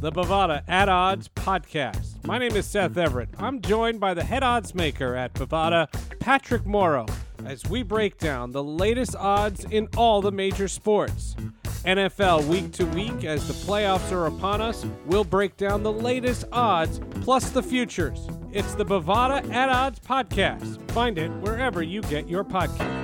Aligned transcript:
the 0.00 0.12
Bovada 0.12 0.62
at 0.68 0.88
Odds 0.88 1.28
podcast. 1.28 2.24
My 2.26 2.38
name 2.38 2.54
is 2.56 2.66
Seth 2.66 2.96
Everett. 2.96 3.28
I'm 3.38 3.60
joined 3.60 4.00
by 4.00 4.14
the 4.14 4.24
head 4.24 4.42
odds 4.42 4.74
maker 4.74 5.14
at 5.14 5.34
Bovada, 5.34 5.88
Patrick 6.20 6.66
Morrow, 6.66 7.06
as 7.44 7.64
we 7.66 7.82
break 7.82 8.18
down 8.18 8.52
the 8.52 8.62
latest 8.62 9.16
odds 9.16 9.64
in 9.64 9.88
all 9.96 10.20
the 10.20 10.32
major 10.32 10.68
sports. 10.68 11.36
NFL 11.84 12.46
week 12.46 12.72
to 12.72 12.86
week 12.86 13.24
as 13.24 13.46
the 13.46 13.52
playoffs 13.70 14.10
are 14.10 14.26
upon 14.26 14.60
us, 14.60 14.86
we'll 15.04 15.24
break 15.24 15.56
down 15.56 15.82
the 15.82 15.92
latest 15.92 16.44
odds 16.52 17.00
plus 17.20 17.50
the 17.50 17.62
futures. 17.62 18.26
It's 18.52 18.74
the 18.74 18.84
Bovada 18.84 19.46
at 19.52 19.68
Odds 19.68 20.00
podcast. 20.00 20.90
Find 20.92 21.18
it 21.18 21.30
wherever 21.42 21.82
you 21.82 22.00
get 22.02 22.28
your 22.28 22.44
podcast. 22.44 23.03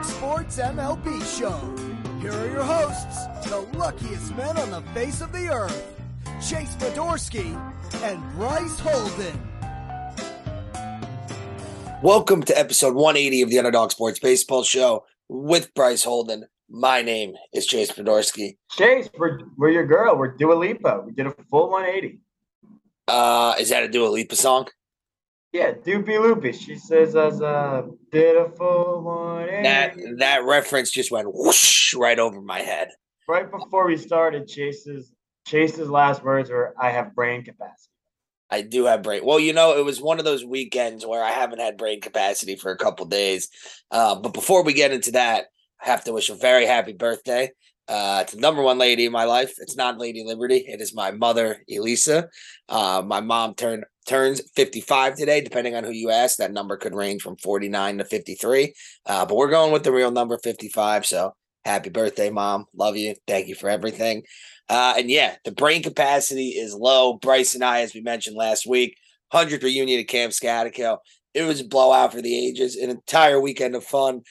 Underdog 0.00 0.16
Sports 0.16 0.58
MLB 0.58 1.38
Show. 1.38 2.20
Here 2.20 2.32
are 2.32 2.50
your 2.50 2.62
hosts, 2.62 3.26
the 3.48 3.60
luckiest 3.76 4.34
men 4.34 4.56
on 4.56 4.70
the 4.70 4.80
face 4.92 5.20
of 5.20 5.30
the 5.30 5.48
earth, 5.52 6.00
Chase 6.36 6.74
Fedorsky 6.76 7.54
and 8.02 8.22
Bryce 8.32 8.78
Holden. 8.78 9.38
Welcome 12.02 12.42
to 12.44 12.58
episode 12.58 12.94
180 12.94 13.42
of 13.42 13.50
the 13.50 13.58
Underdog 13.58 13.90
Sports 13.90 14.18
Baseball 14.18 14.62
Show 14.62 15.04
with 15.28 15.74
Bryce 15.74 16.04
Holden. 16.04 16.46
My 16.70 17.02
name 17.02 17.34
is 17.52 17.66
Chase 17.66 17.92
Fedorsky. 17.92 18.56
Chase, 18.70 19.10
we're, 19.18 19.40
we're 19.58 19.70
your 19.70 19.86
girl. 19.86 20.16
We're 20.16 20.34
Dua 20.34 20.54
Lipa. 20.54 21.02
We 21.04 21.12
did 21.12 21.26
a 21.26 21.34
full 21.50 21.68
180. 21.70 22.20
Uh, 23.06 23.54
is 23.60 23.68
that 23.68 23.82
a 23.82 23.88
Dua 23.88 24.08
Lipa 24.08 24.36
song? 24.36 24.68
Yeah, 25.52 25.72
Doopy 25.72 26.20
Loopy. 26.20 26.52
She 26.52 26.76
says 26.76 27.16
as 27.16 27.40
a 27.40 27.88
beautiful 28.12 29.02
180. 29.02 29.62
That 29.62 30.18
that 30.18 30.44
reference 30.44 30.90
just 30.90 31.10
went 31.10 31.28
whoosh 31.32 31.92
right 31.94 32.18
over 32.18 32.40
my 32.40 32.60
head. 32.60 32.88
right 33.28 33.50
before 33.50 33.86
we 33.86 33.96
started, 33.96 34.46
Chase's 34.46 35.12
Chase's 35.46 35.90
last 35.90 36.22
words 36.22 36.50
were 36.50 36.74
I 36.78 36.90
have 36.90 37.14
brain 37.14 37.42
capacity. 37.42 37.90
I 38.50 38.62
do 38.62 38.84
have 38.86 39.02
brain. 39.02 39.24
Well, 39.24 39.40
you 39.40 39.52
know, 39.52 39.76
it 39.76 39.84
was 39.84 40.00
one 40.00 40.18
of 40.18 40.24
those 40.24 40.44
weekends 40.44 41.06
where 41.06 41.22
I 41.22 41.30
haven't 41.30 41.60
had 41.60 41.76
brain 41.76 42.00
capacity 42.00 42.56
for 42.56 42.72
a 42.72 42.76
couple 42.76 43.06
days. 43.06 43.48
Uh, 43.90 44.16
but 44.16 44.34
before 44.34 44.64
we 44.64 44.72
get 44.72 44.92
into 44.92 45.12
that, 45.12 45.46
I 45.80 45.86
have 45.86 46.04
to 46.04 46.12
wish 46.12 46.30
a 46.30 46.34
very 46.34 46.66
happy 46.66 46.92
birthday 46.92 47.50
uh, 47.88 48.24
to 48.24 48.36
the 48.36 48.42
number 48.42 48.62
one 48.62 48.78
lady 48.78 49.04
in 49.04 49.12
my 49.12 49.24
life. 49.24 49.54
It's 49.58 49.76
not 49.76 49.98
Lady 49.98 50.24
Liberty. 50.24 50.64
It 50.66 50.80
is 50.80 50.94
my 50.94 51.10
mother, 51.10 51.62
Elisa. 51.70 52.28
Uh, 52.68 53.02
my 53.04 53.20
mom 53.20 53.54
turned 53.54 53.84
turns 54.10 54.42
55 54.56 55.14
today, 55.14 55.40
depending 55.40 55.76
on 55.76 55.84
who 55.84 55.92
you 55.92 56.10
ask. 56.10 56.36
That 56.36 56.52
number 56.52 56.76
could 56.76 56.94
range 56.94 57.22
from 57.22 57.36
49 57.36 57.98
to 57.98 58.04
53. 58.04 58.74
Uh, 59.06 59.24
but 59.24 59.36
we're 59.36 59.48
going 59.48 59.72
with 59.72 59.84
the 59.84 59.92
real 59.92 60.10
number 60.10 60.36
55. 60.36 61.06
So 61.06 61.32
happy 61.64 61.90
birthday, 61.90 62.28
mom. 62.28 62.66
Love 62.74 62.96
you. 62.96 63.14
Thank 63.28 63.46
you 63.46 63.54
for 63.54 63.70
everything. 63.70 64.24
Uh, 64.68 64.94
and 64.98 65.08
yeah, 65.08 65.36
the 65.44 65.52
brain 65.52 65.82
capacity 65.82 66.48
is 66.48 66.74
low. 66.74 67.14
Bryce 67.14 67.54
and 67.54 67.62
I, 67.62 67.82
as 67.82 67.94
we 67.94 68.00
mentioned 68.00 68.36
last 68.36 68.66
week, 68.66 68.96
100th 69.32 69.62
reunion 69.62 70.00
at 70.00 70.08
Camp 70.08 70.32
Scatico. 70.32 70.98
It 71.32 71.44
was 71.44 71.60
a 71.60 71.64
blowout 71.64 72.12
for 72.12 72.20
the 72.20 72.36
ages, 72.36 72.74
an 72.74 72.90
entire 72.90 73.40
weekend 73.40 73.76
of 73.76 73.84
fun. 73.84 74.22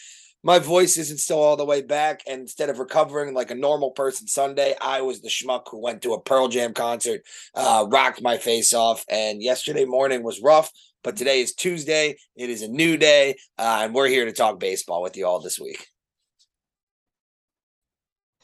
My 0.43 0.59
voice 0.59 0.97
isn't 0.97 1.17
still 1.17 1.39
all 1.39 1.57
the 1.57 1.65
way 1.65 1.81
back. 1.81 2.21
And 2.27 2.41
instead 2.41 2.69
of 2.69 2.79
recovering 2.79 3.33
like 3.33 3.51
a 3.51 3.55
normal 3.55 3.91
person 3.91 4.27
Sunday, 4.27 4.73
I 4.79 5.01
was 5.01 5.21
the 5.21 5.27
schmuck 5.27 5.63
who 5.69 5.81
went 5.81 6.01
to 6.03 6.13
a 6.13 6.21
Pearl 6.21 6.47
Jam 6.47 6.73
concert, 6.73 7.21
uh, 7.55 7.85
rocked 7.89 8.21
my 8.21 8.37
face 8.37 8.73
off. 8.73 9.03
And 9.09 9.41
yesterday 9.41 9.85
morning 9.85 10.23
was 10.23 10.41
rough, 10.41 10.71
but 11.03 11.17
today 11.17 11.41
is 11.41 11.53
Tuesday. 11.53 12.15
It 12.37 12.49
is 12.49 12.61
a 12.61 12.69
new 12.69 12.95
day. 12.95 13.35
Uh, 13.57 13.81
and 13.83 13.93
we're 13.93 14.07
here 14.07 14.25
to 14.25 14.31
talk 14.31 14.59
baseball 14.59 15.01
with 15.01 15.17
you 15.17 15.27
all 15.27 15.41
this 15.41 15.59
week. 15.59 15.85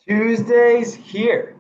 Tuesdays 0.07 0.93
here. 0.93 1.55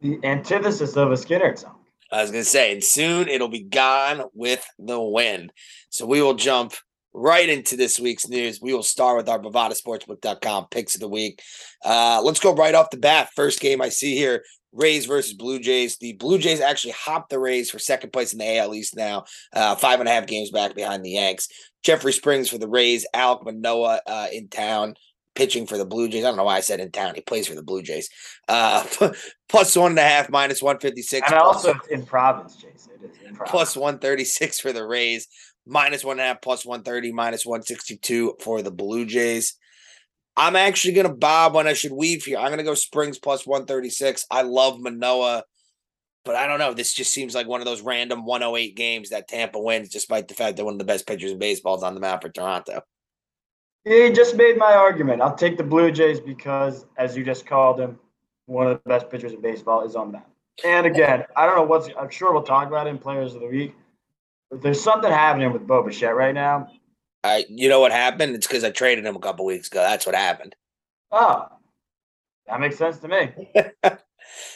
The 0.00 0.18
antithesis 0.24 0.96
of 0.96 1.10
a 1.10 1.14
Skynyrd 1.14 1.58
song. 1.58 1.76
I 2.12 2.22
was 2.22 2.30
going 2.30 2.44
to 2.44 2.48
say, 2.48 2.72
and 2.72 2.84
soon 2.84 3.28
it'll 3.28 3.48
be 3.48 3.64
gone 3.64 4.22
with 4.34 4.64
the 4.78 5.00
wind. 5.00 5.52
So 5.90 6.06
we 6.06 6.22
will 6.22 6.34
jump 6.34 6.74
right 7.16 7.48
into 7.48 7.76
this 7.76 7.98
week's 7.98 8.28
news. 8.28 8.60
We 8.60 8.74
will 8.74 8.82
start 8.82 9.16
with 9.16 9.28
our 9.28 9.38
BovadaSportsbook.com 9.38 10.66
picks 10.70 10.94
of 10.94 11.00
the 11.00 11.08
week. 11.08 11.40
Uh, 11.82 12.20
let's 12.22 12.40
go 12.40 12.54
right 12.54 12.74
off 12.74 12.90
the 12.90 12.98
bat. 12.98 13.30
First 13.34 13.60
game 13.60 13.80
I 13.80 13.88
see 13.88 14.14
here 14.14 14.44
Rays 14.72 15.06
versus 15.06 15.32
Blue 15.32 15.58
Jays. 15.58 15.96
The 15.96 16.12
Blue 16.12 16.38
Jays 16.38 16.60
actually 16.60 16.92
hopped 16.92 17.30
the 17.30 17.38
Rays 17.38 17.70
for 17.70 17.78
second 17.78 18.12
place 18.12 18.34
in 18.34 18.38
the 18.38 18.58
AL 18.58 18.74
East 18.74 18.94
now, 18.94 19.24
uh, 19.54 19.74
five 19.76 20.00
and 20.00 20.08
a 20.08 20.12
half 20.12 20.26
games 20.26 20.50
back 20.50 20.74
behind 20.74 21.02
the 21.02 21.12
Yanks. 21.12 21.48
Jeffrey 21.82 22.12
Springs 22.12 22.50
for 22.50 22.58
the 22.58 22.68
Rays, 22.68 23.06
Alek 23.14 23.44
Manoah 23.44 24.00
uh, 24.06 24.26
in 24.30 24.48
town. 24.48 24.94
Pitching 25.34 25.66
for 25.66 25.76
the 25.76 25.84
Blue 25.84 26.08
Jays. 26.08 26.24
I 26.24 26.28
don't 26.28 26.38
know 26.38 26.44
why 26.44 26.56
I 26.56 26.60
said 26.60 26.80
in 26.80 26.90
town. 26.90 27.14
He 27.14 27.20
plays 27.20 27.46
for 27.46 27.54
the 27.54 27.62
Blue 27.62 27.82
Jays. 27.82 28.08
Uh, 28.48 28.82
plus 29.50 29.76
one 29.76 29.92
and 29.92 29.98
a 29.98 30.02
half, 30.02 30.30
minus 30.30 30.62
156. 30.62 31.30
And 31.30 31.38
also 31.38 31.74
it's 31.74 31.88
in 31.88 32.06
province, 32.06 32.56
Chase. 32.56 32.88
It 32.94 33.04
is 33.04 33.18
in 33.18 33.34
province. 33.34 33.50
plus 33.50 33.76
136 33.76 34.60
for 34.60 34.72
the 34.72 34.86
Rays, 34.86 35.28
minus 35.66 36.04
one 36.04 36.18
and 36.18 36.20
a 36.20 36.24
half, 36.28 36.40
plus 36.40 36.64
130, 36.64 37.12
minus 37.12 37.44
162 37.44 38.36
for 38.40 38.62
the 38.62 38.70
Blue 38.70 39.04
Jays. 39.04 39.54
I'm 40.36 40.56
actually 40.56 40.94
going 40.94 41.06
to 41.06 41.14
bob 41.14 41.54
when 41.54 41.66
I 41.66 41.72
should 41.72 41.92
weave 41.92 42.24
here. 42.24 42.38
I'm 42.38 42.48
going 42.48 42.58
to 42.58 42.64
go 42.64 42.74
Springs 42.74 43.18
plus 43.18 43.46
136. 43.46 44.26
I 44.30 44.42
love 44.42 44.78
Manoah, 44.78 45.44
but 46.24 46.36
I 46.36 46.46
don't 46.46 46.58
know. 46.58 46.74
This 46.74 46.92
just 46.92 47.12
seems 47.12 47.34
like 47.34 47.46
one 47.46 47.60
of 47.60 47.66
those 47.66 47.80
random 47.80 48.26
108 48.26 48.76
games 48.76 49.10
that 49.10 49.28
Tampa 49.28 49.58
wins, 49.58 49.88
despite 49.88 50.28
the 50.28 50.34
fact 50.34 50.56
that 50.56 50.64
one 50.64 50.74
of 50.74 50.78
the 50.78 50.84
best 50.84 51.06
pitchers 51.06 51.32
in 51.32 51.38
baseball 51.38 51.76
is 51.76 51.82
on 51.82 51.94
the 51.94 52.00
map 52.00 52.22
for 52.22 52.28
Toronto. 52.28 52.82
He 53.84 54.10
just 54.10 54.36
made 54.36 54.58
my 54.58 54.74
argument. 54.74 55.22
I'll 55.22 55.36
take 55.36 55.56
the 55.56 55.64
Blue 55.64 55.90
Jays 55.90 56.20
because, 56.20 56.86
as 56.98 57.16
you 57.16 57.24
just 57.24 57.46
called 57.46 57.80
him, 57.80 57.98
one 58.46 58.66
of 58.66 58.80
the 58.82 58.88
best 58.88 59.08
pitchers 59.08 59.32
in 59.32 59.40
baseball 59.40 59.86
is 59.86 59.96
on 59.96 60.12
that. 60.12 60.28
And 60.64 60.86
again, 60.86 61.24
I 61.36 61.46
don't 61.46 61.56
know 61.56 61.64
what's. 61.64 61.88
I'm 61.98 62.10
sure 62.10 62.32
we'll 62.32 62.42
talk 62.42 62.68
about 62.68 62.86
it 62.86 62.90
in 62.90 62.98
Players 62.98 63.34
of 63.34 63.42
the 63.42 63.46
Week. 63.46 63.74
There's 64.50 64.80
something 64.80 65.10
happening 65.10 65.52
with 65.52 65.66
Bo 65.66 65.82
Bichette 65.82 66.14
right 66.14 66.34
now. 66.34 66.68
I, 67.24 67.44
you 67.48 67.68
know 67.68 67.80
what 67.80 67.92
happened? 67.92 68.34
It's 68.34 68.46
because 68.46 68.64
I 68.64 68.70
traded 68.70 69.04
him 69.04 69.16
a 69.16 69.20
couple 69.20 69.44
weeks 69.44 69.68
ago. 69.68 69.80
That's 69.80 70.06
what 70.06 70.14
happened. 70.14 70.54
Oh, 71.10 71.46
that 72.46 72.60
makes 72.60 72.78
sense 72.78 72.98
to 72.98 73.08
me. 73.08 73.52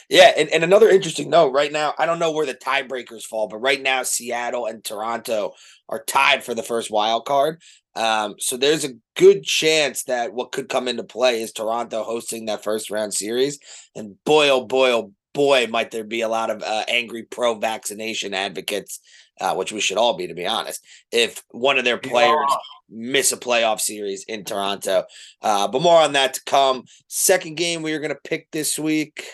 Yeah, 0.09 0.31
and, 0.37 0.49
and 0.49 0.63
another 0.63 0.89
interesting 0.89 1.29
note 1.29 1.53
right 1.53 1.71
now, 1.71 1.93
I 1.97 2.05
don't 2.05 2.19
know 2.19 2.31
where 2.31 2.45
the 2.45 2.53
tiebreakers 2.53 3.23
fall, 3.23 3.47
but 3.47 3.59
right 3.59 3.81
now 3.81 4.03
Seattle 4.03 4.65
and 4.65 4.83
Toronto 4.83 5.53
are 5.87 6.03
tied 6.03 6.43
for 6.43 6.53
the 6.53 6.63
first 6.63 6.91
wild 6.91 7.25
card. 7.25 7.61
Um, 7.95 8.35
so 8.39 8.57
there's 8.57 8.85
a 8.85 8.95
good 9.15 9.43
chance 9.43 10.03
that 10.03 10.33
what 10.33 10.51
could 10.51 10.69
come 10.69 10.87
into 10.87 11.03
play 11.03 11.41
is 11.41 11.51
Toronto 11.51 12.03
hosting 12.03 12.45
that 12.45 12.63
first 12.63 12.89
round 12.89 13.13
series. 13.13 13.59
And 13.95 14.15
boy, 14.25 14.49
oh 14.49 14.65
boy, 14.65 14.91
oh 14.91 15.13
boy, 15.33 15.67
might 15.67 15.91
there 15.91 16.03
be 16.03 16.21
a 16.21 16.27
lot 16.29 16.49
of 16.49 16.61
uh, 16.63 16.83
angry 16.87 17.23
pro 17.23 17.55
vaccination 17.55 18.33
advocates, 18.33 18.99
uh, 19.39 19.55
which 19.55 19.71
we 19.71 19.81
should 19.81 19.97
all 19.97 20.15
be, 20.15 20.27
to 20.27 20.33
be 20.33 20.45
honest, 20.45 20.83
if 21.11 21.43
one 21.49 21.77
of 21.77 21.85
their 21.85 21.97
players 21.97 22.35
Yeah. 22.49 22.57
miss 22.89 23.31
a 23.31 23.37
playoff 23.37 23.79
series 23.79 24.23
in 24.25 24.43
Toronto. 24.43 25.05
Uh, 25.41 25.67
but 25.67 25.81
more 25.81 26.01
on 26.01 26.13
that 26.13 26.33
to 26.35 26.41
come. 26.45 26.83
Second 27.07 27.55
game 27.55 27.81
we 27.81 27.93
are 27.93 27.99
going 27.99 28.13
to 28.13 28.19
pick 28.23 28.49
this 28.51 28.77
week. 28.77 29.25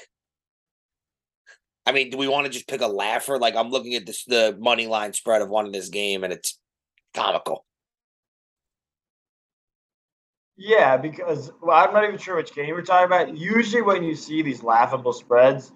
I 1.85 1.93
mean, 1.93 2.09
do 2.09 2.17
we 2.17 2.27
want 2.27 2.45
to 2.45 2.51
just 2.51 2.67
pick 2.67 2.81
a 2.81 2.87
laugher? 2.87 3.39
Like 3.39 3.55
I'm 3.55 3.69
looking 3.69 3.95
at 3.95 4.05
this 4.05 4.25
the 4.25 4.57
money 4.59 4.87
line 4.87 5.13
spread 5.13 5.41
of 5.41 5.49
one 5.49 5.65
of 5.65 5.71
this 5.73 5.89
game, 5.89 6.23
and 6.25 6.33
it's 6.33 6.59
comical. 7.13 7.65
Yeah, 10.57 10.97
because 10.97 11.51
well, 11.61 11.77
I'm 11.77 11.93
not 11.93 12.03
even 12.03 12.17
sure 12.17 12.35
which 12.35 12.53
game 12.53 12.71
we're 12.71 12.81
talking 12.81 13.05
about. 13.05 13.37
Usually, 13.37 13.81
when 13.81 14.03
you 14.03 14.15
see 14.15 14.41
these 14.41 14.63
laughable 14.63 15.13
spreads, 15.13 15.71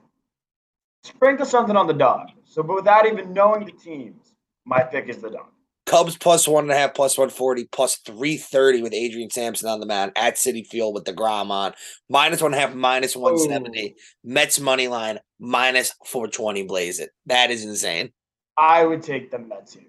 sprinkle 1.03 1.45
something 1.45 1.75
on 1.75 1.87
the 1.87 1.93
dog. 1.93 2.27
So, 2.45 2.63
but 2.63 2.75
without 2.75 3.05
even 3.05 3.33
knowing 3.33 3.65
the 3.65 3.71
teams, 3.71 4.35
my 4.65 4.83
pick 4.83 5.07
is 5.09 5.17
the 5.17 5.29
dog. 5.29 5.47
Cubs 5.87 6.15
plus 6.15 6.47
one 6.47 6.65
and 6.65 6.71
a 6.71 6.75
half, 6.75 6.93
plus 6.93 7.17
one 7.17 7.29
forty, 7.29 7.65
plus 7.65 7.97
three 7.97 8.37
thirty 8.37 8.81
with 8.81 8.93
Adrian 8.93 9.29
Sampson 9.29 9.67
on 9.67 9.79
the 9.79 9.85
mound 9.85 10.11
at 10.15 10.35
Citi 10.35 10.65
Field 10.65 10.93
with 10.93 11.05
deGrom 11.05 11.49
on 11.49 11.73
minus 12.09 12.41
one 12.41 12.53
and 12.53 12.61
a 12.61 12.65
half, 12.65 12.75
minus 12.75 13.15
one 13.15 13.37
seventy. 13.37 13.95
Mets 14.23 14.59
money 14.59 14.87
line 14.87 15.19
minus 15.39 15.93
four 16.05 16.27
twenty. 16.27 16.63
Blaze 16.63 16.99
it. 16.99 17.09
That 17.25 17.51
is 17.51 17.65
insane. 17.65 18.11
I 18.57 18.85
would 18.85 19.01
take 19.01 19.31
the 19.31 19.39
Mets 19.39 19.73
here. 19.73 19.83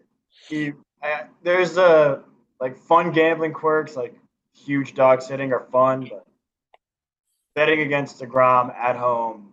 He, 0.49 0.73
there's 1.43 1.77
a 1.77 2.23
like 2.61 2.79
fun 2.79 3.13
gambling 3.13 3.53
quirks, 3.53 3.95
like 3.95 4.15
huge 4.55 4.95
dog 4.95 5.21
sitting 5.21 5.53
are 5.53 5.67
fun, 5.71 6.09
but 6.11 6.27
betting 7.55 7.81
against 7.81 8.19
the 8.19 8.27
Degrom 8.27 8.75
at 8.75 8.97
home 8.97 9.52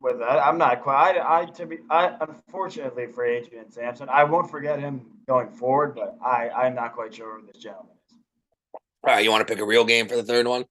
with 0.00 0.18
that, 0.18 0.38
I'm 0.38 0.58
not 0.58 0.82
quite. 0.82 1.18
I, 1.18 1.42
I 1.42 1.44
to 1.44 1.66
be, 1.66 1.78
I 1.90 2.16
unfortunately 2.20 3.06
for 3.06 3.24
Adrian 3.24 3.70
Sampson, 3.70 4.08
I 4.08 4.24
won't 4.24 4.50
forget 4.50 4.80
him 4.80 5.02
going 5.26 5.50
forward, 5.50 5.94
but 5.94 6.16
I, 6.24 6.48
I'm 6.50 6.74
not 6.74 6.94
quite 6.94 7.14
sure 7.14 7.38
who 7.38 7.46
this 7.46 7.62
gentleman 7.62 7.92
is. 8.08 8.16
All 9.04 9.14
right, 9.14 9.24
you 9.24 9.30
want 9.30 9.46
to 9.46 9.52
pick 9.52 9.62
a 9.62 9.66
real 9.66 9.84
game 9.84 10.08
for 10.08 10.16
the 10.16 10.22
third 10.22 10.46
one? 10.46 10.64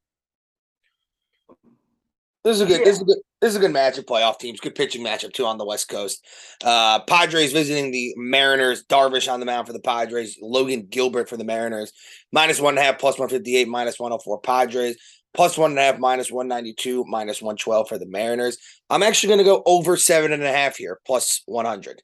This 2.44 2.56
is 2.56 2.62
a 2.62 2.66
good. 2.66 2.86
This 2.86 2.96
is 2.96 3.02
a 3.02 3.06
good. 3.06 3.18
this 3.42 3.50
is 3.50 3.56
a 3.58 3.60
good 3.60 3.74
matchup. 3.74 4.06
Playoff 4.06 4.40
teams, 4.40 4.62
good 4.62 4.74
pitching 4.74 5.04
matchup 5.04 5.34
too 5.34 5.46
on 5.46 5.58
the 5.58 5.66
West 5.66 5.90
Coast. 5.90 6.26
Uh, 6.64 7.02
Padres 7.02 7.52
visiting 7.52 7.92
the 7.92 8.14
Mariners. 8.16 8.86
Darvish 8.86 9.32
on 9.32 9.42
the 9.42 9.46
mound 9.46 9.68
for 9.68 9.74
the 9.74 9.82
Padres. 9.82 10.38
Logan 10.42 10.88
Gilbert 10.90 11.28
for 11.28 11.36
the 11.36 11.44
Mariners. 11.44 11.92
Minus 12.32 12.62
one 12.62 12.76
and 12.76 12.80
a 12.80 12.84
half, 12.84 12.98
plus 12.98 13.20
one 13.20 13.28
fifty 13.28 13.58
eight, 13.58 13.68
minus 13.68 14.00
one 14.00 14.12
hundred 14.12 14.24
four 14.24 14.40
Padres. 14.40 14.96
Plus 15.34 15.58
one 15.58 15.72
and 15.72 15.80
a 15.80 15.84
half, 15.84 16.00
minus 16.00 16.32
one 16.32 16.48
ninety 16.48 16.74
two, 16.74 17.06
minus 17.06 17.42
one 17.42 17.56
twelve 17.56 17.88
for 17.88 17.98
the 17.98 18.08
Mariners. 18.08 18.58
I'm 18.90 19.04
actually 19.04 19.28
going 19.28 19.40
to 19.40 19.44
go 19.44 19.64
over 19.66 19.96
seven 19.96 20.32
and 20.32 20.44
a 20.44 20.52
half 20.52 20.78
here, 20.78 21.00
plus 21.06 21.44
one 21.46 21.66
hundred. 21.66 22.02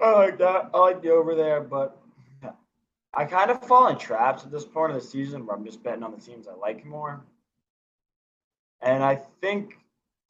I 0.00 0.12
like 0.12 0.38
that. 0.38 0.70
I 0.72 0.78
like 0.78 1.02
the 1.02 1.10
over 1.10 1.34
there, 1.34 1.60
but 1.60 2.00
I 3.12 3.24
kind 3.24 3.50
of 3.50 3.64
fall 3.66 3.88
in 3.88 3.98
traps 3.98 4.44
at 4.44 4.52
this 4.52 4.64
point 4.64 4.92
of 4.92 5.00
the 5.00 5.06
season 5.06 5.44
where 5.44 5.56
I'm 5.56 5.64
just 5.64 5.82
betting 5.82 6.04
on 6.04 6.12
the 6.12 6.20
teams 6.20 6.46
I 6.46 6.54
like 6.54 6.84
more. 6.86 7.24
And 8.80 9.02
I 9.02 9.20
think 9.40 9.74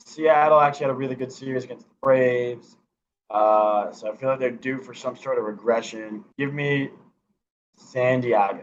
Seattle 0.06 0.58
actually 0.58 0.86
had 0.86 0.90
a 0.92 0.94
really 0.94 1.16
good 1.16 1.30
series 1.30 1.64
against 1.64 1.86
the 1.86 1.94
Braves. 2.00 2.76
Uh, 3.28 3.92
so 3.92 4.10
I 4.10 4.16
feel 4.16 4.30
like 4.30 4.38
they're 4.38 4.50
due 4.50 4.78
for 4.78 4.94
some 4.94 5.18
sort 5.18 5.38
of 5.38 5.44
regression. 5.44 6.24
Give 6.38 6.54
me 6.54 6.88
San 7.76 8.22
Diego. 8.22 8.62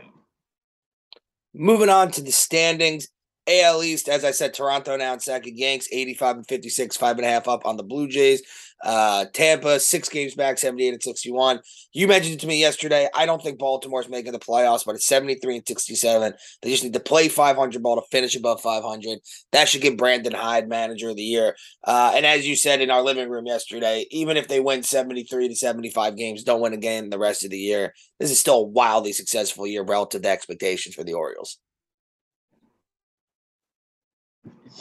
Moving 1.56 1.90
on 1.90 2.12
to 2.12 2.22
the 2.22 2.32
standings. 2.32 3.08
AL 3.48 3.84
East, 3.84 4.10
as 4.10 4.26
I 4.26 4.32
said, 4.32 4.54
Toronto 4.54 4.98
now 4.98 5.14
in 5.14 5.20
second. 5.20 5.58
Yanks 5.58 5.88
85 5.92 6.38
and 6.38 6.48
56, 6.48 6.98
five 6.98 7.18
and 7.18 7.26
a 7.26 7.30
half 7.30 7.48
up 7.48 7.66
on 7.66 7.78
the 7.78 7.84
Blue 7.84 8.08
Jays. 8.08 8.42
Uh, 8.84 9.26
Tampa, 9.34 9.80
six 9.80 10.10
games 10.10 10.36
back, 10.36 10.58
78 10.58 10.94
and 10.94 11.02
61. 11.04 11.60
You 11.94 12.08
mentioned 12.08 12.36
it 12.36 12.40
to 12.42 12.48
me 12.48 12.60
yesterday. 12.60 13.08
I 13.16 13.26
don't 13.26 13.42
think 13.42 13.58
Baltimore's 13.58 14.10
making 14.10 14.32
the 14.32 14.40
playoffs, 14.40 14.86
but 14.86 14.96
it's 14.96 15.08
73 15.08 15.58
and 15.58 15.68
67. 15.68 16.34
They 16.62 16.70
just 16.70 16.84
need 16.84 16.94
to 16.94 17.00
play 17.00 17.30
500 17.30 17.82
ball 17.82 17.96
to 17.96 18.08
finish 18.12 18.36
above 18.36 18.62
500. 18.62 19.20
That 19.54 19.70
should 19.70 19.82
give 19.82 19.98
Brandon 19.98 20.34
Hyde 20.34 20.68
manager 20.68 21.10
of 21.10 21.16
the 21.16 21.24
year. 21.24 21.56
Uh, 21.84 22.14
and 22.16 22.26
as 22.26 22.48
you 22.48 22.56
said 22.56 22.82
in 22.82 22.92
our 22.92 23.02
living 23.02 23.30
room 23.30 23.48
yesterday, 23.48 24.06
even 24.12 24.38
if 24.38 24.48
they 24.48 24.60
win 24.60 24.84
73 24.84 25.48
to 25.48 25.56
75 25.56 26.16
games, 26.16 26.44
don't 26.44 26.62
win 26.62 26.74
again 26.74 27.10
the 27.10 27.20
rest 27.20 27.44
of 27.44 27.52
the 27.52 27.58
year, 27.58 27.94
this 28.20 28.30
is 28.30 28.40
still 28.40 28.60
a 28.60 28.68
wildly 28.68 29.14
successful 29.14 29.66
year 29.66 29.84
relative 29.84 30.22
to 30.24 30.30
expectations 30.30 30.96
for 30.96 31.04
the 31.04 31.14
Orioles. 31.14 31.58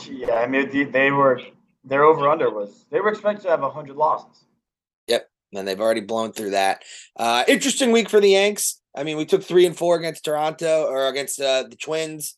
Yeah, 0.07 0.35
I 0.35 0.47
mean, 0.47 0.91
they 0.93 1.11
were 1.11 1.41
their 1.85 2.05
over 2.05 2.29
under 2.29 2.51
was 2.51 2.87
they 2.91 3.01
were 3.01 3.11
expected 3.11 3.45
to 3.45 3.51
have 3.51 3.61
hundred 3.61 3.97
losses. 3.97 4.45
Yep, 5.07 5.29
and 5.53 5.69
they've 5.69 5.81
already 5.81 6.01
blown 6.01 6.33
through 6.33 6.51
that. 6.51 6.83
Uh, 7.17 7.45
interesting 7.47 7.93
week 7.93 8.09
for 8.09 8.21
the 8.21 8.31
Yanks. 8.31 8.81
I 8.97 9.03
mean, 9.03 9.17
we 9.17 9.27
took 9.27 9.43
three 9.43 9.67
and 9.67 9.77
four 9.77 9.97
against 9.97 10.25
Toronto 10.25 10.87
or 10.87 11.09
against 11.09 11.41
uh, 11.41 11.65
the 11.69 11.77
Twins. 11.77 12.37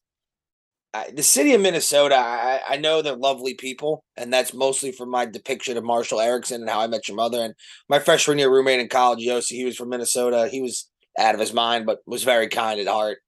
Uh, 0.94 1.04
the 1.14 1.22
city 1.22 1.52
of 1.52 1.60
Minnesota, 1.60 2.14
I, 2.14 2.62
I, 2.66 2.76
know 2.78 3.02
they're 3.02 3.14
lovely 3.14 3.52
people, 3.52 4.02
and 4.16 4.32
that's 4.32 4.54
mostly 4.54 4.92
from 4.92 5.10
my 5.10 5.26
depiction 5.26 5.76
of 5.76 5.84
Marshall 5.84 6.22
Eriksen 6.22 6.62
and 6.62 6.70
How 6.70 6.80
I 6.80 6.86
Met 6.86 7.06
Your 7.06 7.16
Mother. 7.16 7.42
And 7.42 7.52
my 7.90 7.98
freshman 7.98 8.38
year 8.38 8.50
roommate 8.50 8.80
in 8.80 8.88
college, 8.88 9.18
Yossi, 9.18 9.56
he 9.56 9.66
was 9.66 9.76
from 9.76 9.90
Minnesota. 9.90 10.48
He 10.50 10.62
was 10.62 10.88
out 11.18 11.34
of 11.34 11.40
his 11.40 11.52
mind, 11.52 11.84
but 11.84 11.98
was 12.06 12.24
very 12.24 12.48
kind 12.48 12.80
at 12.80 12.86
heart. 12.86 13.18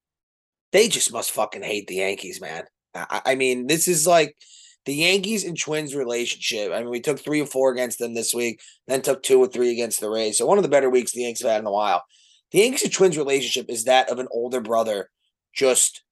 They 0.72 0.88
just 0.88 1.12
must 1.12 1.30
fucking 1.32 1.62
hate 1.62 1.88
the 1.88 1.96
Yankees, 1.96 2.40
man. 2.40 2.64
I, 3.10 3.34
mean, 3.34 3.66
this 3.66 3.88
is 3.88 4.06
like 4.06 4.36
the 4.84 4.94
Yankees 4.94 5.44
and 5.44 5.58
Twins 5.58 5.94
relationship. 5.94 6.72
I 6.72 6.80
mean, 6.80 6.90
we 6.90 7.00
took 7.00 7.18
three 7.18 7.40
or 7.40 7.46
four 7.46 7.70
against 7.70 7.98
them 7.98 8.14
this 8.14 8.32
week, 8.34 8.60
then 8.86 9.02
took 9.02 9.22
two 9.22 9.38
or 9.38 9.46
three 9.46 9.70
against 9.70 10.00
the 10.00 10.10
Rays. 10.10 10.38
So 10.38 10.46
one 10.46 10.58
of 10.58 10.62
the 10.62 10.70
better 10.70 10.90
weeks 10.90 11.12
the 11.12 11.22
Yankees 11.22 11.42
have 11.42 11.52
had 11.52 11.60
in 11.60 11.66
a 11.66 11.72
while. 11.72 12.04
The 12.50 12.60
Yankees 12.60 12.84
and 12.84 12.92
Twins 12.92 13.18
relationship 13.18 13.66
is 13.68 13.84
that 13.84 14.10
of 14.10 14.18
an 14.18 14.28
older 14.30 14.60
brother 14.60 15.10
just 15.54 16.02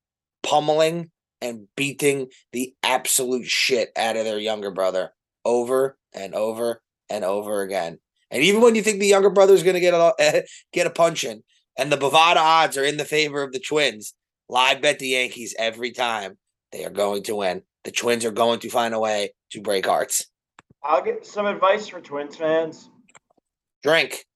pummeling 0.42 1.10
and 1.40 1.68
beating 1.76 2.28
the 2.52 2.74
absolute 2.82 3.46
shit 3.46 3.90
out 3.96 4.16
of 4.16 4.24
their 4.24 4.38
younger 4.38 4.70
brother 4.70 5.12
over 5.44 5.96
and 6.12 6.34
over 6.34 6.82
and 7.08 7.24
over 7.24 7.62
again. 7.62 7.98
And 8.30 8.42
even 8.42 8.60
when 8.60 8.74
you 8.74 8.82
think 8.82 8.98
the 8.98 9.06
younger 9.06 9.30
brother 9.30 9.54
is 9.54 9.62
going 9.62 9.74
to 9.74 9.80
get 9.80 9.94
a 9.94 10.44
get 10.72 10.86
a 10.86 10.90
punch 10.90 11.24
in, 11.24 11.42
and 11.78 11.92
the 11.92 11.96
Bovada 11.96 12.36
odds 12.36 12.76
are 12.76 12.84
in 12.84 12.96
the 12.96 13.04
favor 13.04 13.42
of 13.42 13.52
the 13.52 13.60
Twins, 13.60 14.14
live 14.48 14.82
bet 14.82 14.98
the 14.98 15.08
Yankees 15.08 15.54
every 15.58 15.92
time 15.92 16.38
they 16.72 16.84
are 16.84 16.90
going 16.90 17.22
to 17.24 17.36
win 17.36 17.62
the 17.86 17.92
Twins 17.92 18.24
are 18.24 18.32
going 18.32 18.58
to 18.60 18.68
find 18.68 18.92
a 18.92 18.98
way 18.98 19.32
to 19.52 19.60
break 19.60 19.86
hearts. 19.86 20.26
I'll 20.82 21.02
get 21.02 21.24
some 21.24 21.46
advice 21.46 21.86
for 21.86 22.00
Twins 22.00 22.36
fans. 22.36 22.90
Drink. 23.82 24.26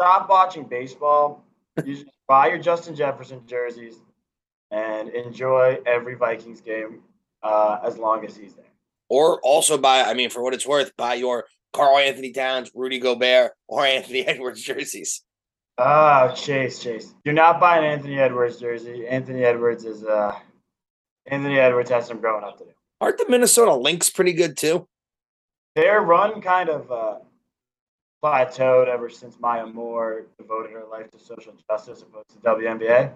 Stop 0.00 0.30
watching 0.30 0.64
baseball. 0.64 1.44
you 1.84 1.94
just 1.94 2.06
buy 2.28 2.48
your 2.48 2.58
Justin 2.58 2.94
Jefferson 2.94 3.42
jerseys 3.46 3.96
and 4.70 5.08
enjoy 5.08 5.78
every 5.84 6.14
Vikings 6.14 6.60
game 6.60 7.00
uh, 7.42 7.80
as 7.84 7.98
long 7.98 8.24
as 8.24 8.36
he's 8.36 8.54
there. 8.54 8.64
Or 9.10 9.40
also 9.40 9.76
buy, 9.76 10.04
I 10.04 10.14
mean, 10.14 10.30
for 10.30 10.40
what 10.42 10.54
it's 10.54 10.66
worth, 10.66 10.96
buy 10.96 11.14
your 11.14 11.46
Karl-Anthony 11.72 12.30
Towns, 12.30 12.70
Rudy 12.72 13.00
Gobert, 13.00 13.50
or 13.66 13.84
Anthony 13.86 14.24
Edwards 14.24 14.62
jerseys. 14.62 15.22
Oh, 15.76 16.32
Chase, 16.36 16.78
Chase. 16.78 17.12
You're 17.24 17.34
not 17.34 17.58
buying 17.58 17.84
Anthony 17.84 18.20
Edwards 18.20 18.58
jersey. 18.58 19.08
Anthony 19.08 19.42
Edwards 19.42 19.84
is 19.84 20.04
uh 20.04 20.38
Anthony 21.26 21.58
Edwards 21.58 21.90
has 21.90 22.06
some 22.06 22.20
growing 22.20 22.44
up 22.44 22.58
to 22.58 22.64
do. 22.64 22.70
Aren't 23.00 23.18
the 23.18 23.28
Minnesota 23.28 23.74
Lynx 23.74 24.10
pretty 24.10 24.32
good 24.32 24.56
too? 24.56 24.86
Their 25.74 26.02
run 26.02 26.40
kind 26.40 26.68
of 26.68 26.90
uh, 26.90 27.18
plateaued 28.22 28.88
ever 28.88 29.08
since 29.08 29.38
Maya 29.40 29.66
Moore 29.66 30.26
devoted 30.38 30.72
her 30.72 30.84
life 30.90 31.10
to 31.10 31.18
social 31.18 31.54
justice 31.68 32.02
opposed 32.02 32.30
to 32.30 32.38
WNBA. 32.38 33.12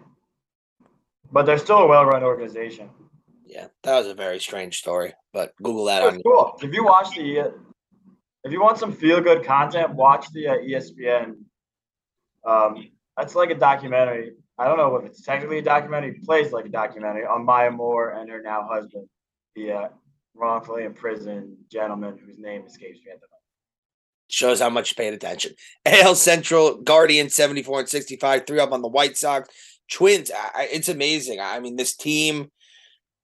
But 1.30 1.46
they're 1.46 1.58
still 1.58 1.78
a 1.78 1.86
well-run 1.86 2.22
organization. 2.22 2.90
Yeah, 3.44 3.66
that 3.82 3.98
was 3.98 4.06
a 4.06 4.14
very 4.14 4.40
strange 4.40 4.78
story. 4.78 5.14
But 5.32 5.54
Google 5.62 5.84
that. 5.86 6.20
Cool. 6.24 6.58
If 6.62 6.72
you 6.72 6.84
watch 6.84 7.16
the, 7.16 7.52
if 8.44 8.52
you 8.52 8.60
want 8.60 8.78
some 8.78 8.92
feel-good 8.92 9.44
content, 9.44 9.94
watch 9.94 10.30
the 10.32 10.48
uh, 10.48 10.56
ESPN. 10.56 11.36
Um, 12.44 12.88
that's 13.16 13.34
like 13.34 13.50
a 13.50 13.54
documentary. 13.54 14.32
I 14.58 14.66
don't 14.66 14.78
know 14.78 14.96
if 14.96 15.04
it's 15.04 15.22
technically 15.22 15.58
a 15.58 15.62
documentary. 15.62 16.20
Plays 16.24 16.52
like 16.52 16.64
a 16.64 16.70
documentary 16.70 17.26
on 17.26 17.44
Maya 17.44 17.70
Moore 17.70 18.10
and 18.10 18.30
her 18.30 18.40
now 18.42 18.66
husband 18.70 19.08
the 19.54 19.72
uh, 19.72 19.88
wrongfully 20.34 20.84
imprisoned 20.84 21.56
gentleman 21.70 22.18
whose 22.24 22.38
name 22.38 22.64
escapes 22.66 23.00
me 23.04 23.10
at 23.12 23.20
the 23.20 23.26
moment. 23.26 23.32
Shows 24.28 24.60
how 24.60 24.70
much 24.70 24.90
you 24.90 24.96
paid 24.96 25.14
attention. 25.14 25.52
AL 25.84 26.14
Central, 26.14 26.80
Guardian 26.82 27.28
74 27.28 27.80
and 27.80 27.88
65, 27.88 28.46
three 28.46 28.60
up 28.60 28.72
on 28.72 28.82
the 28.82 28.88
White 28.88 29.16
Sox. 29.16 29.48
Twins, 29.90 30.30
I, 30.34 30.68
it's 30.72 30.88
amazing. 30.88 31.38
I 31.40 31.60
mean, 31.60 31.76
this 31.76 31.94
team, 31.94 32.50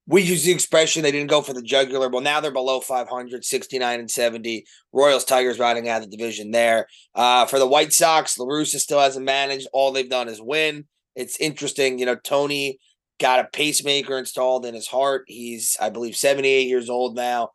we 0.07 0.23
use 0.23 0.45
the 0.45 0.53
expression 0.53 1.03
they 1.03 1.11
didn't 1.11 1.31
go 1.31 1.43
for 1.43 1.55
the 1.55 1.63
jugular. 1.63 2.09
Well, 2.09 2.21
now 2.21 2.41
they're 2.41 2.53
below 2.53 2.81
500, 2.81 3.45
69 3.45 4.01
and 4.01 4.11
70. 4.11 4.65
Royals, 4.93 5.25
Tigers 5.25 5.59
riding 5.59 5.89
out 5.89 6.03
of 6.03 6.11
the 6.11 6.17
division 6.17 6.53
there. 6.53 6.87
Uh, 7.15 7.47
for 7.47 7.59
the 7.59 7.67
White 7.67 7.93
Sox, 7.93 8.39
La 8.39 8.47
Russa 8.47 8.79
still 8.79 9.01
hasn't 9.01 9.27
managed. 9.27 9.67
All 9.73 9.93
they've 9.93 10.09
done 10.09 10.29
is 10.29 10.41
win. 10.41 10.85
It's 11.15 11.39
interesting. 11.39 11.99
You 11.99 12.07
know, 12.07 12.17
Tony 12.17 12.79
got 13.21 13.41
a 13.41 13.49
pacemaker 13.53 14.19
installed 14.19 14.67
in 14.67 14.75
his 14.75 14.89
heart. 14.89 15.25
He's, 15.29 15.77
I 15.81 15.91
believe, 15.91 16.17
78 16.17 16.69
years 16.69 16.91
old 16.91 17.15
now. 17.15 17.51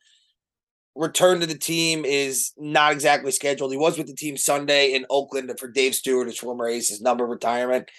Return 0.95 1.41
to 1.41 1.45
the 1.45 1.57
team 1.57 2.05
is 2.05 2.53
not 2.57 2.91
exactly 2.91 3.31
scheduled. 3.31 3.71
He 3.71 3.77
was 3.77 3.97
with 3.97 4.07
the 4.07 4.15
team 4.15 4.37
Sunday 4.37 4.93
in 4.93 5.05
Oakland 5.09 5.51
for 5.59 5.69
Dave 5.69 5.93
Stewart, 5.93 6.27
his 6.27 6.39
former 6.39 6.67
ace's 6.67 7.01
number 7.01 7.25
retirement. 7.25 7.89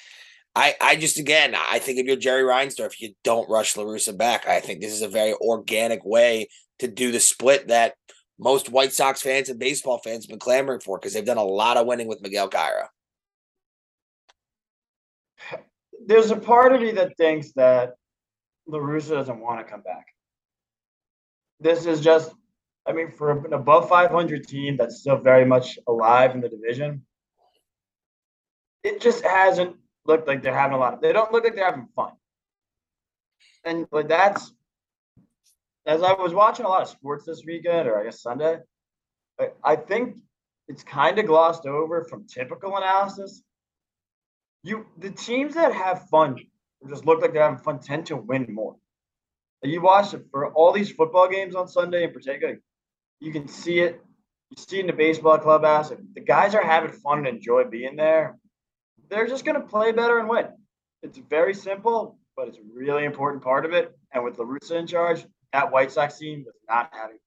I, 0.56 0.74
I 0.80 0.96
just 0.96 1.18
again, 1.18 1.54
I 1.54 1.78
think 1.78 1.98
if 1.98 2.06
you're 2.06 2.16
Jerry 2.16 2.42
Reinsdorf, 2.42 2.98
you 2.98 3.14
don't 3.22 3.48
rush 3.48 3.76
La 3.76 3.84
Russa 3.84 4.16
back. 4.16 4.48
I 4.48 4.58
think 4.58 4.80
this 4.80 4.92
is 4.92 5.02
a 5.02 5.08
very 5.08 5.34
organic 5.34 6.04
way 6.04 6.48
to 6.80 6.88
do 6.88 7.12
the 7.12 7.20
split 7.20 7.68
that 7.68 7.94
most 8.40 8.70
White 8.70 8.92
Sox 8.92 9.22
fans 9.22 9.48
and 9.48 9.60
baseball 9.60 9.98
fans 9.98 10.24
have 10.24 10.30
been 10.30 10.38
clamoring 10.40 10.80
for 10.80 10.98
because 10.98 11.12
they've 11.12 11.24
done 11.24 11.36
a 11.36 11.44
lot 11.44 11.76
of 11.76 11.86
winning 11.86 12.08
with 12.08 12.22
Miguel 12.22 12.48
Cairo 12.48 12.88
there's 16.08 16.30
a 16.30 16.36
part 16.36 16.72
of 16.72 16.80
me 16.80 16.90
that 16.92 17.16
thinks 17.18 17.52
that 17.52 17.94
La 18.66 18.78
Russa 18.78 19.10
doesn't 19.10 19.40
want 19.40 19.64
to 19.64 19.70
come 19.70 19.82
back. 19.82 20.06
This 21.60 21.84
is 21.84 22.00
just, 22.00 22.32
I 22.86 22.92
mean, 22.92 23.10
for 23.10 23.44
an 23.44 23.52
above 23.52 23.90
500 23.90 24.48
team 24.48 24.78
that's 24.78 25.00
still 25.00 25.18
very 25.18 25.44
much 25.44 25.78
alive 25.86 26.34
in 26.34 26.40
the 26.40 26.48
division, 26.48 27.04
it 28.82 29.02
just 29.02 29.22
hasn't 29.22 29.76
looked 30.06 30.26
like 30.26 30.42
they're 30.42 30.56
having 30.56 30.76
a 30.76 30.80
lot 30.80 30.94
of, 30.94 31.02
they 31.02 31.12
don't 31.12 31.30
look 31.30 31.44
like 31.44 31.54
they're 31.54 31.66
having 31.66 31.88
fun. 31.94 32.12
And 33.64 33.86
like 33.92 34.08
that's, 34.08 34.50
as 35.84 36.02
I 36.02 36.14
was 36.14 36.32
watching 36.32 36.64
a 36.64 36.68
lot 36.68 36.80
of 36.80 36.88
sports 36.88 37.26
this 37.26 37.44
weekend, 37.44 37.86
or 37.86 38.00
I 38.00 38.04
guess 38.04 38.22
Sunday, 38.22 38.60
I, 39.38 39.50
I 39.62 39.76
think 39.76 40.16
it's 40.68 40.82
kind 40.82 41.18
of 41.18 41.26
glossed 41.26 41.66
over 41.66 42.04
from 42.04 42.26
typical 42.26 42.78
analysis 42.78 43.42
you 44.68 44.86
the 44.98 45.10
teams 45.10 45.54
that 45.54 45.72
have 45.72 46.08
fun 46.08 46.36
just 46.88 47.06
look 47.06 47.20
like 47.20 47.32
they're 47.32 47.42
having 47.42 47.58
fun 47.58 47.80
tend 47.80 48.06
to 48.06 48.16
win 48.16 48.46
more. 48.48 48.76
You 49.62 49.80
watch 49.80 50.14
it 50.14 50.26
for 50.30 50.52
all 50.52 50.72
these 50.72 50.92
football 50.92 51.28
games 51.28 51.56
on 51.56 51.66
Sunday 51.66 52.04
in 52.04 52.12
particular, 52.12 52.60
you 53.20 53.32
can 53.32 53.48
see 53.48 53.80
it. 53.80 54.00
You 54.50 54.56
see 54.56 54.78
it 54.78 54.82
in 54.82 54.86
the 54.86 54.92
baseball 54.92 55.38
clubhouse. 55.38 55.90
If 55.90 55.98
the 56.14 56.20
guys 56.20 56.54
are 56.54 56.62
having 56.62 56.92
fun 56.92 57.18
and 57.18 57.26
enjoy 57.26 57.64
being 57.64 57.96
there, 57.96 58.38
they're 59.10 59.26
just 59.26 59.44
going 59.44 59.60
to 59.60 59.66
play 59.66 59.92
better 59.92 60.20
and 60.20 60.28
win. 60.28 60.46
It's 61.02 61.18
very 61.18 61.54
simple, 61.54 62.18
but 62.36 62.48
it's 62.48 62.58
a 62.58 62.62
really 62.72 63.04
important 63.04 63.42
part 63.42 63.66
of 63.66 63.72
it. 63.72 63.98
And 64.12 64.24
with 64.24 64.38
La 64.38 64.44
Russa 64.44 64.78
in 64.78 64.86
charge, 64.86 65.26
that 65.52 65.72
White 65.72 65.90
Sox 65.90 66.18
team 66.18 66.44
was 66.46 66.54
not 66.68 66.90
having. 66.92 67.18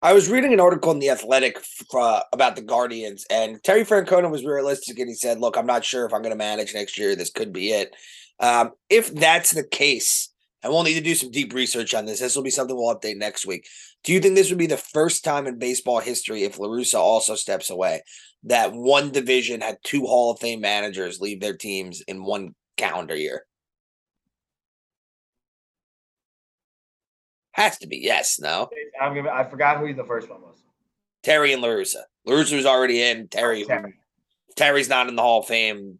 I 0.00 0.12
was 0.12 0.30
reading 0.30 0.52
an 0.52 0.60
article 0.60 0.92
in 0.92 1.00
the 1.00 1.10
Athletic 1.10 1.58
uh, 1.92 2.20
about 2.32 2.54
the 2.54 2.62
Guardians, 2.62 3.26
and 3.30 3.60
Terry 3.64 3.84
Francona 3.84 4.30
was 4.30 4.44
realistic, 4.44 4.96
and 5.00 5.08
he 5.08 5.14
said, 5.14 5.40
"Look, 5.40 5.56
I'm 5.56 5.66
not 5.66 5.84
sure 5.84 6.06
if 6.06 6.14
I'm 6.14 6.22
going 6.22 6.30
to 6.32 6.36
manage 6.36 6.72
next 6.72 6.96
year. 6.96 7.16
This 7.16 7.30
could 7.30 7.52
be 7.52 7.72
it. 7.72 7.96
Um, 8.38 8.70
if 8.88 9.12
that's 9.12 9.50
the 9.50 9.64
case, 9.64 10.32
and 10.62 10.72
we'll 10.72 10.84
need 10.84 10.94
to 10.94 11.00
do 11.00 11.16
some 11.16 11.32
deep 11.32 11.52
research 11.52 11.94
on 11.94 12.06
this. 12.06 12.20
This 12.20 12.36
will 12.36 12.44
be 12.44 12.50
something 12.50 12.76
we'll 12.76 12.94
update 12.94 13.16
next 13.16 13.44
week. 13.44 13.66
Do 14.04 14.12
you 14.12 14.20
think 14.20 14.36
this 14.36 14.50
would 14.50 14.58
be 14.58 14.68
the 14.68 14.76
first 14.76 15.24
time 15.24 15.48
in 15.48 15.58
baseball 15.58 15.98
history, 15.98 16.44
if 16.44 16.60
La 16.60 16.68
Russa 16.68 17.00
also 17.00 17.34
steps 17.34 17.68
away, 17.68 18.02
that 18.44 18.72
one 18.72 19.10
division 19.10 19.60
had 19.60 19.78
two 19.82 20.02
Hall 20.02 20.30
of 20.30 20.38
Fame 20.38 20.60
managers 20.60 21.20
leave 21.20 21.40
their 21.40 21.56
teams 21.56 22.02
in 22.02 22.22
one 22.22 22.54
calendar 22.76 23.16
year? 23.16 23.42
Has 27.58 27.76
to 27.78 27.88
be 27.88 27.96
yes. 27.98 28.38
No, 28.38 28.70
I'm 29.00 29.16
gonna, 29.16 29.30
I 29.30 29.42
forgot 29.42 29.78
who 29.80 29.92
the 29.92 30.04
first 30.04 30.30
one 30.30 30.40
was. 30.40 30.62
Terry 31.24 31.52
and 31.52 31.60
La 31.60 31.66
Russa. 31.66 32.02
La 32.24 32.34
Russa 32.36 32.54
was 32.54 32.64
already 32.66 33.02
in. 33.02 33.26
Terry, 33.26 33.64
Terry. 33.64 33.94
Terry's 34.54 34.88
not 34.88 35.08
in 35.08 35.16
the 35.16 35.22
Hall 35.22 35.40
of 35.40 35.46
Fame. 35.46 35.98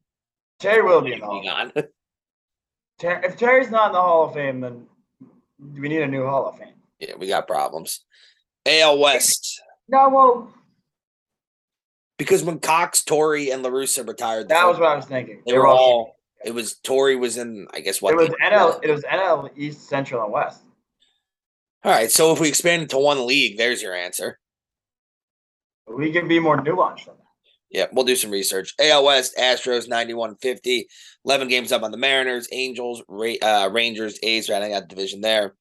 Terry 0.60 0.82
will 0.82 1.00
be 1.00 1.14
in 1.14 1.18
the 1.18 1.26
Hall. 1.26 1.42
Ter- 3.00 3.20
if 3.24 3.36
Terry's 3.36 3.72
not 3.72 3.88
in 3.88 3.92
the 3.94 4.00
Hall 4.00 4.28
of 4.28 4.34
Fame, 4.34 4.60
then 4.60 4.86
we 5.76 5.88
need 5.88 6.02
a 6.02 6.06
new 6.06 6.24
Hall 6.24 6.46
of 6.46 6.58
Fame. 6.58 6.74
yeah, 7.00 7.16
we 7.18 7.26
got 7.26 7.48
problems. 7.48 8.04
AL 8.64 9.00
West. 9.00 9.60
No, 9.88 10.08
well, 10.10 10.54
Because 12.18 12.44
when 12.44 12.60
Cox, 12.60 13.02
Torre, 13.02 13.50
and 13.50 13.64
La 13.64 13.70
Russa 13.70 14.06
retired, 14.06 14.48
that 14.50 14.64
was 14.64 14.78
what 14.78 14.90
I 14.90 14.94
was 14.94 15.06
thinking. 15.06 15.42
They 15.44 15.58
were 15.58 15.66
all. 15.66 16.14
It 16.44 16.54
was 16.54 16.76
Torre 16.84 17.18
was 17.18 17.36
in. 17.36 17.66
I 17.74 17.80
guess 17.80 18.00
what 18.00 18.14
It 18.14 18.16
was 18.16 18.28
NL. 18.28 18.78
It 18.84 18.92
was 18.92 19.02
NL 19.02 19.50
East, 19.56 19.88
Central, 19.88 20.22
and 20.22 20.32
West. 20.32 20.62
All 21.84 21.92
right, 21.92 22.10
so 22.10 22.32
if 22.32 22.40
we 22.40 22.48
expand 22.48 22.82
it 22.82 22.90
to 22.90 22.98
one 22.98 23.26
league, 23.26 23.56
there's 23.56 23.80
your 23.80 23.94
answer. 23.94 24.38
We 25.86 26.12
can 26.12 26.26
be 26.26 26.40
more 26.40 26.56
nuanced 26.56 27.06
than 27.06 27.14
that. 27.16 27.24
Yeah, 27.70 27.86
we'll 27.92 28.04
do 28.04 28.16
some 28.16 28.30
research. 28.30 28.74
AL 28.80 29.04
West, 29.04 29.36
Astros 29.38 29.88
91-50, 29.88 30.84
11 31.24 31.48
games 31.48 31.70
up 31.70 31.82
on 31.82 31.90
the 31.90 31.96
Mariners, 31.98 32.48
Angels, 32.50 33.02
Ra- 33.08 33.34
uh, 33.42 33.70
Rangers, 33.72 34.18
A's 34.22 34.48
rounding 34.48 34.72
out 34.72 34.88
the 34.88 34.94
division 34.94 35.20
there. 35.20 35.54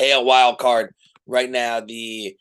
AL 0.00 0.24
wild 0.24 0.58
card 0.58 0.94
right 1.26 1.50
now, 1.50 1.80
the 1.80 2.36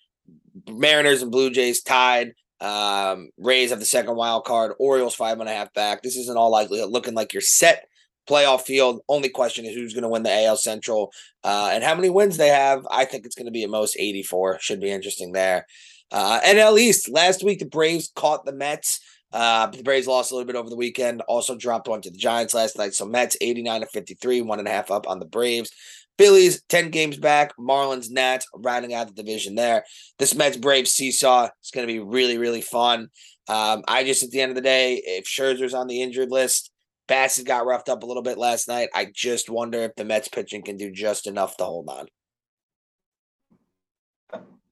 Mariners 0.69 1.21
and 1.21 1.31
Blue 1.31 1.49
Jays 1.49 1.81
tied. 1.81 2.33
Um, 2.61 3.29
Rays 3.37 3.71
have 3.71 3.79
the 3.79 3.85
second 3.85 4.15
wild 4.15 4.45
card. 4.45 4.73
Orioles 4.79 5.15
five 5.15 5.39
and 5.39 5.49
a 5.49 5.53
half 5.53 5.73
back. 5.73 6.01
This 6.03 6.15
is 6.17 6.29
in 6.29 6.37
all 6.37 6.51
likelihood 6.51 6.89
looking 6.89 7.13
like 7.13 7.33
you're 7.33 7.41
set 7.41 7.85
playoff 8.27 8.61
field. 8.61 9.01
Only 9.07 9.29
question 9.29 9.65
is 9.65 9.75
who's 9.75 9.93
going 9.93 10.03
to 10.03 10.09
win 10.09 10.23
the 10.23 10.45
AL 10.45 10.57
Central 10.57 11.11
uh, 11.43 11.69
and 11.71 11.83
how 11.83 11.95
many 11.95 12.09
wins 12.09 12.37
they 12.37 12.49
have. 12.49 12.85
I 12.91 13.05
think 13.05 13.25
it's 13.25 13.35
going 13.35 13.45
to 13.45 13.51
be 13.51 13.63
at 13.63 13.69
most 13.69 13.95
84. 13.97 14.59
Should 14.59 14.81
be 14.81 14.91
interesting 14.91 15.31
there. 15.31 15.65
Uh, 16.11 16.39
NL 16.41 16.79
East. 16.79 17.09
Last 17.09 17.43
week, 17.43 17.59
the 17.59 17.65
Braves 17.65 18.11
caught 18.15 18.45
the 18.45 18.53
Mets. 18.53 18.99
Uh, 19.31 19.67
the 19.67 19.83
Braves 19.83 20.07
lost 20.07 20.31
a 20.31 20.35
little 20.35 20.47
bit 20.47 20.55
over 20.55 20.69
the 20.69 20.75
weekend. 20.75 21.21
Also 21.27 21.55
dropped 21.55 21.87
one 21.87 22.01
to 22.01 22.11
the 22.11 22.17
Giants 22.17 22.53
last 22.53 22.77
night. 22.77 22.93
So 22.93 23.05
Mets 23.05 23.35
89 23.41 23.81
to 23.81 23.87
53, 23.87 24.41
one 24.41 24.59
and 24.59 24.67
a 24.67 24.71
half 24.71 24.91
up 24.91 25.07
on 25.07 25.19
the 25.19 25.25
Braves. 25.25 25.71
Phillies 26.17 26.61
10 26.69 26.91
games 26.91 27.17
back. 27.17 27.51
Marlins, 27.57 28.09
Nats 28.09 28.47
rounding 28.55 28.93
out 28.93 29.07
the 29.07 29.21
division 29.21 29.55
there. 29.55 29.83
This 30.17 30.35
Mets 30.35 30.57
Braves 30.57 30.91
seesaw 30.91 31.49
is 31.63 31.71
going 31.71 31.85
to 31.85 31.93
be 31.93 31.99
really, 31.99 32.37
really 32.37 32.61
fun. 32.61 33.09
Um, 33.47 33.83
I 33.87 34.03
just, 34.03 34.23
at 34.23 34.31
the 34.31 34.41
end 34.41 34.51
of 34.51 34.55
the 34.55 34.61
day, 34.61 35.01
if 35.05 35.25
Scherzer's 35.25 35.73
on 35.73 35.87
the 35.87 36.01
injured 36.01 36.31
list, 36.31 36.71
Bassitt 37.07 37.45
got 37.45 37.65
roughed 37.65 37.89
up 37.89 38.03
a 38.03 38.05
little 38.05 38.23
bit 38.23 38.37
last 38.37 38.67
night. 38.67 38.89
I 38.93 39.07
just 39.13 39.49
wonder 39.49 39.79
if 39.81 39.95
the 39.95 40.05
Mets 40.05 40.27
pitching 40.27 40.63
can 40.63 40.77
do 40.77 40.91
just 40.91 41.27
enough 41.27 41.57
to 41.57 41.65
hold 41.65 41.89
on. 41.89 42.07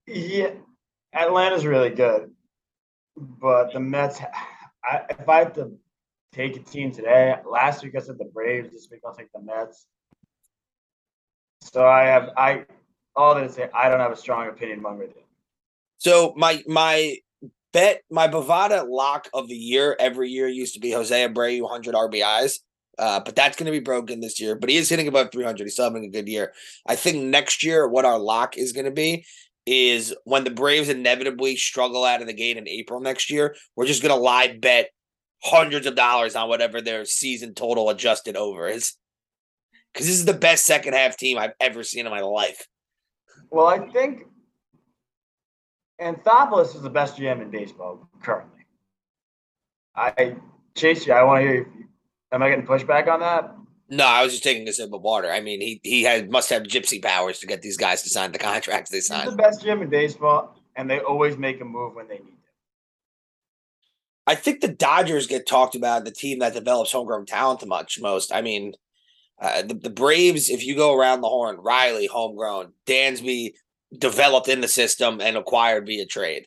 Yeah, 0.07 0.51
Atlanta's 1.13 1.65
really 1.65 1.91
good, 1.91 2.31
but 3.15 3.71
the 3.73 3.79
Mets. 3.79 4.19
I, 4.83 5.01
if 5.09 5.29
I 5.29 5.39
have 5.39 5.53
to 5.53 5.71
take 6.33 6.57
a 6.57 6.59
team 6.59 6.91
today, 6.91 7.35
last 7.49 7.83
week 7.83 7.95
I 7.95 7.99
said 7.99 8.17
the 8.17 8.25
Braves. 8.25 8.73
This 8.73 8.87
week 8.91 9.01
I'll 9.05 9.15
take 9.15 9.31
the 9.31 9.41
Mets. 9.41 9.85
So 11.61 11.87
I 11.87 12.03
have 12.03 12.31
I 12.35 12.65
all 13.15 13.35
that 13.35 13.43
to 13.43 13.49
say 13.49 13.69
I 13.73 13.89
don't 13.89 13.99
have 13.99 14.11
a 14.11 14.17
strong 14.17 14.49
opinion 14.49 14.79
among 14.79 14.99
with 14.99 15.11
it. 15.11 15.25
So 15.99 16.33
my 16.35 16.61
my 16.67 17.17
bet, 17.73 18.03
my 18.09 18.27
Bovada 18.27 18.87
lock 18.87 19.27
of 19.33 19.47
the 19.47 19.55
year 19.55 19.97
every 19.99 20.29
year 20.29 20.47
used 20.47 20.75
to 20.75 20.79
be 20.79 20.91
Jose 20.91 21.27
Abreu 21.27 21.61
100 21.61 21.93
RBIs. 21.93 22.59
Uh, 22.99 23.19
but 23.19 23.35
that's 23.35 23.57
going 23.57 23.65
to 23.65 23.71
be 23.71 23.79
broken 23.79 24.21
this 24.21 24.39
year. 24.39 24.55
But 24.55 24.69
he 24.69 24.77
is 24.77 24.87
hitting 24.87 25.07
above 25.07 25.31
300. 25.31 25.63
He's 25.63 25.73
still 25.73 25.85
having 25.85 26.05
a 26.05 26.09
good 26.09 26.27
year. 26.27 26.53
I 26.85 26.95
think 26.95 27.23
next 27.23 27.63
year, 27.63 27.87
what 27.87 28.05
our 28.05 28.19
lock 28.19 28.55
is 28.55 28.71
going 28.71 28.85
to 28.85 28.91
be 28.91 29.25
is 29.65 30.13
when 30.25 30.43
the 30.43 30.51
Braves 30.51 30.89
inevitably 30.89 31.55
struggle 31.55 32.03
out 32.03 32.21
of 32.21 32.27
the 32.27 32.33
gate 32.33 32.57
in 32.57 32.67
April 32.67 32.99
next 32.99 33.31
year, 33.31 33.55
we're 33.75 33.87
just 33.87 34.03
going 34.03 34.15
to 34.15 34.21
live 34.21 34.61
bet 34.61 34.89
hundreds 35.43 35.87
of 35.87 35.95
dollars 35.95 36.35
on 36.35 36.49
whatever 36.49 36.81
their 36.81 37.03
season 37.05 37.53
total 37.53 37.89
adjusted 37.89 38.35
over 38.35 38.67
is. 38.67 38.93
Because 39.91 40.07
this 40.07 40.15
is 40.15 40.25
the 40.25 40.33
best 40.33 40.65
second 40.65 40.93
half 40.93 41.17
team 41.17 41.37
I've 41.37 41.53
ever 41.59 41.83
seen 41.83 42.05
in 42.05 42.11
my 42.11 42.21
life. 42.21 42.67
Well, 43.49 43.67
I 43.67 43.79
think 43.91 44.23
Anthopoulos 46.01 46.75
is 46.75 46.81
the 46.81 46.89
best 46.89 47.17
GM 47.17 47.41
in 47.41 47.49
baseball 47.49 48.09
currently. 48.21 48.65
I 49.95 50.35
chase 50.75 51.05
you. 51.05 51.13
I 51.13 51.23
want 51.23 51.41
to 51.41 51.47
hear. 51.47 51.61
If, 51.61 51.67
am 52.31 52.43
I 52.43 52.49
getting 52.49 52.65
pushback 52.65 53.07
on 53.07 53.19
that? 53.19 53.55
No, 53.89 54.05
I 54.05 54.23
was 54.23 54.31
just 54.31 54.43
taking 54.43 54.67
a 54.67 54.73
sip 54.73 54.91
of 54.91 55.01
water. 55.01 55.29
I 55.29 55.39
mean, 55.39 55.61
he 55.61 55.79
he 55.83 56.03
had 56.03 56.31
must 56.31 56.49
have 56.49 56.63
gypsy 56.63 57.01
powers 57.01 57.39
to 57.39 57.47
get 57.47 57.61
these 57.61 57.77
guys 57.77 58.01
to 58.03 58.09
sign 58.09 58.31
the 58.31 58.39
contracts 58.39 58.89
they 58.89 58.97
He's 58.97 59.07
the 59.07 59.35
best 59.35 59.63
GM 59.63 59.83
in 59.83 59.89
baseball, 59.89 60.55
and 60.75 60.89
they 60.89 60.99
always 60.99 61.37
make 61.37 61.61
a 61.61 61.65
move 61.65 61.93
when 61.95 62.07
they 62.07 62.15
need 62.15 62.27
it. 62.27 62.33
I 64.25 64.35
think 64.35 64.61
the 64.61 64.69
Dodgers 64.69 65.27
get 65.27 65.47
talked 65.47 65.75
about 65.75 66.05
the 66.05 66.11
team 66.11 66.39
that 66.39 66.53
develops 66.53 66.91
homegrown 66.91 67.25
talent 67.25 67.59
the 67.59 67.65
much 67.65 67.99
most. 68.01 68.33
I 68.33 68.41
mean, 68.41 68.73
uh, 69.39 69.63
the, 69.63 69.73
the 69.73 69.89
Braves, 69.89 70.49
if 70.49 70.63
you 70.63 70.75
go 70.75 70.97
around 70.97 71.21
the 71.21 71.27
horn, 71.27 71.57
Riley 71.57 72.07
homegrown, 72.07 72.71
Dansby 72.87 73.53
developed 73.97 74.47
in 74.47 74.61
the 74.61 74.67
system 74.67 75.21
and 75.21 75.37
acquired 75.37 75.85
via 75.85 76.05
trade. 76.05 76.45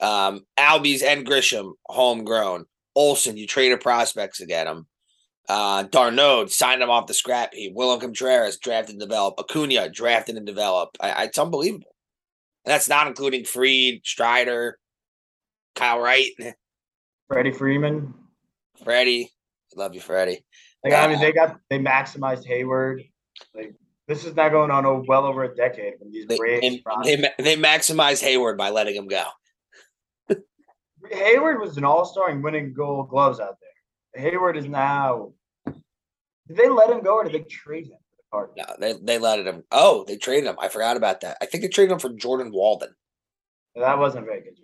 Um, 0.00 0.46
Albies 0.58 1.02
and 1.02 1.26
Grissom 1.26 1.74
homegrown. 1.86 2.66
Olson, 2.96 3.36
you 3.36 3.46
traded 3.46 3.80
prospects 3.80 4.38
to 4.38 4.46
get 4.46 4.66
him. 4.66 4.86
Uh, 5.48 5.84
d'Arnaud 5.84 6.46
signed 6.46 6.82
him 6.82 6.90
off 6.90 7.06
the 7.06 7.14
scrap 7.14 7.52
heap. 7.54 7.72
William 7.74 8.00
Contreras 8.00 8.58
drafted 8.58 8.94
and 8.94 9.00
developed. 9.00 9.40
Acuna 9.40 9.88
drafted 9.88 10.36
and 10.36 10.46
developed. 10.46 10.96
I, 11.00 11.24
it's 11.24 11.38
unbelievable. 11.38 11.94
And 12.64 12.72
that's 12.72 12.88
not 12.88 13.06
including 13.06 13.44
Fried, 13.44 14.00
Strider, 14.04 14.78
Kyle 15.74 16.00
Wright, 16.00 16.30
Freddie 17.28 17.52
Freeman. 17.52 18.12
Freddie. 18.84 19.30
Love 19.76 19.94
you, 19.94 20.00
Freddie. 20.00 20.44
Like 20.84 20.94
I 20.94 21.06
mean, 21.06 21.20
they 21.20 21.32
got 21.32 21.58
they 21.68 21.78
maximized 21.78 22.46
Heyward. 22.46 23.08
Like 23.54 23.74
this 24.10 24.24
is 24.24 24.34
now 24.34 24.48
going 24.48 24.72
on 24.72 24.84
oh, 24.84 25.04
well 25.06 25.24
over 25.24 25.44
a 25.44 25.54
decade 25.54 25.94
when 26.00 26.10
these 26.10 26.26
They, 26.26 26.36
Braves. 26.36 26.82
they, 27.04 27.16
they, 27.16 27.30
they 27.38 27.56
maximize 27.56 28.20
Heyward 28.20 28.58
by 28.58 28.70
letting 28.70 28.96
him 28.96 29.06
go. 29.06 29.22
Heyward 31.12 31.60
was 31.60 31.76
an 31.76 31.84
all 31.84 32.04
star 32.04 32.28
and 32.28 32.42
winning 32.42 32.72
gold 32.72 33.08
gloves 33.08 33.38
out 33.38 33.54
there. 33.60 34.32
Heyward 34.32 34.56
is 34.56 34.66
now. 34.66 35.32
Did 35.64 36.56
they 36.56 36.68
let 36.68 36.90
him 36.90 37.02
go 37.02 37.18
or 37.18 37.24
did 37.24 37.34
they 37.34 37.44
trade 37.48 37.84
him 37.84 37.98
for 38.10 38.16
the 38.16 38.22
Cardinals? 38.32 38.66
No, 38.68 38.76
they, 38.80 38.98
they 39.00 39.18
let 39.18 39.46
him. 39.46 39.62
Oh, 39.70 40.04
they 40.08 40.16
traded 40.16 40.50
him. 40.50 40.56
I 40.58 40.66
forgot 40.66 40.96
about 40.96 41.20
that. 41.20 41.36
I 41.40 41.46
think 41.46 41.62
they 41.62 41.68
traded 41.68 41.92
him 41.92 42.00
for 42.00 42.10
Jordan 42.10 42.50
Walden. 42.50 42.92
That 43.76 44.00
wasn't 44.00 44.26
very 44.26 44.40
good. 44.40 44.54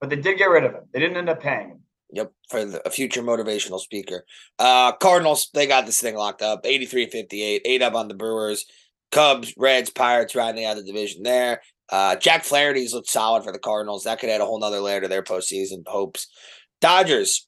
But 0.00 0.10
they 0.10 0.16
did 0.16 0.38
get 0.38 0.48
rid 0.48 0.62
of 0.62 0.74
him. 0.74 0.84
They 0.92 1.00
didn't 1.00 1.16
end 1.16 1.28
up 1.28 1.42
paying 1.42 1.70
him. 1.70 1.80
Yep, 2.14 2.32
for 2.50 2.64
the, 2.64 2.86
a 2.86 2.90
future 2.90 3.22
motivational 3.22 3.80
speaker. 3.80 4.24
Uh 4.60 4.92
Cardinals, 4.92 5.48
they 5.54 5.66
got 5.66 5.86
this 5.86 6.00
thing 6.00 6.14
locked 6.14 6.42
up. 6.42 6.62
83-58, 6.62 7.62
eight 7.64 7.82
up 7.82 7.94
on 7.94 8.06
the 8.06 8.14
Brewers. 8.14 8.64
Cubs, 9.12 9.54
Reds, 9.56 9.90
Pirates 9.90 10.34
rounding 10.34 10.64
out 10.64 10.76
the 10.76 10.82
division 10.82 11.22
there. 11.22 11.62
Uh 11.88 12.16
Jack 12.16 12.42
Flaherty's 12.44 12.92
looked 12.92 13.10
solid 13.10 13.44
for 13.44 13.52
the 13.52 13.58
Cardinals. 13.58 14.04
That 14.04 14.18
could 14.18 14.30
add 14.30 14.40
a 14.40 14.46
whole 14.46 14.58
nother 14.58 14.80
layer 14.80 15.00
to 15.00 15.08
their 15.08 15.22
postseason 15.22 15.82
hopes. 15.86 16.26
Dodgers, 16.80 17.46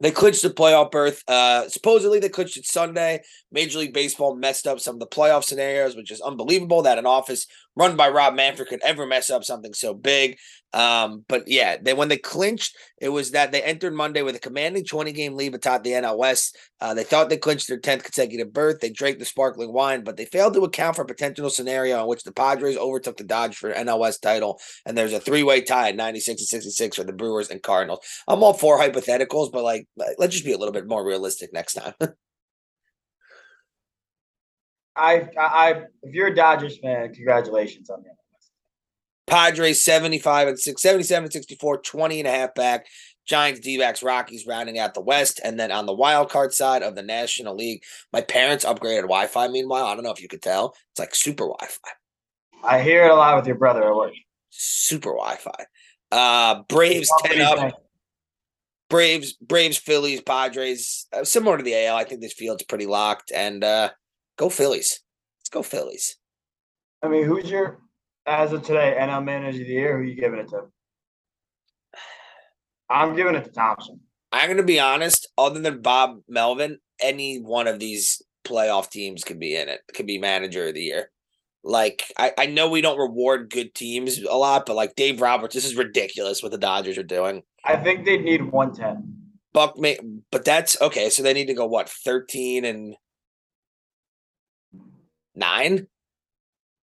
they 0.00 0.10
clinched 0.10 0.42
the 0.42 0.50
playoff 0.50 0.90
berth. 0.90 1.22
Uh, 1.26 1.68
supposedly 1.68 2.20
they 2.20 2.28
clinched 2.28 2.56
it 2.56 2.66
Sunday. 2.66 3.20
Major 3.50 3.80
League 3.80 3.92
Baseball 3.94 4.36
messed 4.36 4.66
up 4.66 4.78
some 4.80 4.94
of 4.94 5.00
the 5.00 5.06
playoff 5.06 5.44
scenarios, 5.44 5.96
which 5.96 6.10
is 6.10 6.20
unbelievable 6.20 6.82
that 6.82 6.98
an 6.98 7.06
office 7.06 7.46
run 7.76 7.96
by 7.96 8.08
Rob 8.08 8.34
Manfred 8.34 8.68
could 8.68 8.82
ever 8.82 9.06
mess 9.06 9.30
up 9.30 9.44
something 9.44 9.72
so 9.72 9.94
big. 9.94 10.36
Um, 10.74 11.24
but 11.28 11.44
yeah, 11.46 11.76
they 11.80 11.94
when 11.94 12.08
they 12.08 12.18
clinched, 12.18 12.76
it 13.00 13.08
was 13.08 13.30
that 13.30 13.52
they 13.52 13.62
entered 13.62 13.94
Monday 13.94 14.20
with 14.22 14.36
a 14.36 14.40
commanding 14.40 14.84
20 14.84 15.12
game 15.12 15.34
lead 15.34 15.54
atop 15.54 15.82
the 15.82 15.92
NL 15.92 16.18
West. 16.18 16.58
Uh, 16.80 16.92
they 16.92 17.04
thought 17.04 17.30
they 17.30 17.38
clinched 17.38 17.68
their 17.68 17.80
10th 17.80 18.04
consecutive 18.04 18.52
berth. 18.52 18.80
They 18.80 18.90
drank 18.90 19.18
the 19.18 19.24
sparkling 19.24 19.72
wine, 19.72 20.04
but 20.04 20.16
they 20.16 20.26
failed 20.26 20.54
to 20.54 20.64
account 20.64 20.96
for 20.96 21.02
a 21.02 21.06
potential 21.06 21.48
scenario 21.48 22.02
in 22.02 22.08
which 22.08 22.22
the 22.22 22.32
Padres 22.32 22.76
overtook 22.76 23.16
the 23.16 23.24
Dodgers 23.24 23.56
for 23.56 23.72
NL 23.72 23.98
West 23.98 24.22
title, 24.22 24.60
and 24.84 24.96
there's 24.96 25.14
a 25.14 25.20
three 25.20 25.42
way 25.42 25.62
tie 25.62 25.88
at 25.88 25.96
96 25.96 26.42
and 26.42 26.48
66 26.48 26.96
for 26.96 27.04
the 27.04 27.12
Brewers 27.12 27.48
and 27.48 27.62
Cardinals. 27.62 28.00
I'm 28.26 28.42
all 28.42 28.52
for 28.52 28.78
hypotheticals, 28.78 29.50
but 29.50 29.64
like, 29.64 29.86
let's 30.18 30.34
just 30.34 30.44
be 30.44 30.52
a 30.52 30.58
little 30.58 30.74
bit 30.74 30.86
more 30.86 31.04
realistic 31.04 31.52
next 31.54 31.74
time. 31.74 31.94
I, 34.98 35.28
I, 35.38 35.82
if 36.02 36.14
you're 36.14 36.28
a 36.28 36.34
Dodgers 36.34 36.78
fan, 36.78 37.12
congratulations 37.14 37.88
on 37.90 38.02
that. 38.02 38.16
Padres 39.28 39.84
75 39.84 40.48
and 40.48 40.58
6, 40.58 40.80
77 40.82 41.24
and 41.24 41.32
64, 41.32 41.78
20 41.78 42.20
and 42.20 42.28
a 42.28 42.30
half 42.30 42.54
back. 42.54 42.86
Giants, 43.26 43.60
D 43.60 43.76
backs, 43.76 44.02
Rockies 44.02 44.46
rounding 44.46 44.78
out 44.78 44.94
the 44.94 45.02
West. 45.02 45.38
And 45.44 45.60
then 45.60 45.70
on 45.70 45.84
the 45.84 45.92
wild 45.92 46.30
card 46.30 46.54
side 46.54 46.82
of 46.82 46.94
the 46.94 47.02
National 47.02 47.54
League, 47.54 47.82
my 48.10 48.22
parents 48.22 48.64
upgraded 48.64 49.02
Wi 49.02 49.26
Fi. 49.26 49.48
Meanwhile, 49.48 49.84
I 49.84 49.94
don't 49.94 50.02
know 50.02 50.12
if 50.12 50.22
you 50.22 50.28
could 50.28 50.42
tell. 50.42 50.74
It's 50.92 50.98
like 50.98 51.14
super 51.14 51.44
Wi 51.44 51.66
Fi. 51.66 51.90
I 52.64 52.80
hear 52.80 53.04
it 53.04 53.10
a 53.10 53.14
lot 53.14 53.36
with 53.36 53.46
your 53.46 53.56
brother 53.56 53.84
at 53.84 53.94
work. 53.94 54.14
Super 54.48 55.10
Wi 55.10 55.36
Fi. 55.36 55.66
Uh, 56.10 56.62
Braves 56.68 57.10
10 57.24 57.36
do 57.36 57.42
up. 57.42 57.58
think? 57.58 57.74
Braves, 58.88 59.34
Braves, 59.34 59.76
Phillies, 59.76 60.22
Padres, 60.22 61.06
uh, 61.12 61.22
similar 61.22 61.58
to 61.58 61.62
the 61.62 61.86
AL. 61.86 61.96
I 61.96 62.04
think 62.04 62.22
this 62.22 62.32
field's 62.32 62.62
pretty 62.62 62.86
locked. 62.86 63.30
And 63.30 63.62
uh, 63.62 63.90
go 64.38 64.48
Phillies. 64.48 65.00
Let's 65.40 65.50
go 65.50 65.62
Phillies. 65.62 66.16
I 67.02 67.08
mean, 67.08 67.24
who's 67.24 67.50
your, 67.50 67.80
as 68.26 68.52
of 68.52 68.62
today, 68.62 68.96
NL 68.98 69.24
Manager 69.24 69.60
of 69.60 69.66
the 69.66 69.72
Year? 69.72 69.96
Who 69.96 70.02
are 70.02 70.04
you 70.04 70.14
giving 70.14 70.40
it 70.40 70.48
to? 70.48 70.62
I'm 72.88 73.14
giving 73.14 73.34
it 73.34 73.44
to 73.44 73.50
Thomson. 73.50 74.00
I'm 74.32 74.46
going 74.46 74.56
to 74.56 74.62
be 74.62 74.80
honest. 74.80 75.28
Other 75.36 75.60
than 75.60 75.82
Bob 75.82 76.20
Melvin, 76.28 76.78
any 77.02 77.38
one 77.38 77.66
of 77.66 77.78
these 77.78 78.22
playoff 78.46 78.90
teams 78.90 79.24
could 79.24 79.38
be 79.38 79.54
in 79.54 79.68
it. 79.68 79.80
Could 79.94 80.06
be 80.06 80.18
manager 80.18 80.68
of 80.68 80.74
the 80.74 80.82
year. 80.82 81.10
Like 81.64 82.04
I, 82.16 82.32
I 82.38 82.46
know 82.46 82.70
we 82.70 82.80
don't 82.80 82.98
reward 82.98 83.50
good 83.50 83.74
teams 83.74 84.18
a 84.18 84.36
lot, 84.36 84.64
but 84.64 84.76
like 84.76 84.94
Dave 84.94 85.20
Roberts, 85.20 85.54
this 85.54 85.64
is 85.64 85.76
ridiculous 85.76 86.42
what 86.42 86.52
the 86.52 86.58
Dodgers 86.58 86.96
are 86.98 87.02
doing. 87.02 87.42
I 87.64 87.76
think 87.76 88.04
they'd 88.04 88.24
need 88.24 88.50
110. 88.50 89.14
Buck 89.52 89.78
may, 89.78 89.98
but 90.30 90.44
that's 90.44 90.80
okay. 90.80 91.10
So 91.10 91.22
they 91.22 91.34
need 91.34 91.46
to 91.46 91.54
go 91.54 91.66
what 91.66 91.88
thirteen 91.88 92.64
and 92.64 92.94
nine. 95.38 95.86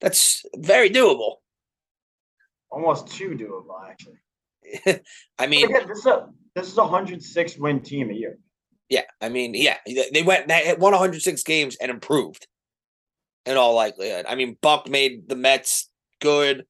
That's 0.01 0.45
very 0.57 0.91
doable. 0.91 1.37
Almost 2.71 3.09
two 3.09 3.31
doable, 3.31 3.89
actually. 3.89 5.03
I 5.39 5.47
mean, 5.47 5.67
Again, 5.67 5.89
this 5.89 5.99
is 5.99 6.07
a 6.07 6.29
this 6.55 6.69
is 6.69 6.79
a 6.79 6.83
106 6.83 7.59
win 7.59 7.81
team 7.81 8.11
a 8.11 8.15
year. 8.15 8.39
Yeah, 8.89 9.03
I 9.21 9.29
mean, 9.29 9.55
yeah, 9.55 9.77
they 9.87 10.23
went 10.23 10.49
they 10.49 10.75
won 10.79 10.93
106 10.93 11.43
games 11.45 11.77
and 11.81 11.91
improved. 11.91 12.47
In 13.45 13.57
all 13.57 13.75
likelihood, 13.75 14.27
I 14.29 14.37
mean, 14.37 14.57
Buck 14.63 14.89
made 14.89 15.29
the 15.29 15.35
Mets 15.35 15.91
good. 16.21 16.65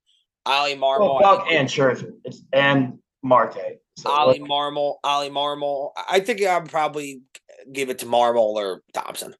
Oli 0.46 0.74
Marmol, 0.74 1.20
Well, 1.20 1.20
Buck 1.20 1.46
and 1.50 1.68
Scherzer, 1.68 2.12
it's 2.24 2.42
and 2.52 2.98
Marte. 3.22 3.78
So, 3.96 4.10
Oli 4.10 4.40
Marmol, 4.40 4.96
Oli 5.04 5.28
Marmol. 5.28 5.90
I 6.08 6.20
think 6.20 6.42
I 6.42 6.58
would 6.58 6.70
probably 6.70 7.22
give 7.70 7.90
it 7.90 7.98
to 8.00 8.06
Marmol 8.06 8.54
or 8.54 8.82
Thomson. 8.94 9.34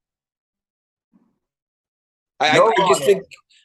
I, 2.43 2.51
I- 2.51 2.55
No 2.57 2.67
I 2.67 2.75
just 2.89 3.01
wrong 3.01 3.01
think 3.07 3.23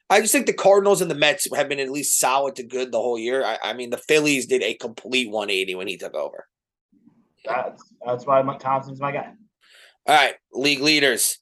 I 0.09 0.21
just 0.21 0.31
think 0.31 0.45
the 0.45 0.53
Cardinals 0.53 1.01
and 1.01 1.11
the 1.11 1.15
Mets 1.15 1.53
have 1.53 1.67
been 1.67 1.79
at 1.81 1.91
least 1.91 2.17
solid 2.17 2.55
to 2.55 2.63
good 2.63 2.93
the 2.93 2.97
whole 2.99 3.19
year. 3.19 3.43
I, 3.43 3.57
I 3.61 3.73
mean, 3.73 3.89
the 3.89 3.97
Phillies 3.97 4.45
did 4.45 4.63
a 4.63 4.73
complete 4.75 5.29
180 5.29 5.75
when 5.75 5.87
he 5.87 5.97
took 5.97 6.13
over. 6.15 6.47
that's 7.45 7.81
that's 8.05 8.25
why 8.25 8.41
my, 8.41 8.57
Thomson's 8.57 9.01
my 9.01 9.11
guy. 9.11 9.33
All 10.07 10.15
right, 10.15 10.35
league 10.53 10.79
leaders. 10.79 11.39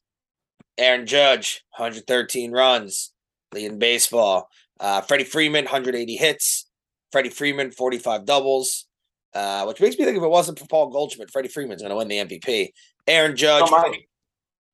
Aaron 0.79 1.05
Judge, 1.05 1.63
113 1.77 2.51
runs, 2.51 3.13
leading 3.53 3.77
baseball. 3.79 4.49
Uh, 4.79 5.01
Freddie 5.01 5.23
Freeman, 5.23 5.65
180 5.65 6.15
hits. 6.15 6.67
Freddie 7.11 7.29
Freeman, 7.29 7.71
45 7.71 8.25
doubles. 8.25 8.87
Uh, 9.33 9.65
which 9.65 9.79
makes 9.79 9.97
me 9.97 10.05
think 10.05 10.17
if 10.17 10.23
it 10.23 10.27
wasn't 10.29 10.57
for 10.57 10.65
Paul 10.67 10.89
Goldschmidt, 10.89 11.29
Freddie 11.31 11.49
Freeman's 11.49 11.81
going 11.81 11.91
to 11.91 11.95
win 11.95 12.07
the 12.07 12.17
MVP. 12.17 12.69
Aaron 13.07 13.35
Judge, 13.35 13.69
Oh. 13.71 13.93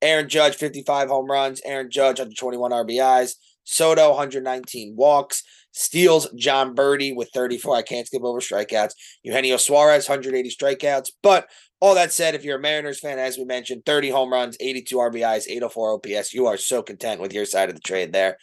Aaron 0.02 0.28
Judge, 0.28 0.56
55 0.56 1.08
home 1.08 1.30
runs. 1.30 1.62
Aaron 1.64 1.90
Judge, 1.90 2.18
121 2.18 2.72
RBIs. 2.72 3.36
Soto, 3.64 4.10
119 4.10 4.94
walks. 4.96 5.44
Steals, 5.70 6.28
Jon 6.36 6.74
Berti 6.74 7.16
with 7.16 7.30
34. 7.32 7.76
I 7.76 7.82
can't 7.82 8.06
skip 8.06 8.22
over 8.22 8.40
strikeouts. 8.40 8.92
Eugenio 9.22 9.56
Suarez, 9.56 10.08
180 10.08 10.50
strikeouts. 10.50 11.10
But 11.22 11.48
all 11.80 11.94
that 11.94 12.12
said, 12.12 12.34
if 12.34 12.44
you're 12.44 12.58
a 12.58 12.60
Mariners 12.60 13.00
fan, 13.00 13.18
as 13.18 13.38
we 13.38 13.44
mentioned, 13.44 13.84
30 13.86 14.10
home 14.10 14.32
runs, 14.32 14.56
82 14.60 14.96
RBIs, 14.96 15.48
804 15.48 15.94
OPS, 15.94 16.34
you 16.34 16.46
are 16.46 16.56
so 16.56 16.82
content 16.82 17.20
with 17.20 17.32
your 17.32 17.46
side 17.46 17.70
of 17.70 17.74
the 17.74 17.80
trade 17.80 18.12
there. 18.12 18.36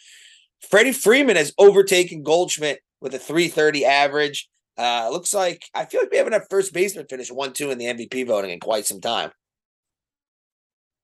Freddie 0.68 0.92
Freeman 0.92 1.36
has 1.36 1.54
overtaken 1.56 2.22
Goldschmidt 2.22 2.80
with 3.00 3.14
a 3.14 3.18
330 3.18 3.84
average. 3.84 4.48
Uh, 4.76 5.08
looks 5.10 5.34
like 5.34 5.64
I 5.74 5.84
feel 5.84 6.00
like 6.00 6.10
we 6.10 6.18
haven't 6.18 6.32
had 6.32 6.42
first 6.48 6.72
baseman 6.72 7.06
finish 7.08 7.30
1 7.30 7.52
2 7.52 7.70
in 7.70 7.78
the 7.78 7.86
MVP 7.86 8.26
voting 8.26 8.50
in 8.50 8.60
quite 8.60 8.86
some 8.86 9.00
time. 9.00 9.30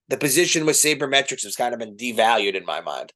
The 0.08 0.16
position 0.16 0.66
with 0.66 0.76
sabermetrics 0.76 1.42
has 1.42 1.56
kind 1.56 1.74
of 1.74 1.80
been 1.80 1.96
devalued 1.96 2.54
in 2.54 2.64
my 2.64 2.80
mind. 2.80 3.12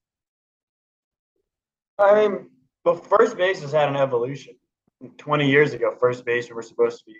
I 1.99 2.29
mean, 2.29 2.51
but 2.85 3.07
first 3.07 3.37
base 3.37 3.61
has 3.63 3.73
had 3.73 3.89
an 3.89 3.97
evolution. 3.97 4.55
20 5.19 5.49
years 5.49 5.73
ago, 5.73 5.95
first 5.99 6.25
basemen 6.25 6.57
were 6.57 6.63
supposed 6.63 6.99
to 6.99 7.05
be 7.07 7.15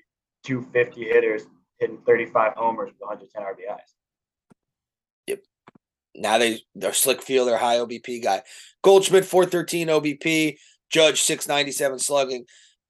250 0.45 1.05
hitters 1.05 1.45
hitting 1.79 1.99
35 2.07 2.55
homers 2.57 2.91
with 2.91 3.01
110 3.01 3.43
RBIs. 3.43 3.79
Yep. 5.27 5.43
Now 6.15 6.39
they 6.39 6.63
they're 6.75 6.93
slick 6.93 7.23
fielder, 7.23 7.57
high 7.57 7.77
OBP 7.77 8.23
guy. 8.23 8.43
Goldschmidt 8.83 9.25
413 9.25 9.89
OBP, 9.89 10.57
Judge 10.91 11.23
697 11.23 11.99
slugging, 11.99 12.45